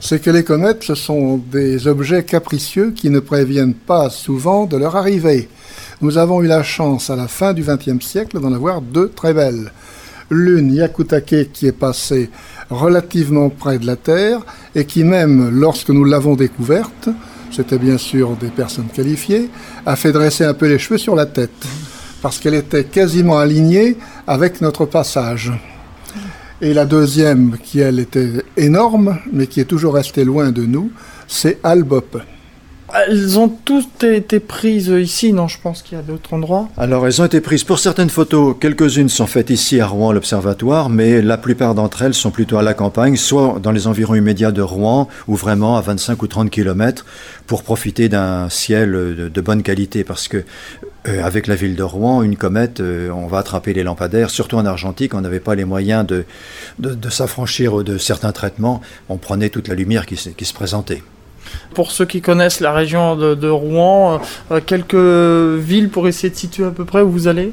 C'est 0.00 0.22
que 0.22 0.30
les 0.30 0.44
comètes, 0.44 0.84
ce 0.84 0.94
sont 0.94 1.38
des 1.38 1.88
objets 1.88 2.22
capricieux 2.22 2.92
qui 2.92 3.10
ne 3.10 3.18
préviennent 3.18 3.74
pas 3.74 4.10
souvent 4.10 4.66
de 4.66 4.76
leur 4.76 4.94
arrivée. 4.94 5.48
Nous 6.00 6.18
avons 6.18 6.40
eu 6.42 6.46
la 6.46 6.62
chance 6.62 7.10
à 7.10 7.16
la 7.16 7.26
fin 7.26 7.52
du 7.52 7.64
XXe 7.64 8.04
siècle 8.04 8.38
d'en 8.38 8.52
avoir 8.52 8.80
deux 8.80 9.08
très 9.08 9.34
belles. 9.34 9.72
L'une, 10.30 10.72
Yakutake, 10.72 11.50
qui 11.52 11.66
est 11.66 11.72
passée 11.72 12.30
relativement 12.70 13.48
près 13.48 13.78
de 13.78 13.86
la 13.86 13.96
Terre 13.96 14.40
et 14.76 14.84
qui 14.84 15.02
même, 15.02 15.50
lorsque 15.50 15.90
nous 15.90 16.04
l'avons 16.04 16.36
découverte, 16.36 17.08
c'était 17.50 17.78
bien 17.78 17.98
sûr 17.98 18.36
des 18.36 18.48
personnes 18.48 18.88
qualifiées, 18.88 19.50
a 19.86 19.96
fait 19.96 20.12
dresser 20.12 20.44
un 20.44 20.54
peu 20.54 20.66
les 20.66 20.78
cheveux 20.78 20.98
sur 20.98 21.14
la 21.14 21.26
tête, 21.26 21.66
parce 22.22 22.38
qu'elle 22.38 22.54
était 22.54 22.84
quasiment 22.84 23.38
alignée 23.38 23.96
avec 24.26 24.60
notre 24.60 24.86
passage. 24.86 25.52
Et 26.60 26.74
la 26.74 26.86
deuxième, 26.86 27.56
qui 27.62 27.80
elle 27.80 28.00
était 28.00 28.44
énorme, 28.56 29.18
mais 29.32 29.46
qui 29.46 29.60
est 29.60 29.64
toujours 29.64 29.94
restée 29.94 30.24
loin 30.24 30.50
de 30.50 30.66
nous, 30.66 30.90
c'est 31.28 31.58
Albop. 31.62 32.18
Elles 32.94 33.38
ont 33.38 33.48
toutes 33.48 34.02
été 34.02 34.40
prises 34.40 34.88
ici, 34.88 35.34
non 35.34 35.46
Je 35.46 35.58
pense 35.60 35.82
qu'il 35.82 35.98
y 35.98 36.00
a 36.00 36.04
d'autres 36.04 36.32
endroits. 36.32 36.68
Alors, 36.78 37.06
elles 37.06 37.20
ont 37.20 37.26
été 37.26 37.40
prises 37.42 37.64
pour 37.64 37.78
certaines 37.78 38.08
photos. 38.08 38.56
Quelques-unes 38.58 39.10
sont 39.10 39.26
faites 39.26 39.50
ici 39.50 39.78
à 39.80 39.86
Rouen, 39.86 40.12
l'observatoire, 40.12 40.88
mais 40.88 41.20
la 41.20 41.36
plupart 41.36 41.74
d'entre 41.74 42.02
elles 42.02 42.14
sont 42.14 42.30
plutôt 42.30 42.56
à 42.56 42.62
la 42.62 42.72
campagne, 42.72 43.16
soit 43.16 43.58
dans 43.62 43.72
les 43.72 43.86
environs 43.86 44.14
immédiats 44.14 44.52
de 44.52 44.62
Rouen, 44.62 45.08
ou 45.26 45.36
vraiment 45.36 45.76
à 45.76 45.82
25 45.82 46.22
ou 46.22 46.26
30 46.28 46.50
km, 46.50 47.04
pour 47.46 47.62
profiter 47.62 48.08
d'un 48.08 48.48
ciel 48.48 48.92
de, 48.92 49.40
bonne 49.42 49.62
qualité. 49.62 50.02
Parce 50.02 50.26
que, 50.26 50.44
euh, 51.08 51.22
avec 51.22 51.46
la 51.46 51.56
ville 51.56 51.76
de 51.76 51.82
Rouen, 51.82 52.22
une 52.22 52.36
comète, 52.36 52.80
euh, 52.80 53.10
on 53.10 53.26
va 53.26 53.38
attraper 53.38 53.74
les 53.74 53.82
lampadaires, 53.82 54.30
surtout 54.30 54.56
en 54.56 54.64
argentique, 54.64 55.12
on 55.12 55.20
n'avait 55.20 55.40
pas 55.40 55.54
les 55.54 55.66
moyens 55.66 56.06
de, 56.06 56.24
de, 56.78 57.10
s'affranchir 57.10 57.84
de 57.84 57.98
certains 57.98 58.32
traitements. 58.32 58.80
On 59.10 59.18
prenait 59.18 59.50
toute 59.50 59.68
la 59.68 59.74
lumière 59.74 60.06
qui 60.06 60.16
se 60.16 60.54
présentait. 60.54 61.02
Pour 61.74 61.90
ceux 61.92 62.04
qui 62.04 62.20
connaissent 62.20 62.60
la 62.60 62.72
région 62.72 63.16
de, 63.16 63.48
Rouen, 63.48 64.14
euh, 64.14 64.56
euh, 64.56 64.60
quelques 64.64 64.94
villes 64.94 65.88
pour 65.88 66.08
essayer 66.08 66.30
de 66.30 66.36
situer 66.36 66.64
à 66.64 66.70
peu 66.70 66.84
près 66.84 67.02
où 67.02 67.10
vous 67.10 67.28
allez? 67.28 67.52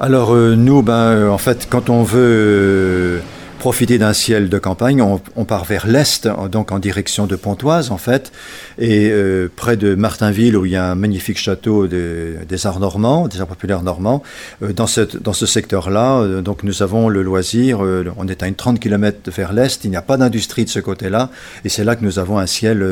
Alors 0.00 0.34
euh, 0.34 0.54
nous, 0.56 0.82
ben, 0.82 1.28
en 1.28 1.38
fait, 1.38 1.66
quand 1.70 1.88
on 1.90 2.02
veut 2.02 3.20
profiter 3.64 3.96
d'un 3.96 4.12
ciel 4.12 4.50
de 4.50 4.58
campagne. 4.58 5.00
On, 5.00 5.44
part 5.46 5.64
vers 5.64 5.86
l'est, 5.86 6.28
donc 6.52 6.70
en 6.70 6.78
direction 6.78 7.26
de 7.26 7.34
Pontoise 7.34 7.90
en 7.90 7.96
fait, 7.96 8.30
et 8.76 9.08
euh, 9.10 9.50
près 9.56 9.78
de 9.78 9.94
Martinville 9.94 10.54
où 10.54 10.66
il 10.66 10.72
y 10.72 10.76
a 10.76 10.90
un 10.90 10.94
magnifique 10.94 11.38
château 11.38 11.86
des 11.86 12.66
arts 12.66 12.78
normands, 12.78 13.26
des 13.26 13.40
arts 13.40 13.46
populaires 13.46 13.82
normands. 13.82 14.22
Euh, 14.62 14.74
dans, 14.74 14.86
ce 14.86 15.46
secteur-là, 15.46 16.18
euh, 16.18 16.42
donc 16.42 16.62
nous 16.62 16.82
avons 16.82 17.08
le 17.08 17.22
loisir. 17.22 17.80
on 18.18 18.28
est 18.28 18.42
à 18.42 18.48
une 18.48 18.54
30 18.54 18.78
km 18.78 19.30
vers 19.34 19.54
l'est. 19.54 19.82
Il 19.84 19.88
n'y 19.88 19.96
a 19.96 20.02
pas 20.02 20.18
d'industrie 20.18 20.66
de 20.66 20.70
ce 20.70 20.80
côté-là, 20.80 21.30
et 21.64 21.70
c'est 21.70 21.84
là 21.84 21.96
que 21.96 22.04
nous 22.04 22.18
avons 22.18 22.36
un 22.36 22.46
ciel 22.46 22.84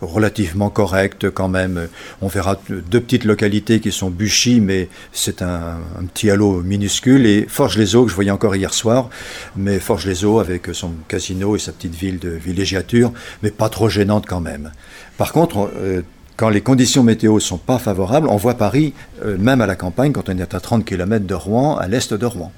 relativement 0.00 0.70
correct 0.70 1.30
quand 1.30 1.48
même. 1.48 1.88
On 2.22 2.28
verra 2.28 2.60
deux 2.68 3.00
petites 3.00 3.24
localités 3.24 3.80
qui 3.80 3.92
sont 3.92 4.10
Buchy, 4.10 4.60
mais 4.60 4.88
c'est 5.12 5.42
un, 5.42 5.78
petit 6.12 6.30
halo 6.30 6.62
minuscule, 6.62 7.26
et 7.26 7.46
Forges-les-Eaux, 7.48 8.04
que 8.04 8.10
je 8.10 8.14
voyais 8.14 8.30
encore 8.30 8.56
hier 8.56 8.72
soir, 8.72 9.10
mais 9.56 9.78
Forges-les-Eaux 9.78 10.38
avec 10.38 10.68
son 10.72 10.92
casino 11.08 11.56
et 11.56 11.58
sa 11.58 11.72
petite 11.72 11.94
ville 11.94 12.18
de 12.18 12.30
villégiature, 12.30 13.12
mais 13.42 13.50
pas 13.50 13.68
trop 13.68 13.88
gênante 13.88 14.26
quand 14.26 14.40
même. 14.40 14.72
Par 15.16 15.32
contre, 15.32 15.70
euh, 15.76 16.02
quand 16.36 16.48
les 16.48 16.62
conditions 16.62 17.02
météo 17.02 17.38
sont 17.38 17.58
pas 17.58 17.78
favorables, 17.78 18.26
on 18.28 18.36
voit 18.36 18.54
Paris, 18.54 18.94
euh, 19.24 19.36
même 19.36 19.60
à 19.60 19.66
la 19.66 19.76
campagne, 19.76 20.12
quand 20.12 20.28
on 20.30 20.38
est 20.38 20.54
à 20.54 20.60
30 20.60 20.84
km 20.84 21.26
de 21.26 21.34
Rouen, 21.34 21.76
à 21.76 21.86
l'est 21.86 22.14
de 22.14 22.26
Rouen. 22.26 22.52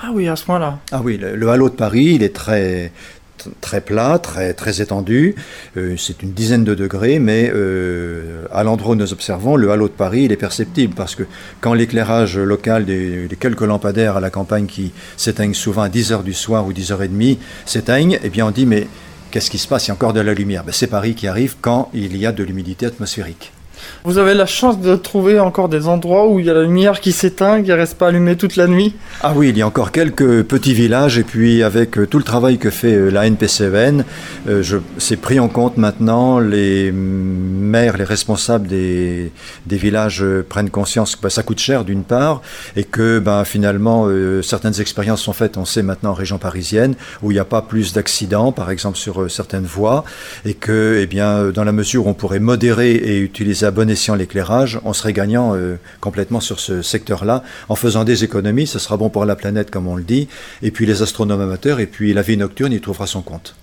Ah 0.00 0.10
oui, 0.12 0.28
à 0.28 0.36
ce 0.36 0.44
moment-là. 0.48 0.78
Ah 0.92 1.00
oui, 1.02 1.18
le, 1.18 1.48
halo 1.48 1.68
de 1.68 1.74
Paris, 1.74 2.12
il 2.14 2.22
est 2.22 2.34
très, 2.34 2.92
très 3.60 3.80
plat, 3.80 4.18
très, 4.18 4.80
étendu. 4.80 5.34
Euh, 5.76 5.96
c'est 5.96 6.22
une 6.22 6.32
dizaine 6.32 6.64
de 6.64 6.74
degrés, 6.74 7.18
mais 7.18 7.50
euh, 7.54 8.46
à 8.52 8.64
l'endroit 8.64 8.94
où 8.94 8.96
nous 8.96 9.12
observons, 9.12 9.56
le 9.56 9.70
halo 9.70 9.88
de 9.88 9.92
Paris, 9.92 10.22
il 10.24 10.32
est 10.32 10.36
perceptible 10.36 10.94
parce 10.94 11.14
que 11.14 11.24
quand 11.60 11.74
l'éclairage 11.74 12.38
local 12.38 12.84
des, 12.84 13.28
quelques 13.38 13.62
lampadaires 13.62 14.16
à 14.16 14.20
la 14.20 14.30
campagne 14.30 14.66
qui 14.66 14.92
s'éteignent 15.16 15.54
souvent 15.54 15.82
à 15.82 15.88
10 15.88 16.12
h 16.12 16.22
du 16.22 16.34
soir 16.34 16.66
ou 16.66 16.72
10h30 16.72 17.38
s'éteignent, 17.66 18.18
eh 18.22 18.30
bien 18.30 18.46
on 18.46 18.50
dit 18.50 18.66
mais 18.66 18.86
qu'est-ce 19.30 19.50
qui 19.50 19.58
se 19.58 19.68
passe? 19.68 19.86
Il 19.86 19.88
y 19.88 19.90
a 19.90 19.94
encore 19.94 20.12
de 20.12 20.20
la 20.20 20.34
lumière. 20.34 20.64
Ben, 20.64 20.72
c'est 20.72 20.86
Paris 20.86 21.14
qui 21.14 21.26
arrive 21.26 21.56
quand 21.60 21.90
il 21.94 22.16
y 22.16 22.26
a 22.26 22.32
de 22.32 22.42
l'humidité 22.42 22.86
atmosphérique. 22.86 23.52
Vous 24.04 24.18
avez 24.18 24.34
la 24.34 24.46
chance 24.46 24.80
de 24.80 24.96
trouver 24.96 25.40
encore 25.40 25.68
des 25.68 25.88
endroits 25.88 26.28
où 26.28 26.38
il 26.38 26.46
y 26.46 26.50
a 26.50 26.54
la 26.54 26.62
lumière 26.62 27.00
qui 27.00 27.12
s'éteint, 27.12 27.62
qui 27.62 27.70
ne 27.70 27.74
reste 27.74 27.96
pas 27.96 28.08
allumée 28.08 28.36
toute 28.36 28.56
la 28.56 28.66
nuit. 28.66 28.94
Ah 29.22 29.32
oui, 29.34 29.48
il 29.48 29.56
y 29.56 29.62
a 29.62 29.66
encore 29.66 29.92
quelques 29.92 30.42
petits 30.42 30.74
villages 30.74 31.18
et 31.18 31.22
puis 31.22 31.62
avec 31.62 31.96
euh, 31.98 32.06
tout 32.06 32.18
le 32.18 32.24
travail 32.24 32.58
que 32.58 32.70
fait 32.70 32.94
euh, 32.94 33.10
la 33.10 33.26
NPCN, 33.26 34.04
euh, 34.48 34.62
c'est 34.98 35.16
pris 35.16 35.40
en 35.40 35.48
compte 35.48 35.76
maintenant 35.76 36.38
les 36.38 36.92
maires, 36.92 37.96
les 37.96 38.04
responsables 38.04 38.66
des, 38.66 39.32
des 39.66 39.76
villages 39.76 40.24
prennent 40.48 40.70
conscience 40.70 41.16
que 41.16 41.22
bah, 41.22 41.30
ça 41.30 41.42
coûte 41.42 41.58
cher 41.58 41.84
d'une 41.84 42.04
part 42.04 42.42
et 42.76 42.84
que 42.84 43.18
bah, 43.18 43.44
finalement 43.44 44.08
certaines 44.42 44.80
expériences 44.80 45.22
sont 45.22 45.32
faites, 45.32 45.56
on 45.56 45.64
sait 45.64 45.82
maintenant 45.82 46.10
en 46.10 46.14
région 46.14 46.38
parisienne, 46.38 46.94
où 47.22 47.30
il 47.30 47.34
n'y 47.34 47.40
a 47.40 47.44
pas 47.44 47.62
plus 47.62 47.92
d'accidents, 47.92 48.52
par 48.52 48.70
exemple 48.70 48.98
sur 48.98 49.30
certaines 49.30 49.64
voies, 49.64 50.04
et 50.44 50.54
que 50.54 50.98
eh 51.00 51.06
bien, 51.06 51.50
dans 51.50 51.64
la 51.64 51.72
mesure 51.72 52.06
où 52.06 52.10
on 52.10 52.14
pourrait 52.14 52.40
modérer 52.40 52.92
et 52.92 53.18
utiliser 53.18 53.66
bon 53.74 53.90
escient 53.90 54.14
l'éclairage, 54.14 54.80
on 54.84 54.92
serait 54.92 55.12
gagnant 55.12 55.54
complètement 56.00 56.40
sur 56.40 56.60
ce 56.60 56.80
secteur-là 56.80 57.42
en 57.68 57.74
faisant 57.74 58.04
des 58.04 58.24
économies. 58.24 58.66
Ce 58.66 58.78
sera 58.78 58.96
bon 58.96 59.10
pour 59.10 59.24
la 59.24 59.36
planète, 59.36 59.70
comme 59.70 59.86
on 59.86 59.96
le 59.96 60.02
dit, 60.02 60.28
et 60.62 60.70
puis 60.70 60.86
les 60.86 61.02
astronomes 61.02 61.40
amateurs, 61.40 61.80
et 61.80 61.86
puis 61.86 62.14
la 62.14 62.22
vie 62.22 62.36
nocturne 62.36 62.72
y 62.72 62.80
trouvera 62.80 63.06
son 63.06 63.22
compte. 63.22 63.54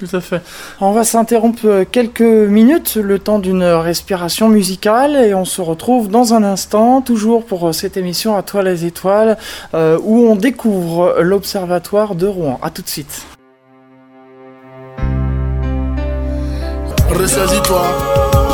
Tout 0.00 0.16
à 0.16 0.20
fait. 0.22 0.40
On 0.80 0.92
va 0.92 1.04
s'interrompre 1.04 1.84
quelques 1.90 2.22
minutes, 2.22 2.94
le 2.94 3.18
temps 3.18 3.38
d'une 3.38 3.62
respiration 3.62 4.48
musicale, 4.48 5.14
et 5.14 5.34
on 5.34 5.44
se 5.44 5.60
retrouve 5.60 6.08
dans 6.08 6.32
un 6.32 6.42
instant, 6.42 7.02
toujours 7.02 7.44
pour 7.44 7.74
cette 7.74 7.98
émission 7.98 8.34
à 8.34 8.42
toi 8.42 8.62
les 8.62 8.86
étoiles, 8.86 9.36
euh, 9.74 9.98
où 10.02 10.26
on 10.26 10.36
découvre 10.36 11.16
l'observatoire 11.20 12.14
de 12.14 12.26
Rouen. 12.26 12.58
A 12.62 12.70
tout 12.70 12.80
de 12.80 12.88
suite. 12.88 13.26
Ressaisis-toi. 17.10 18.49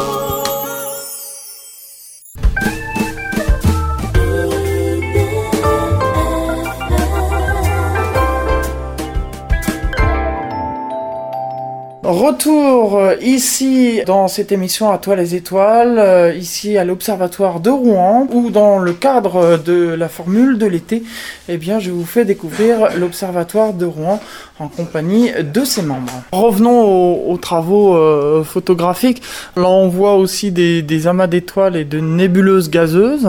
Retour 12.07 12.99
euh, 12.99 13.17
ici 13.21 14.01
dans 14.07 14.29
cette 14.29 14.53
émission 14.53 14.93
à 14.93 14.99
toi 14.99 15.17
les 15.17 15.35
étoiles, 15.35 15.99
euh, 15.99 16.33
ici 16.33 16.79
à 16.79 16.85
l'Observatoire 16.85 17.59
de 17.59 17.69
Rouen, 17.69 18.29
où 18.33 18.51
dans 18.51 18.79
le 18.79 18.93
cadre 18.93 19.57
de 19.57 19.89
la 19.89 20.09
formule 20.09 20.57
de 20.57 20.67
l'été, 20.67 21.03
eh 21.49 21.57
bien 21.57 21.81
je 21.81 21.91
vous 21.91 22.05
fais 22.05 22.25
découvrir 22.25 22.97
l'Observatoire 22.97 23.73
de 23.73 23.87
Rouen 23.87 24.21
en 24.61 24.69
compagnie 24.69 25.33
de 25.33 25.65
ses 25.65 25.83
membres. 25.83 26.23
Revenons 26.31 27.29
aux, 27.29 27.39
travaux 27.39 27.97
euh, 27.97 28.45
photographiques. 28.45 29.21
Là 29.57 29.69
on 29.69 29.89
voit 29.89 30.15
aussi 30.15 30.53
des, 30.53 30.83
des 30.83 31.09
amas 31.09 31.27
d'étoiles 31.27 31.75
et 31.75 31.85
de 31.85 31.99
nébuleuses 31.99 32.71
gazeuses. 32.71 33.29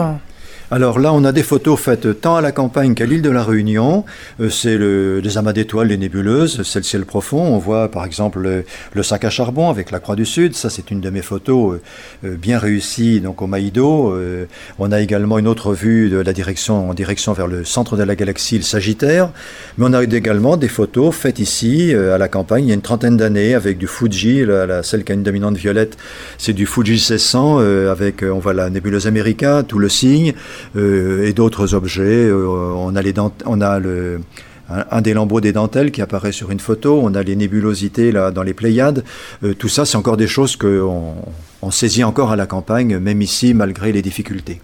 Alors 0.70 0.98
là, 0.98 1.14
on 1.14 1.24
a 1.24 1.32
des 1.32 1.42
photos 1.42 1.80
faites 1.80 2.20
tant 2.20 2.36
à 2.36 2.42
la 2.42 2.52
campagne 2.52 2.92
qu'à 2.92 3.06
l'île 3.06 3.22
de 3.22 3.30
la 3.30 3.42
Réunion. 3.42 4.04
Euh, 4.38 4.50
c'est 4.50 4.76
le, 4.76 5.18
les 5.20 5.38
amas 5.38 5.54
d'étoiles, 5.54 5.88
les 5.88 5.96
nébuleuses, 5.96 6.62
c'est 6.62 6.80
le 6.80 6.84
ciel 6.84 7.06
profond. 7.06 7.40
On 7.40 7.56
voit 7.56 7.90
par 7.90 8.04
exemple 8.04 8.62
le, 8.92 9.02
sac 9.02 9.24
à 9.24 9.30
charbon 9.30 9.70
avec 9.70 9.90
la 9.90 9.98
Croix 9.98 10.14
du 10.14 10.26
Sud. 10.26 10.54
Ça, 10.54 10.68
c'est 10.68 10.90
une 10.90 11.00
de 11.00 11.08
mes 11.08 11.22
photos 11.22 11.78
euh, 12.22 12.36
bien 12.36 12.58
réussies 12.58 13.22
donc 13.22 13.40
au 13.40 13.46
Maïdo. 13.46 14.12
Euh, 14.12 14.44
on 14.78 14.92
a 14.92 15.00
également 15.00 15.38
une 15.38 15.48
autre 15.48 15.72
vue 15.72 16.10
de 16.10 16.18
la 16.18 16.34
direction 16.34 16.90
en 16.90 16.92
direction 16.92 17.32
vers 17.32 17.46
le 17.46 17.64
centre 17.64 17.96
de 17.96 18.02
la 18.02 18.14
galaxie, 18.14 18.58
le 18.58 18.62
Sagittaire. 18.62 19.30
Mais 19.78 19.86
on 19.88 19.94
a 19.94 20.02
également 20.02 20.58
des 20.58 20.68
photos 20.68 21.14
faites 21.14 21.38
ici 21.38 21.94
à 21.94 22.18
la 22.18 22.28
campagne 22.28 22.64
il 22.64 22.68
y 22.68 22.72
a 22.72 22.74
une 22.74 22.82
trentaine 22.82 23.16
d'années 23.16 23.54
avec 23.54 23.78
du 23.78 23.86
Fuji, 23.86 24.44
la, 24.44 24.82
celle 24.82 25.04
qui 25.04 25.12
a 25.12 25.14
une 25.14 25.22
dominante 25.22 25.56
violette, 25.56 25.96
c'est 26.36 26.52
du 26.52 26.66
Fuji 26.66 26.92
1600 26.92 27.58
avec 27.88 28.22
on 28.22 28.38
voit 28.38 28.52
la 28.52 28.68
nébuleuse 28.68 29.06
America, 29.06 29.62
tout 29.66 29.78
le 29.78 29.88
signe. 29.88 30.34
Euh, 30.76 31.26
et 31.26 31.32
d'autres 31.32 31.74
objets. 31.74 32.26
Euh, 32.26 32.46
on 32.76 32.94
a, 32.96 33.02
les 33.02 33.14
on 33.46 33.60
a 33.60 33.78
le, 33.78 34.20
un, 34.68 35.00
des 35.00 35.14
lambeaux 35.14 35.40
des 35.40 35.52
dentelles 35.52 35.90
qui 35.90 36.02
apparaît 36.02 36.32
sur 36.32 36.50
une 36.50 36.60
photo, 36.60 37.00
on 37.02 37.14
a 37.14 37.22
les 37.22 37.36
nébulosités 37.36 38.12
là, 38.12 38.30
dans 38.30 38.42
les 38.42 38.54
Pléiades. 38.54 39.04
Euh, 39.42 39.54
tout 39.54 39.68
ça, 39.68 39.84
c'est 39.84 39.96
encore 39.96 40.16
des 40.16 40.26
choses 40.26 40.56
qu'on 40.56 41.14
on 41.62 41.70
saisit 41.70 42.04
encore 42.04 42.30
à 42.30 42.36
la 42.36 42.46
campagne, 42.46 42.98
même 42.98 43.22
ici, 43.22 43.54
malgré 43.54 43.92
les 43.92 44.02
difficultés. 44.02 44.60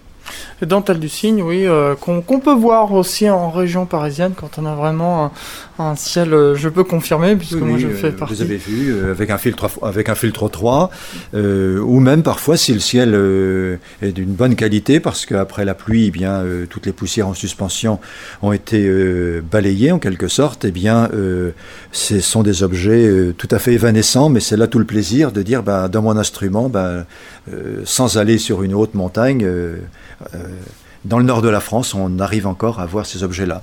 Les 0.61 0.67
dentelles 0.67 1.01
du 1.01 1.09
cygne, 1.09 1.43
oui, 1.43 1.67
qu'on 2.01 2.41
peut 2.41 2.55
voir 2.55 2.93
aussi 2.93 3.29
en 3.29 3.51
région 3.51 3.87
parisienne 3.87 4.33
quand 4.37 4.59
on 4.59 4.67
a 4.67 4.75
vraiment 4.75 5.33
un 5.79 5.97
ciel, 5.97 6.33
euh, 6.33 6.55
je 6.55 6.69
peux 6.69 6.85
confirmer, 6.85 7.35
puisque 7.35 7.55
moi 7.55 7.79
je 7.79 7.89
fais 7.89 8.09
euh, 8.09 8.13
partie. 8.13 8.35
Vous 8.35 8.43
avez 8.43 8.57
vu, 8.57 8.93
euh, 8.93 9.11
avec 9.11 9.31
un 9.31 9.39
filtre, 9.39 9.69
avec 9.83 10.09
un 10.09 10.15
filtre 10.15 10.49
3, 10.49 10.91
ou 11.35 12.01
même 12.01 12.23
parfois 12.23 12.57
si 12.57 12.73
le 12.73 12.81
ciel 12.81 13.15
est 14.03 14.13
d'une 14.13 14.33
bonne 14.33 14.55
qualité, 14.55 15.01
parce 15.01 15.27
qu'après 15.27 15.65
la 15.65 15.75
pluie, 15.75 16.07
eh 16.07 16.11
bien, 16.11 16.45
toutes 16.71 16.87
les 16.87 16.93
poussières 16.93 17.29
en 17.29 17.35
suspension 17.35 17.99
ont 18.43 18.53
été 18.53 18.89
balayées 19.51 19.93
en 19.93 19.99
quelque 19.99 20.29
sorte, 20.29 20.65
eh 20.65 20.71
bien, 20.71 21.09
ce 21.93 22.21
sont 22.21 22.43
des 22.43 22.63
objets 22.63 23.33
tout 23.37 23.49
à 23.51 23.59
fait 23.59 23.73
évanescents, 23.73 24.29
mais 24.29 24.41
c'est 24.41 24.57
là 24.57 24.67
tout 24.67 24.79
le 24.79 24.85
plaisir 24.85 25.33
de 25.33 25.43
dire, 25.43 25.63
ben, 25.63 25.89
dans 25.89 26.03
mon 26.03 26.17
instrument, 26.17 26.69
ben, 26.69 27.05
sans 27.85 28.19
aller 28.19 28.39
sur 28.39 28.63
une 28.63 28.75
haute 28.75 28.95
montagne, 28.95 29.47
dans 31.05 31.19
le 31.19 31.25
nord 31.25 31.43
de 31.43 31.49
la 31.49 31.61
France, 31.61 31.95
on 31.95 32.19
arrive 32.19 32.47
encore 32.47 32.81
à 32.81 32.87
voir 32.87 33.07
ces 33.07 33.23
objets-là. 33.23 33.63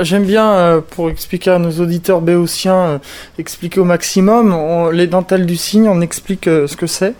J'aime 0.00 0.24
bien, 0.24 0.52
euh, 0.52 0.80
pour 0.80 1.08
expliquer 1.08 1.50
à 1.50 1.58
nos 1.58 1.70
auditeurs 1.80 2.20
béotiens, 2.20 2.74
euh, 2.74 2.98
expliquer 3.38 3.80
au 3.80 3.84
maximum. 3.84 4.90
les 4.92 5.06
dentelles 5.06 5.46
du 5.46 5.56
cygne, 5.56 5.88
on 5.88 6.00
explique 6.00 6.48
euh, 6.48 6.66
ce 6.66 6.76
que 6.76 6.86
c'est. 6.86 7.14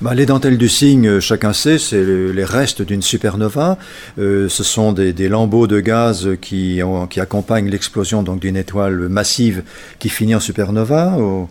Bah, 0.00 0.12
les 0.12 0.26
dentelles 0.26 0.58
du 0.58 0.68
cygne, 0.68 1.06
euh, 1.06 1.20
chacun 1.20 1.52
sait, 1.52 1.78
c'est 1.78 2.04
les 2.04 2.44
restes 2.44 2.82
d'une 2.82 3.00
supernova. 3.00 3.78
Euh, 4.18 4.48
ce 4.48 4.64
sont 4.64 4.92
des, 4.92 5.14
lambeaux 5.28 5.66
de 5.66 5.80
gaz 5.80 6.28
qui, 6.40 6.82
qui 7.08 7.20
accompagnent 7.20 7.70
l'explosion 7.70 8.22
donc 8.22 8.40
d'une 8.40 8.56
étoile 8.56 9.08
massive 9.08 9.62
qui 10.00 10.08
finit 10.08 10.34
en 10.34 10.40
supernova, 10.40 11.16
au, 11.18 11.48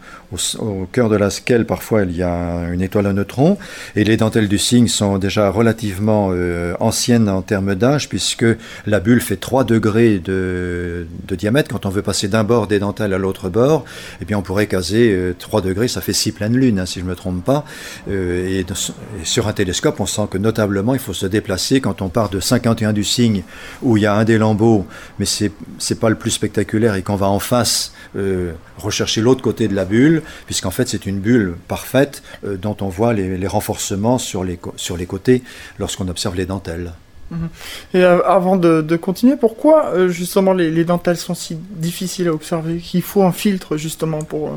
cœur 0.91 1.09
de 1.09 1.15
laquelle 1.15 1.65
parfois 1.65 2.03
il 2.03 2.15
y 2.15 2.23
a 2.23 2.69
une 2.71 2.81
étoile 2.81 3.07
à 3.07 3.13
neutrons. 3.13 3.57
Et 3.95 4.03
les 4.03 4.17
dentelles 4.17 4.47
du 4.47 4.57
cygne 4.57 4.87
sont 4.87 5.17
déjà 5.17 5.49
relativement 5.49 6.29
euh, 6.31 6.75
anciennes 6.79 7.29
en 7.29 7.41
termes 7.41 7.75
d'âge, 7.75 8.09
puisque 8.09 8.45
la 8.85 8.99
bulle 8.99 9.21
fait 9.21 9.37
3 9.37 9.63
degrés 9.63 10.19
de, 10.19 11.07
diamètre. 11.31 11.69
Quand 11.69 11.85
on 11.85 11.89
veut 11.89 12.01
passer 12.01 12.27
d'un 12.27 12.43
bord 12.43 12.67
des 12.67 12.79
dentelles 12.79 13.13
à 13.13 13.17
l'autre 13.17 13.49
bord, 13.49 13.85
eh 14.21 14.25
bien 14.25 14.37
on 14.37 14.41
pourrait 14.41 14.67
caser 14.67 15.33
3 15.39 15.61
degrés, 15.61 15.87
ça 15.87 16.01
fait 16.01 16.13
6 16.13 16.31
pleines 16.33 16.55
lunes, 16.55 16.79
hein, 16.79 16.85
si 16.85 16.99
je 16.99 17.05
ne 17.05 17.09
me 17.09 17.15
trompe 17.15 17.43
pas 17.43 17.65
et, 18.09 18.65
sur 19.23 19.47
un 19.47 19.53
télescope, 19.53 19.99
on 19.99 20.05
sent 20.05 20.27
que 20.29 20.37
notablement, 20.37 20.93
il 20.93 20.99
faut 20.99 21.13
se 21.13 21.25
déplacer 21.25 21.81
quand 21.81 22.01
on 22.01 22.09
part 22.09 22.29
de 22.29 22.39
51 22.39 22.93
du 22.93 23.03
cygne, 23.03 23.43
où 23.81 23.97
il 23.97 24.03
y 24.03 24.05
a 24.05 24.13
un 24.13 24.23
des 24.23 24.37
lambeaux, 24.37 24.85
mais 25.19 25.25
c'est 25.25 25.51
n'est 25.89 25.95
pas 25.95 26.09
le 26.09 26.15
plus 26.15 26.31
spectaculaire, 26.31 26.95
et 26.95 27.03
qu'on 27.03 27.15
va 27.15 27.27
en 27.27 27.39
face 27.39 27.93
euh, 28.15 28.53
rechercher 28.77 29.21
l'autre 29.21 29.41
côté 29.41 29.67
de 29.67 29.75
la 29.75 29.85
bulle, 29.85 30.22
puisqu'en 30.45 30.71
fait, 30.71 30.87
c'est 30.87 31.05
une 31.05 31.19
bulle 31.19 31.55
parfaite 31.67 32.23
euh, 32.45 32.57
dont 32.57 32.77
on 32.81 32.89
voit 32.89 33.13
les, 33.13 33.47
renforcements 33.47 34.17
sur 34.17 34.43
les, 34.43 34.59
sur 34.77 34.97
les 34.97 35.05
côtés 35.05 35.43
lorsqu'on 35.79 36.07
observe 36.07 36.35
les 36.35 36.45
dentelles. 36.45 36.93
Mhm. 37.31 37.49
Et 37.93 38.03
euh, 38.03 38.25
avant 38.25 38.57
de, 38.57 38.95
continuer, 38.95 39.35
pourquoi 39.35 40.07
justement 40.07 40.53
les, 40.53 40.71
les, 40.71 40.85
dentelles 40.85 41.17
sont 41.17 41.35
si 41.35 41.55
difficiles 41.55 42.27
à 42.27 42.33
observer 42.33 42.77
Qu'il 42.77 43.01
faut 43.01 43.23
un 43.23 43.31
filtre 43.31 43.77
justement 43.77 44.21
pour... 44.21 44.51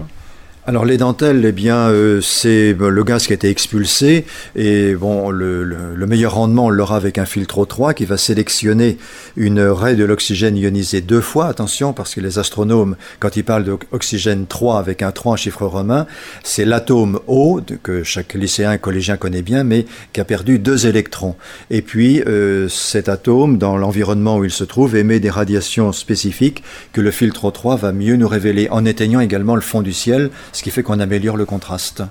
Alors 0.69 0.85
les 0.85 0.97
dentelles, 0.97 1.45
eh 1.45 1.53
bien, 1.53 1.91
euh, 1.91 2.21
c'est 2.21 2.75
euh, 2.81 2.89
le 2.89 3.05
gaz 3.05 3.29
qui 3.29 3.33
a 3.33 3.37
été 3.37 3.49
expulsé 3.49 4.25
et 4.57 4.97
bon, 4.97 5.31
le, 5.31 5.95
meilleur 6.09 6.35
rendement 6.35 6.67
on 6.67 6.71
l'aura 6.71 6.97
avec 6.97 7.19
un 7.19 7.25
filtre 7.25 7.65
O3 7.65 7.95
qui 7.95 8.05
va 8.05 8.17
sélectionner 8.17 8.99
une 9.37 9.61
raie 9.61 9.95
de 9.95 10.05
l'oxygène 10.05 10.57
ionisé 10.57 11.03
deux 11.03 11.21
fois. 11.21 11.47
Attention, 11.47 11.93
parce 11.93 12.17
que 12.17 12.21
les 12.21 12.41
astronomes, 12.41 12.97
quand 13.21 13.37
ils 13.37 13.45
parlent 13.45 13.63
d'oxygène 13.63 14.47
3 14.49 14.81
avec 14.81 15.03
un 15.03 15.13
3 15.13 15.35
en 15.35 15.37
chiffre 15.37 15.67
romain, 15.67 16.09
c'est 16.43 16.65
l'atome 16.65 17.21
O 17.29 17.61
que 17.85 18.03
chaque 18.03 18.35
lycéen 18.35 18.77
collégien 18.77 19.17
connaît 19.17 19.43
bien, 19.43 19.63
mais 19.63 19.87
qui 20.13 20.21
a 20.21 20.25
perdu 20.25 20.59
deux 20.59 20.89
électrons. 20.89 21.37
Et 21.71 21.81
puis 21.81 22.23
euh, 22.27 22.69
cet 22.69 23.09
atome, 23.09 23.57
dans 23.57 23.77
l'environnement 23.77 24.39
où 24.39 24.45
il 24.45 24.51
se 24.51 24.65
trouve, 24.65 24.97
émet 24.97 25.21
des 25.21 25.31
radiations 25.31 25.93
spécifiques 25.93 26.65
que 26.93 27.01
le 27.01 27.13
filtre 27.13 27.53
O3 27.53 27.79
va 27.79 27.93
mieux 27.93 28.17
nous 28.17 28.29
révéler 28.29 28.67
en 28.73 28.85
éteignant 28.85 29.21
également 29.21 29.55
le 29.55 29.61
fond 29.61 29.81
du 29.81 29.93
ciel 29.93 30.31
ce 30.57 30.63
qui 30.63 30.71
fait 30.71 30.83
qu'on 30.83 31.01
améliore 31.01 31.37
le 31.37 31.45
contraste. 31.45 32.03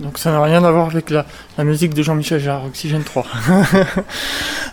Donc 0.00 0.16
ça 0.18 0.32
n'a 0.32 0.42
rien 0.42 0.64
à 0.64 0.70
voir 0.70 0.86
avec 0.86 1.10
la, 1.10 1.24
musique 1.58 1.92
de 1.92 2.02
Jean-Michel 2.02 2.40
Jarre, 2.40 2.64
Oxygène 2.64 3.02
3. 3.02 3.26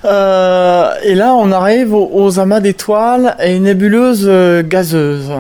Euh, 0.04 0.96
et 1.04 1.14
là, 1.14 1.36
on 1.36 1.52
arrive 1.52 1.94
aux, 1.94 2.40
amas 2.40 2.60
d'étoiles 2.60 3.36
et 3.40 3.56
une 3.56 3.66
nébuleuse 3.66 4.26
euh, 4.28 4.64
gazeuse. 4.66 5.32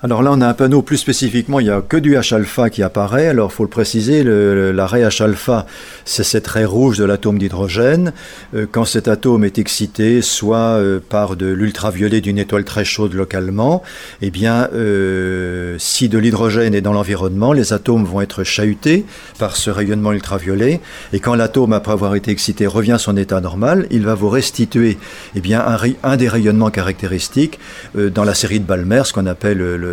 Alors 0.00 0.22
là, 0.22 0.30
on 0.32 0.40
a 0.40 0.46
un 0.46 0.54
panneau 0.54 0.80
plus 0.80 0.96
spécifiquement, 0.96 1.58
il 1.58 1.64
n'y 1.64 1.70
a 1.70 1.80
que 1.82 1.96
du 1.96 2.14
H-alpha 2.14 2.70
qui 2.70 2.84
apparaît. 2.84 3.26
Alors, 3.26 3.50
il 3.50 3.54
faut 3.56 3.64
le 3.64 3.68
préciser, 3.68 4.22
la 4.22 4.86
raie 4.86 5.02
H-alpha, 5.02 5.66
c'est 6.04 6.22
cette 6.22 6.46
raie 6.46 6.64
rouge 6.64 6.98
de 6.98 7.04
l'atome 7.04 7.36
d'hydrogène. 7.36 8.12
Euh, 8.54 8.66
quand 8.70 8.84
cet 8.84 9.08
atome 9.08 9.42
est 9.42 9.58
excité, 9.58 10.22
soit 10.22 10.56
euh, 10.56 11.00
par 11.00 11.34
de 11.34 11.46
l'ultraviolet 11.46 12.20
d'une 12.20 12.38
étoile 12.38 12.62
très 12.62 12.84
chaude 12.84 13.12
localement, 13.14 13.82
eh 14.22 14.30
bien, 14.30 14.68
euh, 14.72 15.74
si 15.80 16.08
de 16.08 16.18
l'hydrogène 16.18 16.76
est 16.76 16.80
dans 16.80 16.92
l'environnement, 16.92 17.52
les 17.52 17.72
atomes 17.72 18.04
vont 18.04 18.20
être 18.20 18.44
chahutés 18.44 19.04
par 19.40 19.56
ce 19.56 19.68
rayonnement 19.68 20.12
ultraviolet. 20.12 20.80
Et 21.12 21.18
quand 21.18 21.34
l'atome, 21.34 21.72
après 21.72 21.90
avoir 21.90 22.14
été 22.14 22.30
excité, 22.30 22.68
revient 22.68 22.92
à 22.92 22.98
son 22.98 23.16
état 23.16 23.40
normal, 23.40 23.88
il 23.90 24.04
va 24.04 24.14
vous 24.14 24.28
restituer 24.28 24.96
eh 25.34 25.40
bien, 25.40 25.58
un, 25.58 25.76
un 26.04 26.16
des 26.16 26.28
rayonnements 26.28 26.70
caractéristiques 26.70 27.58
dans 27.96 28.22
la 28.22 28.34
série 28.34 28.60
de 28.60 28.64
Balmer, 28.64 29.02
ce 29.04 29.12
qu'on 29.12 29.26
appelle 29.26 29.58
le 29.58 29.87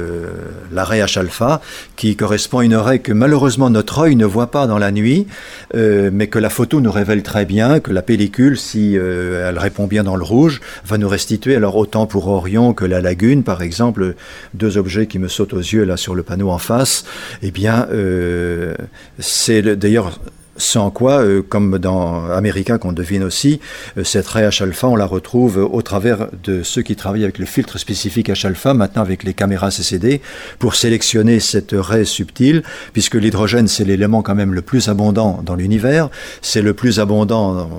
l'arrêt 0.72 1.02
H-alpha, 1.02 1.62
qui 1.96 2.16
correspond 2.16 2.60
à 2.60 2.66
une 2.66 2.76
raie 2.76 3.00
que 3.00 3.14
malheureusement 3.14 3.70
notre 3.70 4.00
œil 4.00 4.16
ne 4.16 4.26
voit 4.26 4.52
pas 4.52 4.68
dans 4.68 4.78
la 4.78 4.92
nuit, 4.92 5.28
euh, 5.76 6.10
mais 6.12 6.28
que 6.28 6.40
la 6.40 6.50
photo 6.50 6.82
nous 6.82 6.92
révèle 6.92 7.24
très 7.24 7.46
bien, 7.46 7.80
que 7.80 7.92
la 7.92 8.02
pellicule, 8.02 8.58
si 8.58 8.98
euh, 8.98 9.50
elle 9.50 9.60
répond 9.60 9.88
bien 9.88 10.04
dans 10.04 10.16
le 10.16 10.24
rouge, 10.24 10.62
va 10.86 10.98
nous 10.98 11.10
restituer, 11.10 11.56
alors 11.56 11.76
autant 11.76 12.06
pour 12.08 12.28
Orion 12.28 12.74
que 12.74 12.86
la 12.86 13.02
lagune, 13.02 13.44
par 13.44 13.62
exemple, 13.62 14.16
deux 14.54 14.78
objets 14.78 15.08
qui 15.08 15.20
me 15.20 15.28
sautent 15.28 15.54
aux 15.54 15.60
yeux 15.60 15.84
là 15.84 15.98
sur 15.98 16.16
le 16.16 16.24
panneau 16.24 16.50
en 16.50 16.58
face, 16.58 17.06
eh 17.42 17.52
bien, 17.52 17.88
euh, 17.92 18.76
c'est 19.20 19.62
d'ailleurs 19.62 20.20
sans 20.58 20.90
quoi, 20.90 21.22
euh, 21.22 21.42
comme 21.42 21.78
dans 21.80 22.26
America 22.30 22.78
qu'on 22.78 22.94
devine 22.94 23.24
aussi, 23.24 23.60
euh, 23.98 24.04
cette 24.04 24.28
raie 24.28 24.48
H-alpha, 24.48 24.88
on 24.88 24.96
la 24.96 25.06
retrouve 25.06 25.58
au 25.58 25.82
travers 25.82 26.28
de 26.44 26.64
ceux 26.64 26.82
qui 26.82 26.96
travaillent 26.96 27.24
avec 27.24 27.40
le 27.40 27.46
filtre 27.46 27.78
spécifique 27.78 28.30
H-alpha, 28.30 28.74
maintenant 28.74 29.02
avec 29.02 29.24
les 29.24 29.34
caméras 29.34 29.72
CCD, 29.72 30.22
pour 30.60 30.76
sélectionner 30.76 31.40
cette 31.40 31.74
raie 31.74 32.06
subtile, 32.06 32.64
puisque 32.94 33.16
l'hydrogène, 33.16 33.68
c'est 33.68 33.86
l'élément 33.86 34.22
quand 34.22 34.36
même 34.36 34.54
le 34.54 34.62
plus 34.62 34.88
abondant 34.88 35.42
dans 35.44 35.56
l'univers, 35.56 36.10
c'est 36.42 36.62
le 36.62 36.74
plus 36.74 37.00
abondant 37.00 37.70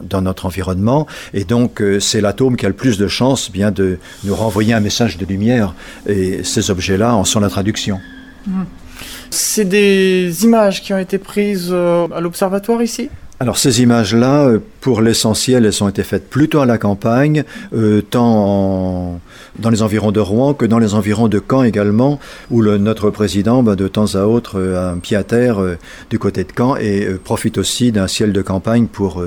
dans, 0.00 0.22
notre 0.22 0.46
environnement, 0.46 1.06
et 1.34 1.44
donc 1.44 1.80
euh, 1.80 2.00
c'est 2.00 2.20
l'atome 2.20 2.56
qui 2.56 2.66
a 2.66 2.68
le 2.68 2.74
plus 2.74 2.98
de 2.98 3.08
chances 3.08 3.50
bien 3.50 3.70
de 3.70 3.98
nous 4.24 4.34
renvoyer 4.34 4.74
un 4.74 4.80
message 4.80 5.18
de 5.18 5.26
lumière, 5.26 5.74
et 6.06 6.42
ces 6.44 6.70
objets-là 6.70 7.14
en 7.14 7.24
sont 7.24 7.40
la 7.40 7.48
traduction. 7.48 8.00
Mmh. 8.46 8.62
C'est 9.32 9.64
des 9.64 10.44
images 10.44 10.82
qui 10.82 10.92
ont 10.92 10.98
été 10.98 11.16
prises 11.16 11.70
euh, 11.72 12.06
à 12.14 12.20
l'observatoire 12.20 12.82
ici? 12.82 13.08
Alors 13.40 13.56
ces 13.56 13.80
images-là, 13.80 14.44
euh, 14.44 14.58
pour 14.82 15.00
l'essentiel, 15.00 15.64
elles 15.64 15.82
ont 15.82 15.88
été 15.88 16.02
faites 16.02 16.28
plutôt 16.28 16.60
à 16.60 16.66
la 16.66 16.76
campagne, 16.76 17.44
euh, 17.74 18.02
tant 18.02 19.18
dans 19.58 19.70
les 19.70 19.80
environs 19.80 20.12
de 20.12 20.20
Rouen 20.20 20.52
que 20.52 20.66
dans 20.66 20.78
les 20.78 20.92
environs 20.92 21.28
de 21.28 21.42
Caen 21.50 21.62
également, 21.62 22.20
où 22.50 22.60
le, 22.60 22.76
notre 22.76 23.08
président, 23.08 23.62
de 23.62 23.88
temps 23.88 24.16
à 24.16 24.24
autre, 24.24 24.60
a 24.60 24.90
un 24.90 24.98
pied 24.98 25.16
à 25.16 25.24
terre 25.24 25.58
du 26.10 26.18
côté 26.18 26.44
de 26.44 26.52
Caen 26.54 26.76
et 26.76 27.06
profite 27.24 27.56
aussi 27.56 27.90
d'un 27.90 28.08
ciel 28.08 28.34
de 28.34 28.42
campagne 28.42 28.86
pour 28.86 29.22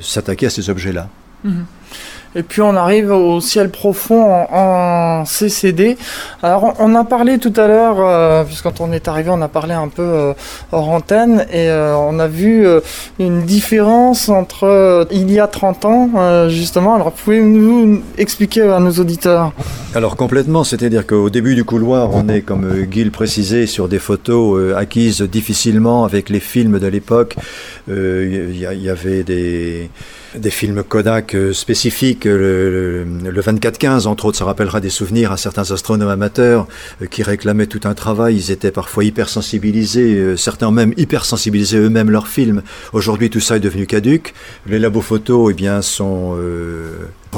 s'attaquer 0.00 0.46
à 0.46 0.50
ces 0.50 0.70
objets-là. 0.70 1.08
Mhm. 1.44 1.66
Et 2.36 2.42
puis 2.42 2.62
on 2.62 2.74
arrive 2.74 3.12
au 3.12 3.40
ciel 3.40 3.70
profond 3.70 4.46
en, 4.50 5.24
CCD. 5.24 5.96
Alors 6.42 6.74
on 6.80 6.94
a 6.94 7.04
parlé 7.04 7.38
tout 7.38 7.52
à 7.56 7.66
l'heure, 7.66 7.96
euh, 8.00 8.44
on 8.80 8.92
est 8.92 9.08
arrivé, 9.08 9.30
on 9.30 9.40
a 9.40 9.48
parlé 9.48 9.74
un 9.74 9.88
peu 9.88 10.02
euh, 10.02 10.32
hors 10.72 10.88
antenne, 10.88 11.46
et 11.52 11.68
euh, 11.68 11.96
on 11.96 12.18
a 12.18 12.26
vu 12.26 12.66
une 13.18 13.42
différence 13.42 14.28
entre 14.28 15.06
il 15.10 15.30
y 15.32 15.38
a 15.38 15.46
30 15.46 15.84
ans, 15.84 16.48
justement. 16.48 16.94
Alors 16.94 17.12
pouvez-vous 17.12 18.02
expliquer 18.18 18.62
à 18.62 18.80
nos 18.80 18.92
auditeurs? 18.92 19.52
Alors 19.94 20.16
complètement, 20.16 20.64
c'est-à-dire 20.64 21.06
qu'au 21.06 21.30
début 21.30 21.54
du 21.54 21.64
couloir, 21.64 22.10
on 22.12 22.28
est, 22.28 22.40
comme 22.40 22.84
Guy 22.84 23.04
le 23.04 23.10
précisait, 23.10 23.66
sur 23.66 23.88
des 23.88 23.98
photos 23.98 24.74
acquises 24.76 25.22
difficilement 25.22 26.04
avec 26.04 26.28
les 26.28 26.40
films 26.40 26.78
de 26.78 26.86
l'époque. 26.88 27.36
Il 27.88 28.56
y, 28.56 28.88
avait 28.88 29.22
des 29.22 29.90
des 30.36 30.50
films 30.50 30.82
Kodak 30.82 31.34
euh, 31.34 31.52
spécifiques. 31.52 32.24
Le, 32.24 33.04
le, 33.04 33.42
24-15, 33.42 34.06
entre 34.06 34.26
autres, 34.26 34.38
ça 34.38 34.44
rappellera 34.44 34.80
des 34.80 34.90
souvenirs 34.90 35.32
à 35.32 35.36
certains 35.36 35.70
astronomes 35.70 36.08
amateurs 36.08 36.66
euh, 37.02 37.06
qui 37.06 37.22
réclamaient 37.22 37.66
tout 37.66 37.80
un 37.84 37.94
travail. 37.94 38.36
Ils 38.36 38.50
étaient 38.50 38.70
parfois 38.70 39.04
hypersensibilisés, 39.04 40.14
euh, 40.14 40.36
certains 40.36 40.70
même 40.70 40.94
hypersensibilisaient 40.96 41.78
eux-mêmes 41.78 42.10
leurs 42.10 42.28
films. 42.28 42.62
Aujourd'hui, 42.92 43.30
tout 43.30 43.40
ça 43.40 43.56
est 43.56 43.60
devenu 43.60 43.86
caduque. 43.86 44.34
Les 44.66 44.78
labos 44.78 45.00
photos, 45.00 45.50
eh 45.52 45.54
bien, 45.54 45.82
sont 45.82 46.36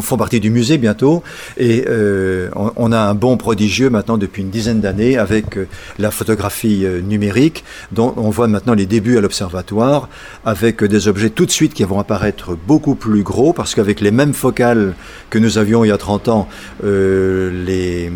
font 0.03 0.17
partie 0.17 0.41
du 0.41 0.51
musée 0.51 0.79
bientôt. 0.79 1.23
Et 1.57 1.85
euh, 1.89 2.49
on, 2.55 2.93
a 2.93 2.99
un 2.99 3.15
bon 3.15 3.37
prodigieux 3.37 3.91
maintenant 3.91 4.19
depuis 4.19 4.43
une 4.43 4.51
dizaine 4.51 4.81
d'années 4.81 5.19
avec 5.19 5.57
euh, 5.57 5.67
la 5.99 6.11
photographie 6.11 6.85
euh, 6.85 7.01
numérique, 7.01 7.65
dont 7.93 8.15
on 8.17 8.31
voit 8.31 8.49
maintenant 8.49 8.75
les 8.75 8.87
débuts 8.87 9.19
à 9.19 9.21
l'observatoire, 9.21 10.09
avec 10.45 10.83
des 10.85 11.09
objets 11.09 11.31
tout 11.31 11.47
de 11.47 11.51
suite 11.51 11.75
qui 11.75 11.85
vont 11.85 12.01
apparaître 12.01 12.57
beaucoup 12.67 12.95
plus 12.95 13.23
gros, 13.23 13.53
parce 13.53 13.75
qu'avec 13.75 14.01
les 14.01 14.11
mêmes 14.11 14.35
focales 14.35 14.95
que 15.31 15.39
nous 15.39 15.59
avions 15.59 15.85
il 15.85 15.89
y 15.89 15.93
a 15.93 15.99
30 15.99 16.29
ans, 16.29 16.49
les 16.83 18.11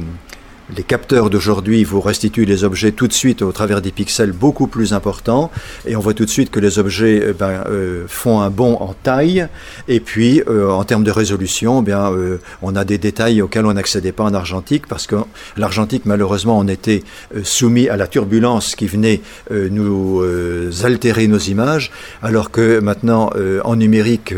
les 0.76 0.82
capteurs 0.82 1.30
d'aujourd'hui 1.30 1.84
vous 1.84 2.00
restituent 2.00 2.44
les 2.44 2.64
objets 2.64 2.92
tout 2.92 3.08
de 3.08 3.12
suite 3.12 3.42
au 3.42 3.52
travers 3.52 3.80
des 3.80 3.90
pixels 3.90 4.32
beaucoup 4.32 4.66
plus 4.66 4.92
importants. 4.92 5.50
Et 5.86 5.96
on 5.96 6.00
voit 6.00 6.14
tout 6.14 6.24
de 6.24 6.30
suite 6.30 6.50
que 6.50 6.60
les 6.60 6.78
objets 6.78 7.20
euh, 7.22 7.32
ben, 7.32 7.64
euh, 7.68 8.04
font 8.06 8.40
un 8.40 8.50
bond 8.50 8.76
en 8.80 8.94
taille. 8.94 9.46
Et 9.88 10.00
puis 10.00 10.42
euh, 10.48 10.70
en 10.70 10.84
termes 10.84 11.04
de 11.04 11.10
résolution, 11.10 11.80
eh 11.80 11.84
bien, 11.84 12.12
on 12.62 12.76
a 12.76 12.84
des 12.84 12.98
détails 12.98 13.42
auxquels 13.42 13.66
on 13.66 13.72
n'accédait 13.72 14.12
pas 14.12 14.24
en 14.24 14.34
argentique 14.34 14.86
parce 14.86 15.06
que 15.06 15.16
l'argentique 15.56 16.06
malheureusement 16.06 16.58
on 16.58 16.68
était 16.68 17.02
soumis 17.42 17.88
à 17.88 17.96
la 17.96 18.06
turbulence 18.06 18.74
qui 18.74 18.86
venait 18.86 19.20
nous 19.50 20.22
altérer 20.84 21.26
nos 21.26 21.38
images. 21.38 21.90
Alors 22.22 22.50
que 22.50 22.80
maintenant 22.80 23.30
en 23.64 23.76
numérique 23.76 24.34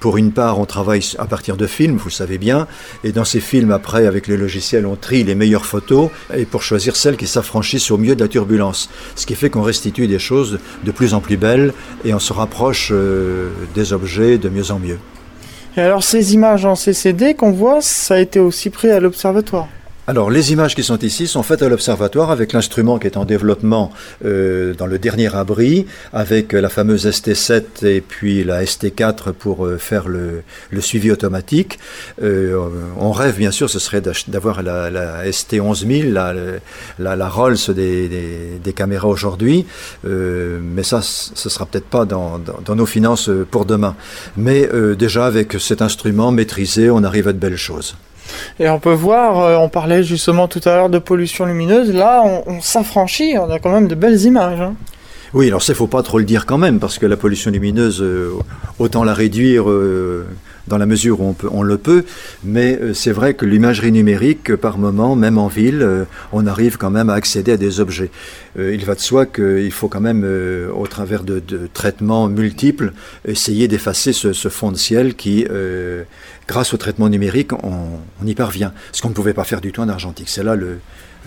pour 0.00 0.16
une 0.16 0.32
part, 0.32 0.58
on 0.58 0.64
travaille 0.64 1.04
à 1.18 1.26
partir 1.26 1.56
de 1.56 1.66
films, 1.66 1.96
vous 1.98 2.08
le 2.08 2.12
savez 2.12 2.38
bien, 2.38 2.66
et 3.04 3.12
dans 3.12 3.24
ces 3.24 3.40
films, 3.40 3.70
après, 3.70 4.06
avec 4.06 4.26
les 4.26 4.36
logiciels, 4.36 4.86
on 4.86 4.96
trie 4.96 5.22
les 5.24 5.34
meilleures 5.34 5.66
photos, 5.66 6.10
et 6.34 6.46
pour 6.46 6.62
choisir 6.62 6.96
celles 6.96 7.16
qui 7.16 7.26
s'affranchissent 7.26 7.90
au 7.90 7.98
mieux 7.98 8.16
de 8.16 8.22
la 8.22 8.28
turbulence. 8.28 8.88
Ce 9.14 9.26
qui 9.26 9.34
fait 9.34 9.50
qu'on 9.50 9.62
restitue 9.62 10.08
des 10.08 10.18
choses 10.18 10.58
de 10.84 10.90
plus 10.90 11.14
en 11.14 11.20
plus 11.20 11.36
belles, 11.36 11.72
et 12.04 12.14
on 12.14 12.18
se 12.18 12.32
rapproche 12.32 12.88
euh, 12.92 13.50
des 13.74 13.92
objets 13.92 14.38
de 14.38 14.48
mieux 14.48 14.70
en 14.70 14.78
mieux. 14.78 14.98
Et 15.76 15.80
alors 15.80 16.02
ces 16.02 16.34
images 16.34 16.64
en 16.64 16.74
CCD 16.74 17.34
qu'on 17.34 17.52
voit, 17.52 17.80
ça 17.80 18.14
a 18.14 18.18
été 18.18 18.40
aussi 18.40 18.70
pris 18.70 18.90
à 18.90 18.98
l'observatoire? 18.98 19.68
Alors, 20.10 20.28
les 20.28 20.50
images 20.50 20.74
qui 20.74 20.82
sont 20.82 20.98
ici 20.98 21.28
sont 21.28 21.44
faites 21.44 21.62
à 21.62 21.68
l'observatoire 21.68 22.32
avec 22.32 22.52
l'instrument 22.52 22.98
qui 22.98 23.06
est 23.06 23.16
en 23.16 23.24
développement 23.24 23.92
euh, 24.24 24.74
dans 24.74 24.86
le 24.86 24.98
dernier 24.98 25.32
abri, 25.36 25.86
avec 26.12 26.52
la 26.52 26.68
fameuse 26.68 27.06
ST7 27.06 27.86
et 27.86 28.00
puis 28.00 28.42
la 28.42 28.64
ST4 28.64 29.30
pour 29.30 29.64
euh, 29.64 29.78
faire 29.78 30.08
le, 30.08 30.42
suivi 30.80 31.12
automatique. 31.12 31.78
Euh, 32.24 32.58
on 32.98 33.12
rêve, 33.12 33.36
bien 33.38 33.52
sûr, 33.52 33.70
ce 33.70 33.78
serait 33.78 34.00
d'avoir 34.00 34.64
la, 34.64 35.24
ST11000, 35.26 36.58
la, 36.98 37.28
Rolls 37.28 37.72
des, 37.72 38.72
caméras 38.74 39.06
aujourd'hui, 39.06 39.64
mais 40.02 40.82
ça, 40.82 41.02
ce 41.02 41.48
sera 41.48 41.66
peut-être 41.66 41.86
pas 41.86 42.04
dans, 42.04 42.40
dans, 42.40 42.74
nos 42.74 42.86
finances 42.86 43.30
pour 43.52 43.64
demain. 43.64 43.94
Mais 44.36 44.68
déjà, 44.98 45.26
avec 45.26 45.52
cet 45.60 45.82
instrument 45.82 46.32
maîtrisé, 46.32 46.90
on 46.90 47.04
arrive 47.04 47.28
à 47.28 47.32
de 47.32 47.38
belles 47.38 47.56
choses. 47.56 47.94
Et 48.58 48.68
on 48.68 48.78
peut 48.78 48.92
voir, 48.92 49.40
euh, 49.40 49.56
on 49.56 49.68
parlait 49.68 50.02
justement 50.02 50.48
tout 50.48 50.60
à 50.64 50.76
l'heure 50.76 50.90
de 50.90 50.98
pollution 50.98 51.46
lumineuse, 51.46 51.92
là 51.92 52.22
on, 52.46 52.60
s'affranchit, 52.60 53.36
on 53.38 53.50
a 53.50 53.58
quand 53.58 53.72
même 53.72 53.88
de 53.88 53.94
belles 53.94 54.22
images. 54.22 54.60
Hein. 54.60 54.74
Oui, 55.32 55.48
alors 55.48 55.62
ça, 55.62 55.72
il 55.72 55.76
faut 55.76 55.86
pas 55.86 56.02
trop 56.02 56.18
le 56.18 56.24
dire 56.24 56.44
quand 56.44 56.58
même, 56.58 56.80
parce 56.80 56.98
que 56.98 57.06
la 57.06 57.16
pollution 57.16 57.50
lumineuse, 57.50 58.02
euh, 58.02 58.32
autant 58.78 59.04
la 59.04 59.14
réduire 59.14 59.70
euh, 59.70 60.26
dans 60.68 60.78
la 60.78 60.86
mesure 60.86 61.20
où 61.20 61.28
on, 61.28 61.32
peut, 61.32 61.48
on 61.50 61.62
le 61.62 61.78
peut, 61.78 62.04
mais 62.44 62.78
c'est 62.94 63.12
vrai 63.12 63.34
que 63.34 63.44
l'imagerie 63.44 63.92
numérique, 63.92 64.54
par 64.56 64.78
moment, 64.78 65.16
même 65.16 65.38
en 65.38 65.48
ville, 65.48 66.06
on 66.32 66.46
arrive 66.46 66.76
quand 66.76 66.90
même 66.90 67.10
à 67.10 67.14
accéder 67.14 67.52
à 67.52 67.56
des 67.56 67.80
objets. 67.80 68.10
il 68.58 68.84
va 68.84 68.94
de 68.94 69.00
soi 69.00 69.26
qu'il 69.26 69.72
faut 69.72 69.88
quand 69.88 70.00
même, 70.00 70.26
au 70.74 70.86
travers 70.86 71.22
de, 71.24 71.42
traitements 71.72 72.28
multiples, 72.28 72.92
essayer 73.26 73.68
d'effacer 73.68 74.12
ce, 74.12 74.48
fond 74.48 74.72
de 74.72 74.76
ciel 74.76 75.14
qui 75.14 75.46
grâce 76.50 76.74
au 76.74 76.76
traitement 76.76 77.08
numérique, 77.08 77.52
on, 77.52 78.26
y 78.26 78.34
parvient. 78.34 78.72
Ce 78.90 79.00
qu'on 79.00 79.10
ne 79.10 79.14
pouvait 79.14 79.34
pas 79.34 79.44
faire 79.44 79.60
du 79.60 79.70
tout 79.70 79.82
en 79.82 79.88
argentique. 79.88 80.28
C'est 80.28 80.42
là 80.42 80.56
le, 80.56 80.80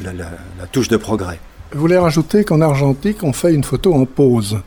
la, 0.03 0.67
touche 0.71 0.89
de 0.89 0.97
progrès. 0.97 1.39
Je 1.71 1.77
voulais 1.77 1.97
rajouter 1.97 2.43
qu'en 2.43 2.59
argentique, 2.59 3.23
on 3.23 3.31
fait 3.31 3.53
une 3.53 3.63
photo 3.63 3.93
en 3.93 4.05
pause. 4.05 4.57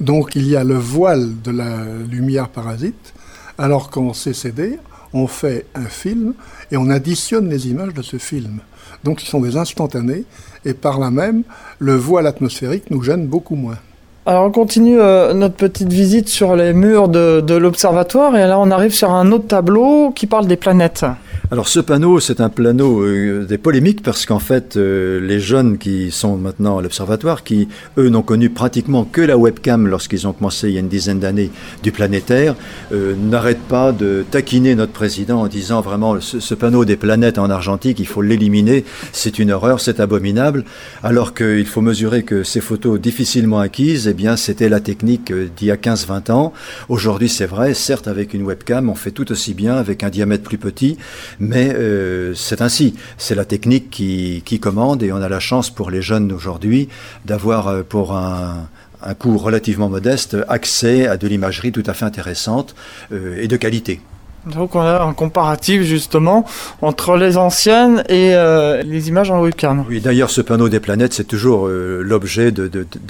Donc 0.00 0.34
il 0.34 0.48
y 0.48 0.56
a 0.56 0.64
le 0.64 0.74
voile 0.74 1.40
de 1.42 1.52
la 1.52 1.84
lumière 2.10 2.48
parasite, 2.48 3.14
alors 3.60 3.90
qu'en 3.90 4.14
CCD, 4.14 4.78
on 5.12 5.26
fait 5.26 5.66
un 5.74 5.84
film 5.84 6.32
et 6.72 6.78
on 6.78 6.88
additionne 6.88 7.50
les 7.50 7.68
images 7.68 7.92
de 7.92 8.00
ce 8.00 8.16
film. 8.16 8.60
Donc 9.04 9.22
ils 9.22 9.26
sont 9.26 9.40
des 9.40 9.56
instantanés 9.58 10.24
et 10.64 10.72
par 10.72 10.98
là 10.98 11.10
même, 11.10 11.42
le 11.78 11.94
voile 11.94 12.26
atmosphérique 12.26 12.90
nous 12.90 13.02
gêne 13.02 13.26
beaucoup 13.26 13.56
moins. 13.56 13.76
Alors 14.24 14.46
on 14.46 14.50
continue 14.50 14.98
euh, 14.98 15.34
notre 15.34 15.56
petite 15.56 15.92
visite 15.92 16.28
sur 16.28 16.56
les 16.56 16.72
murs 16.72 17.08
de 17.08 17.54
l'observatoire 17.54 18.34
et 18.36 18.46
là 18.46 18.58
on 18.58 18.70
arrive 18.70 18.94
sur 18.94 19.10
un 19.10 19.30
autre 19.30 19.48
tableau 19.48 20.10
qui 20.10 20.26
parle 20.26 20.46
des 20.46 20.56
planètes. 20.56 21.04
Alors 21.52 21.66
ce 21.66 21.80
panneau, 21.80 22.20
c'est 22.20 22.40
un 22.40 22.48
panneau 22.48 23.00
euh, 23.02 23.44
des 23.44 23.58
polémiques 23.58 24.04
parce 24.04 24.24
qu'en 24.24 24.38
fait, 24.38 24.76
euh, 24.76 25.18
les 25.18 25.40
jeunes 25.40 25.78
qui 25.78 26.12
sont 26.12 26.36
maintenant 26.36 26.78
à 26.78 26.82
l'observatoire, 26.82 27.42
qui 27.42 27.66
eux 27.98 28.08
n'ont 28.08 28.22
connu 28.22 28.50
pratiquement 28.50 29.02
que 29.04 29.20
la 29.20 29.36
webcam 29.36 29.88
lorsqu'ils 29.88 30.28
ont 30.28 30.32
commencé 30.32 30.68
il 30.68 30.74
y 30.74 30.76
a 30.76 30.80
une 30.80 30.88
dizaine 30.88 31.18
d'années 31.18 31.50
du 31.82 31.90
planétaire, 31.90 32.54
euh, 32.92 33.16
n'arrêtent 33.16 33.66
pas 33.66 33.90
de 33.90 34.24
taquiner 34.30 34.76
notre 34.76 34.92
président 34.92 35.40
en 35.40 35.48
disant 35.48 35.80
vraiment 35.80 36.20
ce, 36.20 36.54
panneau 36.54 36.84
des 36.84 36.94
planètes 36.94 37.36
en 37.36 37.50
argentique, 37.50 37.98
il 37.98 38.06
faut 38.06 38.22
l'éliminer, 38.22 38.84
c'est 39.10 39.40
une 39.40 39.50
horreur, 39.50 39.80
c'est 39.80 39.98
abominable, 39.98 40.64
alors 41.02 41.34
qu'il 41.34 41.66
faut 41.66 41.80
mesurer 41.80 42.22
que 42.22 42.44
ces 42.44 42.60
photos 42.60 43.00
difficilement 43.00 43.58
acquises, 43.58 44.06
eh 44.06 44.14
bien 44.14 44.36
c'était 44.36 44.68
la 44.68 44.78
technique 44.78 45.32
d'il 45.32 45.66
y 45.66 45.72
a 45.72 45.76
15-20 45.76 46.30
ans. 46.30 46.52
Aujourd'hui 46.88 47.28
c'est 47.28 47.46
vrai, 47.46 47.74
certes 47.74 48.06
avec 48.06 48.34
une 48.34 48.44
webcam, 48.44 48.88
on 48.88 48.94
fait 48.94 49.10
tout 49.10 49.32
aussi 49.32 49.52
bien 49.52 49.74
avec 49.74 50.04
un 50.04 50.10
diamètre 50.10 50.44
plus 50.44 50.58
petit, 50.58 50.96
Mais 51.38 51.72
euh, 51.74 52.34
c'est 52.34 52.62
ainsi, 52.62 52.94
c'est 53.18 53.34
la 53.34 53.44
technique 53.44 53.90
qui, 53.90 54.60
commande 54.60 55.02
et 55.02 55.12
on 55.12 55.16
a 55.22 55.28
la 55.28 55.40
chance 55.40 55.70
pour 55.70 55.90
les 55.90 56.02
jeunes 56.02 56.28
d'aujourd'hui 56.28 56.88
d'avoir 57.24 57.68
euh, 57.68 57.82
pour 57.82 58.14
un, 58.14 58.68
un 59.02 59.14
coût 59.14 59.38
relativement 59.38 59.88
modeste 59.88 60.36
accès 60.48 61.06
à 61.06 61.16
de 61.16 61.26
l'imagerie 61.26 61.72
tout 61.72 61.82
à 61.86 61.94
fait 61.94 62.04
intéressante 62.04 62.74
euh, 63.12 63.40
et 63.40 63.48
de 63.48 63.56
qualité. 63.56 64.00
Donc 64.46 64.74
on 64.74 64.80
a 64.80 65.02
un 65.02 65.12
comparatif 65.12 65.82
justement 65.82 66.46
entre 66.80 67.16
les 67.16 67.36
anciennes 67.36 68.02
et 68.08 68.34
euh, 68.34 68.82
les 68.82 69.08
images 69.08 69.30
en 69.30 69.42
webcam. 69.42 69.84
Oui, 69.88 70.00
d'ailleurs 70.00 70.30
ce 70.30 70.40
panneau 70.40 70.68
des 70.68 70.80
planètes 70.80 71.12
c'est 71.12 71.24
toujours 71.24 71.66
euh, 71.66 72.00
l'objet 72.02 72.50
de, 72.50 72.66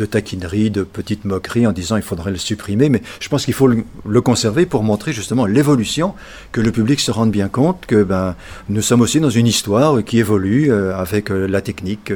taquineries, 0.06 0.70
de 0.70 0.82
petites 0.82 1.24
moqueries 1.24 1.66
en 1.68 1.72
disant 1.72 1.96
il 1.96 2.02
faudrait 2.02 2.32
le 2.32 2.36
supprimer, 2.36 2.88
mais 2.88 3.00
je 3.20 3.28
pense 3.28 3.44
qu'il 3.44 3.54
faut 3.54 3.68
le, 3.68 4.20
conserver 4.20 4.66
pour 4.66 4.82
montrer 4.82 5.12
justement 5.12 5.46
l'évolution, 5.46 6.14
que 6.52 6.60
le 6.60 6.72
public 6.72 7.00
se 7.00 7.10
rende 7.10 7.30
bien 7.30 7.48
compte 7.48 7.86
que 7.86 8.02
ben, 8.02 8.34
nous 8.68 8.82
sommes 8.82 9.00
aussi 9.00 9.20
dans 9.20 9.30
une 9.30 9.46
histoire 9.46 10.04
qui 10.04 10.18
évolue 10.18 10.70
euh, 10.70 10.96
avec 10.96 11.30
la 11.30 11.60
technique 11.60 12.12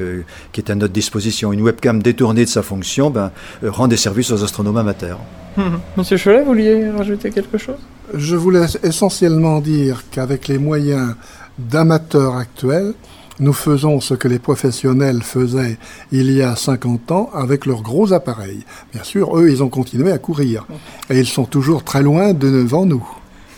qui 0.52 0.60
est 0.60 0.70
à 0.70 0.74
notre 0.74 0.92
disposition. 0.92 1.52
Une 1.52 1.62
webcam 1.62 2.02
détournée 2.02 2.44
de 2.44 2.50
sa 2.50 2.62
fonction 2.62 3.10
ben, 3.10 3.30
rend 3.62 3.88
des 3.88 3.96
services 3.96 4.32
aux 4.32 4.42
astronomes 4.42 4.76
amateurs. 4.76 5.20
Monsieur 5.96 6.18
Cholet, 6.18 6.40
vous 6.40 6.46
vouliez 6.46 6.90
rajouter 6.90 7.30
quelque 7.30 7.59
chose? 7.59 7.78
Je 8.12 8.36
voulais 8.36 8.66
essentiellement 8.82 9.61
dire 9.61 10.05
qu'avec 10.11 10.48
les 10.48 10.59
moyens 10.59 11.14
d'amateurs 11.59 12.36
actuels, 12.36 12.94
nous 13.40 13.52
faisons 13.52 14.00
ce 14.00 14.14
que 14.14 14.28
les 14.28 14.38
professionnels 14.38 15.22
faisaient 15.22 15.78
il 16.12 16.30
y 16.30 16.42
a 16.42 16.55
50 16.55 17.11
ans 17.11 17.30
avec 17.34 17.66
leurs 17.66 17.82
gros 17.82 18.12
appareils. 18.12 18.64
Bien 18.92 19.02
sûr, 19.02 19.36
eux, 19.36 19.50
ils 19.50 19.62
ont 19.62 19.68
continué 19.68 20.12
à 20.12 20.18
courir. 20.18 20.66
Et 21.11 21.18
ils 21.18 21.26
sont 21.26 21.44
toujours 21.44 21.82
très 21.82 22.02
loin 22.02 22.32
de 22.32 22.48
devant 22.50 22.86
nous. 22.86 23.07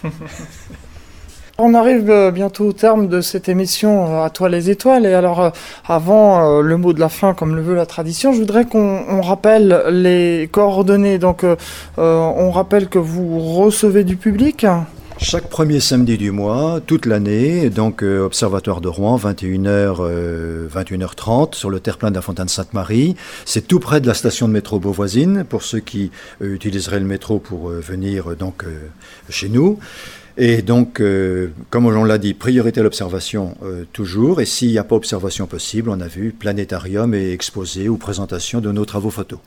On 1.59 1.73
arrive 1.73 2.11
euh, 2.11 2.31
bientôt 2.31 2.67
au 2.67 2.73
terme 2.75 3.09
de 3.09 3.23
cette 3.23 3.49
émission 3.49 4.13
euh, 4.13 4.25
à 4.25 4.29
toi 4.29 4.51
les 4.51 4.69
étoiles 4.69 5.07
et 5.07 5.15
alors 5.15 5.41
euh, 5.41 5.51
avant 5.87 6.61
le 6.61 6.77
mot 6.77 6.93
de 6.93 7.01
la 7.01 7.09
fin 7.09 7.33
comme 7.33 7.57
le 7.57 7.63
veut 7.63 7.75
la 7.75 7.87
tradition, 7.87 8.35
je 8.35 8.41
voudrais 8.41 8.67
qu'on 8.67 9.23
rappelle 9.23 9.85
les 9.91 10.51
coordonnées. 10.53 11.19
Donc 11.19 11.47
on 11.97 12.51
rappelle 12.51 12.89
que 12.89 12.99
vous 12.99 13.39
recevez 13.55 14.05
du 14.05 14.17
public. 14.17 14.67
Chaque 15.19 15.49
premier 15.49 15.81
samedi 15.81 16.19
du 16.19 16.31
mois, 16.31 16.81
toute 16.87 17.07
l'année, 17.07 17.71
donc 17.71 18.03
Observatoire 18.03 18.83
de 18.83 18.89
Rouen, 18.89 19.17
21h, 19.17 19.97
euh, 20.01 20.69
21h30, 20.69 21.55
sur 21.55 21.71
le 21.71 21.81
terre-plein 21.81 22.11
de 22.11 22.17
la 22.17 22.21
Fontaine 22.21 22.49
Sainte-Marie. 22.49 23.17
C'est 23.47 23.67
tout 23.67 23.81
près 23.81 24.03
de 24.03 24.07
la 24.07 24.15
station 24.15 24.47
de 24.47 24.53
métro 24.53 24.79
Beauvoisine, 24.79 25.45
pour 25.49 25.63
ceux 25.63 25.81
qui 25.81 26.11
utiliseraient 26.41 27.01
le 27.01 27.07
métro 27.07 27.39
pour 27.39 27.69
venir 27.69 28.37
donc 28.37 28.65
chez 29.31 29.49
nous. 29.49 29.79
Et 30.39 30.63
donc, 30.63 31.01
euh, 31.01 31.53
comme 31.71 31.87
on 31.87 32.05
l'a 32.05 32.19
dit, 32.19 32.35
priorité 32.35 32.81
à 32.81 32.83
l'observation 32.83 33.57
euh, 33.63 33.85
toujours. 33.93 34.41
Et 34.41 34.47
s'il 34.47 34.71
n'y 34.71 34.79
a 34.79 34.85
pas 34.85 34.95
observation 34.95 35.47
possible, 35.47 35.89
on 35.91 36.01
a 36.01 36.09
vu 36.09 36.35
planétarium 36.39 37.15
et 37.15 37.33
exposé 37.33 37.89
ou 37.89 37.97
présentation 37.97 38.61
de 38.61 38.71
nos 38.71 38.85
travaux 38.85 39.11
photos. 39.11 39.39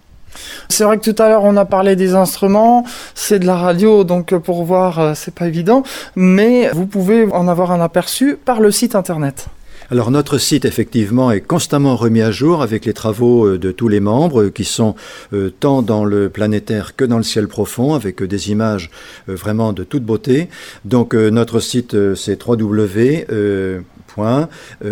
C'est 0.68 0.84
vrai 0.84 1.00
que 1.00 1.12
tout 1.12 1.22
à 1.22 1.28
l'heure 1.28 1.44
on 1.44 1.58
a 1.58 1.66
parlé 1.66 1.96
des 1.96 2.14
instruments, 2.14 2.86
c'est 3.16 3.40
de 3.40 3.48
la 3.48 3.56
radio, 3.56 4.04
donc 4.04 4.36
pour 4.38 4.64
voir 4.64 5.18
c'est 5.18 5.34
pas 5.34 5.48
évident, 5.48 5.82
mais 6.16 6.70
vous 6.70 6.86
pouvez 6.86 7.26
en 7.32 7.48
avoir 7.48 7.72
un 7.72 7.82
aperçu 7.82 8.36
par 8.36 8.60
le 8.60 8.70
site 8.70 8.94
internet. 8.94 9.48
Alors 9.92 10.12
notre 10.12 10.38
site 10.38 10.66
effectivement 10.66 11.32
est 11.32 11.42
constamment 11.42 11.96
remis 11.96 12.22
à 12.22 12.30
jour 12.30 12.62
avec 12.62 12.86
les 12.86 12.94
travaux 12.94 13.58
de 13.58 13.72
tous 13.72 13.88
les 13.88 14.00
membres 14.00 14.50
qui 14.50 14.64
sont 14.64 14.94
euh, 15.34 15.52
tant 15.60 15.82
dans 15.82 16.06
le 16.06 16.30
planétaire 16.30 16.96
que 16.96 17.06
dans 17.06 17.18
le 17.18 17.24
ciel 17.24 17.48
profond 17.48 17.96
avec 17.96 18.22
des 18.22 18.52
images 18.52 18.92
euh, 19.30 19.36
vraiment 19.36 19.74
de 19.74 19.84
toute 19.84 20.04
beauté. 20.04 20.48
Donc 20.86 21.16
euh, 21.16 21.32
notre 21.32 21.60
site 21.60 21.98
c'est 22.14 22.40
www 22.46 23.82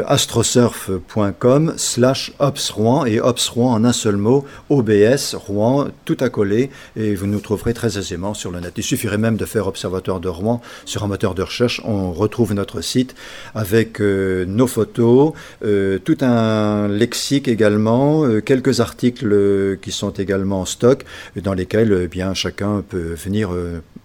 astrosurf.com 0.05 1.73
slash 1.77 2.33
ops 2.39 2.69
Rouen 2.69 3.05
et 3.05 3.19
ops 3.19 3.49
Rouen 3.49 3.73
en 3.73 3.83
un 3.85 3.93
seul 3.93 4.17
mot, 4.17 4.45
OBS 4.69 5.35
Rouen, 5.35 5.87
tout 6.05 6.17
accolé 6.21 6.69
et 6.95 7.15
vous 7.15 7.27
nous 7.27 7.39
trouverez 7.39 7.73
très 7.73 7.97
aisément 7.97 8.33
sur 8.33 8.51
le 8.51 8.59
net. 8.59 8.73
Il 8.77 8.83
suffirait 8.83 9.17
même 9.17 9.37
de 9.37 9.45
faire 9.45 9.67
Observatoire 9.67 10.19
de 10.19 10.29
Rouen 10.29 10.61
sur 10.85 11.03
un 11.03 11.07
moteur 11.07 11.35
de 11.35 11.41
recherche, 11.41 11.81
on 11.83 12.11
retrouve 12.11 12.53
notre 12.53 12.81
site 12.81 13.15
avec 13.55 14.01
euh, 14.01 14.45
nos 14.45 14.67
photos, 14.67 15.33
euh, 15.63 15.99
tout 15.99 16.17
un 16.21 16.87
lexique 16.87 17.47
également, 17.47 18.25
euh, 18.25 18.41
quelques 18.41 18.79
articles 18.79 19.77
qui 19.81 19.91
sont 19.91 20.11
également 20.11 20.61
en 20.61 20.65
stock 20.65 21.05
dans 21.35 21.53
lesquels 21.53 22.07
bien 22.07 22.33
chacun 22.33 22.83
peut 22.87 23.13
venir 23.13 23.49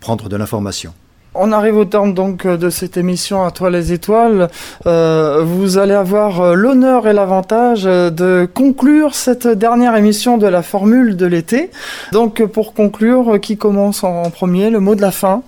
prendre 0.00 0.28
de 0.28 0.36
l'information. 0.36 0.94
On 1.35 1.51
arrive 1.51 1.78
au 1.78 1.85
terme 1.87 2.12
donc 2.12 2.47
de 2.47 2.68
cette 2.68 2.99
émission 2.99 3.45
à 3.45 3.51
toi 3.51 3.70
les 3.70 3.93
étoiles. 3.93 4.49
Euh, 4.87 5.43
vous 5.45 5.78
allez 5.78 5.95
avoir 5.95 6.55
l'honneur 6.55 7.09
et 7.09 7.14
l'avantage 7.14 7.85
de 7.85 8.47
conclure 8.53 9.14
cette 9.14 9.47
dernière 9.47 9.97
émission 9.97 10.37
de 10.37 10.47
la 10.47 10.62
formule 10.62 11.16
de 11.16 11.24
l'été. 11.24 11.70
Donc 12.12 12.45
pour 12.45 12.74
conclure, 12.74 13.41
qui 13.41 13.57
commence 13.57 14.05
en 14.05 14.28
premier? 14.30 14.68
Le 14.68 14.80
mot 14.80 14.95
de 14.95 15.01
la 15.01 15.11
fin 15.11 15.43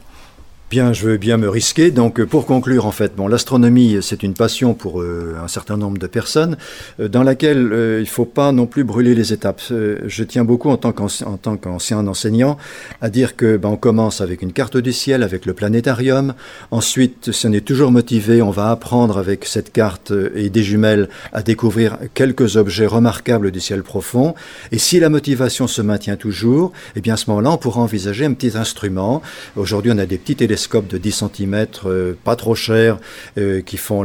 Bien, 0.71 0.95
je 0.95 1.07
veux 1.07 1.19
bien 1.19 1.37
me 1.37 1.49
risquer. 1.49 1.91
Donc, 1.91 2.25
pour 2.25 2.47
conclure, 2.47 2.87
en 2.87 2.91
fait, 2.91 3.15
bon, 3.15 3.29
l'astronomie, 3.29 3.99
c'est 4.01 4.23
une 4.23 4.33
passion 4.33 4.73
pour 4.73 5.03
euh, 5.03 5.37
un 5.41 5.47
certain 5.47 5.77
nombre 5.77 5.99
de 5.99 6.07
personnes, 6.07 6.57
euh, 7.01 7.07
dans 7.07 7.23
laquelle 7.23 7.71
euh, 7.71 7.99
il 7.99 8.05
ne 8.05 8.09
faut 8.09 8.25
pas 8.25 8.51
non 8.51 8.65
plus 8.67 8.83
brûler 8.83 9.15
les 9.15 9.35
étapes. 9.35 9.61
je 9.69 10.25
tiens 10.25 10.43
beaucoup, 10.43 10.71
en 10.71 10.79
tant 10.79 10.93
qu'ancien 10.93 12.07
enseignant, 12.07 12.57
à 13.03 13.11
dire 13.11 13.37
que 13.37 13.59
ben, 13.59 13.69
on 13.69 13.77
commence 13.77 14.23
avec 14.23 14.41
une 14.41 14.55
carte 14.55 14.79
du 14.79 14.93
ciel, 14.93 15.23
avec 15.23 15.45
le 15.45 15.53
planétarium. 15.53 16.35
Ensuite, 16.71 17.31
si 17.31 17.47
on 17.47 17.53
est 17.53 17.65
toujours 17.65 17.93
motivé, 17.93 18.41
on 18.41 18.51
va 18.51 18.71
apprendre 18.71 19.19
avec 19.19 19.45
cette 19.45 19.71
carte 19.71 20.15
et 20.35 20.49
des 20.49 20.63
jumelles 20.63 21.11
à 21.35 21.43
découvrir 21.43 21.99
quelques 22.15 22.57
objets 22.57 22.87
remarquables 22.87 23.51
du 23.51 23.61
ciel 23.61 23.83
profond. 23.83 24.35
Et 24.73 24.79
si 24.79 24.99
la 24.99 25.11
motivation 25.11 25.67
se 25.67 25.83
maintient 25.83 26.17
toujours, 26.17 26.73
eh 26.97 27.03
bien, 27.03 27.15
à 27.15 27.17
ce 27.19 27.29
moment-là, 27.31 27.53
on 27.53 27.59
pourra 27.59 27.83
envisager 27.83 28.25
un 28.25 28.33
petit 28.33 28.57
instrument. 28.57 29.21
Aujourd'hui, 29.57 29.93
on 29.93 29.99
a 29.99 30.07
des 30.07 30.17
petits 30.17 30.35
télescopes 30.37 30.54
de 30.55 30.99
10 30.99 31.25
cm, 31.25 31.67
euh, 31.87 32.15
pas 32.25 32.37
trop 32.37 32.55
cher, 32.55 32.99
euh, 33.39 33.61
qui 33.61 33.77
font 33.77 34.05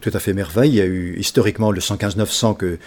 tout 0.00 0.10
à 0.12 0.18
fait 0.18 0.32
merveille. 0.32 0.70
Il 0.70 0.76
y 0.76 0.80
a 0.80 0.86
eu 0.86 1.16
historiquement 1.18 1.70
le 1.70 1.80
115-900 1.80 2.56
que, 2.56 2.78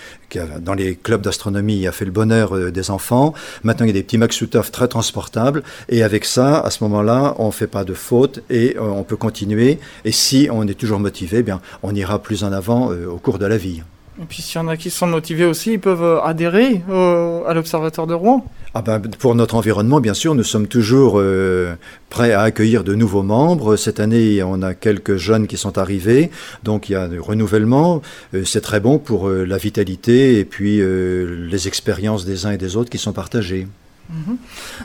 dans 0.60 0.74
les 0.74 0.96
clubs 0.96 1.22
d'astronomie 1.22 1.88
a 1.88 1.92
fait 1.92 2.06
le 2.06 2.12
bonheur 2.12 2.56
euh, 2.56 2.72
des 2.72 2.90
enfants. 2.90 3.34
Maintenant, 3.64 3.86
il 3.86 3.90
y 3.90 3.92
a 3.92 3.94
des 3.94 4.04
petits 4.04 4.18
Maxutov 4.18 4.72
très 4.72 4.88
transportables. 4.88 5.64
Et 5.90 6.04
avec 6.04 6.26
ça, 6.26 6.60
à 6.60 6.70
ce 6.70 6.84
moment-là, 6.84 7.36
on 7.38 7.48
ne 7.48 7.52
fait 7.52 7.68
pas 7.68 7.84
de 7.84 7.94
faute 7.94 8.42
et 8.50 8.76
on 8.80 9.04
peut 9.04 9.18
continuer. 9.18 9.80
Et 10.06 10.12
si 10.12 10.48
on 10.52 10.68
est 10.68 10.74
toujours 10.74 11.00
motivé, 11.00 11.40
eh 11.40 11.44
bien, 11.44 11.62
on 11.84 11.94
ira 11.94 12.22
plus 12.22 12.44
en 12.44 12.52
avant 12.52 12.92
au 12.92 13.18
cours 13.18 13.40
de 13.40 13.46
la 13.46 13.58
vie. 13.58 13.82
Et 14.22 14.26
puis 14.26 14.42
s'il 14.42 14.62
y 14.62 14.64
en 14.64 14.68
a 14.68 14.78
qui 14.78 14.92
sont 14.92 15.08
motivés 15.08 15.46
aussi, 15.46 15.74
ils 15.74 15.80
peuvent 15.80 16.22
adhérer 16.24 16.82
euh, 16.90 17.44
à 17.46 17.54
l'Observatoire 17.54 18.06
de 18.06 18.14
Rouen. 18.14 18.46
Ah 18.74 18.82
ben, 18.82 19.02
pour 19.02 19.36
notre 19.36 19.56
environnement, 19.56 20.00
bien 20.00 20.14
sûr, 20.14 20.36
nous 20.36 20.44
sommes 20.44 20.68
toujours 20.68 21.16
euh, 21.18 21.74
prêts 22.10 22.32
à 22.32 22.42
accueillir 22.42 22.84
de 22.84 22.94
nouveaux 22.94 23.24
membres. 23.24 23.76
Cette 23.76 24.00
année, 24.00 24.44
on 24.44 24.62
a 24.62 24.74
quelques 24.76 25.18
jeunes 25.18 25.48
qui 25.48 25.58
sont 25.58 25.78
arrivés, 25.78 26.30
donc 26.64 26.88
il 26.88 26.94
y 26.94 26.96
a 26.96 27.04
un 27.04 27.20
renouvellement. 27.20 28.02
Euh, 28.34 28.46
c'est 28.46 28.62
très 28.62 28.80
bon 28.80 29.00
pour 29.00 29.28
euh, 29.28 29.44
la 29.44 29.58
vitalité 29.58 30.40
et 30.40 30.46
puis 30.46 30.80
euh, 30.80 31.48
les 31.50 31.68
expériences 31.68 32.24
des 32.24 32.46
uns 32.46 32.52
et 32.52 32.58
des 32.58 32.78
autres 32.78 32.90
qui 32.90 33.00
sont 33.00 33.14
partagées. 33.14 33.68
-hmm. 34.12 34.38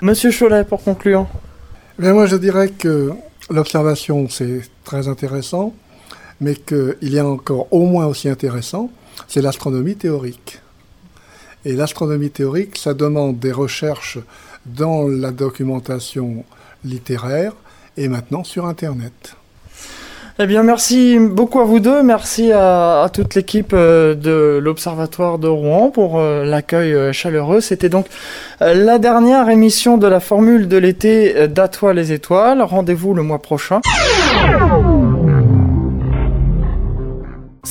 Monsieur 0.02 0.30
Cholet, 0.32 0.64
pour 0.64 0.82
conclure. 0.82 1.26
Bien, 1.98 2.12
moi, 2.12 2.26
je 2.26 2.36
dirais 2.36 2.70
que 2.70 3.12
l'observation, 3.50 4.28
c'est 4.28 4.62
très 4.84 5.08
intéressant, 5.08 5.74
mais 6.40 6.54
qu'il 6.54 7.12
y 7.16 7.18
a 7.18 7.26
encore 7.26 7.68
au 7.70 7.84
moins 7.86 8.06
aussi 8.06 8.28
intéressant, 8.28 8.90
c'est 9.28 9.42
l'astronomie 9.42 9.96
théorique. 9.96 10.60
Et 11.64 11.72
l'astronomie 11.72 12.30
théorique, 12.30 12.76
ça 12.76 12.94
demande 12.94 13.38
des 13.38 13.52
recherches 13.52 14.18
dans 14.66 15.08
la 15.08 15.32
documentation 15.32 16.44
littéraire 16.84 17.52
et 17.96 18.08
maintenant 18.08 18.44
sur 18.44 18.66
Internet. 18.66 19.36
Eh 20.38 20.46
bien, 20.46 20.62
merci 20.62 21.18
beaucoup 21.18 21.60
à 21.60 21.64
vous 21.64 21.80
deux. 21.80 22.02
Merci 22.02 22.52
à, 22.52 23.08
toute 23.10 23.34
l'équipe 23.34 23.72
euh, 23.72 24.14
de 24.14 24.60
l'Observatoire 24.62 25.38
de 25.38 25.48
Rouen 25.48 25.88
pour 25.90 26.18
euh, 26.18 26.44
l'accueil 26.44 26.92
euh, 26.92 27.10
chaleureux. 27.10 27.62
C'était 27.62 27.88
donc 27.88 28.06
la 28.60 28.98
dernière 28.98 29.48
émission 29.48 29.96
de 29.96 30.06
la 30.06 30.20
formule 30.20 30.68
de 30.68 30.76
l'été 30.76 31.48
d'À 31.48 31.68
toi 31.68 31.94
les 31.94 32.12
étoiles. 32.12 32.60
Rendez-vous 32.60 33.14
le 33.14 33.22
mois 33.22 33.40
prochain. 33.40 33.80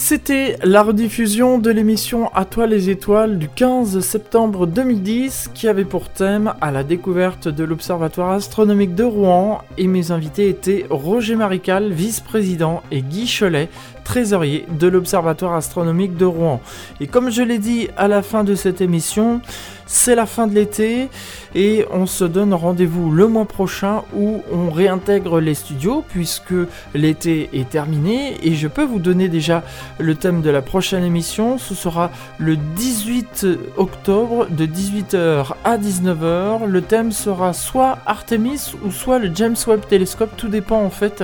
C'était 0.08 0.58
la 0.64 0.84
rediffusion 0.84 1.58
de 1.58 1.72
l'émission 1.72 2.30
À 2.36 2.46
toi 2.46 2.68
les 2.68 2.92
étoiles 2.92 3.40
du 3.40 3.50
15 3.50 4.02
septembre 4.02 4.68
2010 4.68 5.50
qui 5.56 5.68
avait 5.68 5.84
pour 5.84 6.10
thème 6.10 6.54
à 6.62 6.70
la 6.70 6.84
découverte 6.84 7.48
de 7.48 7.64
l'Observatoire 7.64 8.34
astronomique 8.34 8.94
de 8.94 9.04
Rouen. 9.04 9.64
Et 9.80 9.88
mes 9.88 10.12
invités 10.12 10.48
étaient 10.48 10.86
Roger 10.92 11.36
Marical, 11.36 11.92
vice-président 11.92 12.84
et 12.92 13.02
Guy 13.02 13.26
Cholet, 13.28 13.68
trésorier 14.06 14.66
de 14.70 14.88
l'Observatoire 14.88 15.56
astronomique 15.56 16.16
de 16.16 16.24
Rouen. 16.24 16.62
Et 17.02 17.08
comme 17.08 17.30
je 17.30 17.42
l'ai 17.42 17.58
dit 17.58 17.90
à 17.98 18.08
la 18.08 18.22
fin 18.22 18.46
de 18.46 18.56
cette 18.56 18.80
émission, 18.80 19.42
c'est 19.88 20.16
la 20.16 20.26
fin 20.26 20.48
de 20.48 20.56
l'été 20.56 21.10
et 21.54 21.86
on 21.92 22.06
se 22.06 22.26
donne 22.26 22.54
rendez-vous 22.54 23.12
le 23.12 23.28
mois 23.28 23.46
prochain 23.46 24.04
où 24.16 24.42
on 24.52 24.72
réintègre 24.72 25.40
les 25.40 25.54
studios 25.54 26.04
puisque 26.10 26.56
l'été 26.94 27.50
est 27.54 27.70
terminé 27.70 28.36
et 28.42 28.56
je 28.56 28.68
peux 28.68 28.84
vous 28.84 29.00
donner 29.00 29.30
déjà 29.30 29.64
le 30.00 30.16
thème 30.16 30.42
de 30.42 30.50
la 30.50 30.62
prochaine 30.62 31.04
émission. 31.04 31.58
Ce 31.58 31.76
sera 31.76 32.10
le 32.40 32.58
18 32.58 33.48
octobre 33.78 34.48
de 34.50 34.66
18h 34.66 35.54
à 35.64 35.78
19h. 35.78 36.66
Le 36.66 36.82
thème 36.82 37.12
sera 37.12 37.54
soit 37.54 38.00
Artemis 38.06 38.74
ou 38.84 38.92
soit 38.92 39.20
le 39.20 39.32
James 39.34 39.56
Webb 39.68 39.82
Telescope. 39.88 40.32
Tout 40.36 40.50
dépend 40.50 40.82
en 40.82 40.90
fait 40.90 41.24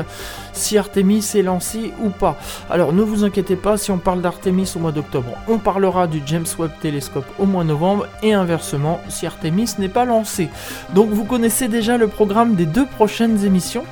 si 0.53 0.77
Artemis 0.77 1.27
est 1.35 1.41
lancé 1.41 1.93
ou 2.03 2.09
pas. 2.09 2.37
Alors 2.71 2.93
ne 2.93 3.01
vous 3.01 3.25
inquiétez 3.25 3.57
pas 3.57 3.75
si 3.75 3.91
on 3.91 3.97
parle 3.97 4.21
d'Artemis 4.21 4.71
au 4.77 4.79
mois 4.79 4.93
d'octobre. 4.93 5.37
On 5.49 5.57
parlera 5.57 6.07
du 6.07 6.21
James 6.25 6.45
Webb 6.57 6.71
Telescope 6.81 7.25
au 7.37 7.45
mois 7.45 7.63
de 7.63 7.67
novembre 7.67 8.07
et 8.23 8.31
inversement 8.31 9.01
si 9.09 9.25
Artemis 9.27 9.71
n'est 9.77 9.89
pas 9.89 10.05
lancé. 10.05 10.47
Donc 10.93 11.09
vous 11.09 11.25
connaissez 11.25 11.67
déjà 11.67 11.97
le 11.97 12.07
programme 12.07 12.55
des 12.55 12.65
deux 12.65 12.85
prochaines 12.85 13.43
émissions. 13.43 13.83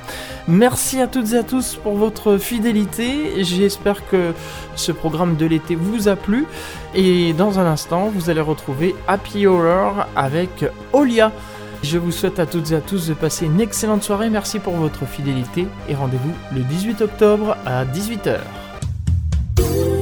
Merci 0.48 0.98
à 0.98 1.08
toutes 1.08 1.34
et 1.34 1.36
à 1.36 1.42
tous 1.42 1.76
pour 1.76 1.94
votre 1.94 2.38
fidélité. 2.38 3.44
J'espère 3.44 4.08
que 4.08 4.32
ce 4.76 4.92
programme 4.92 5.36
de 5.36 5.44
l'été 5.44 5.74
vous 5.74 6.08
a 6.08 6.16
plu. 6.16 6.46
Et 6.94 7.34
dans 7.34 7.58
un 7.58 7.66
instant, 7.66 8.10
vous 8.14 8.30
allez 8.30 8.40
retrouver 8.40 8.96
Happy 9.06 9.46
Horror 9.46 10.06
avec 10.16 10.64
Olia. 10.94 11.32
Je 11.82 11.98
vous 11.98 12.12
souhaite 12.12 12.38
à 12.38 12.46
toutes 12.46 12.72
et 12.72 12.76
à 12.76 12.80
tous 12.80 13.08
de 13.08 13.14
passer 13.14 13.44
une 13.44 13.60
excellente 13.60 14.02
soirée. 14.02 14.30
Merci 14.30 14.58
pour 14.58 14.74
votre 14.74 15.04
fidélité 15.04 15.66
et 15.86 15.94
rendez-vous 15.94 16.32
le 16.54 16.62
18 16.62 17.02
octobre 17.02 17.58
à 17.66 17.84
18h. 17.84 18.38
Thank 19.60 19.74
you. 19.74 19.99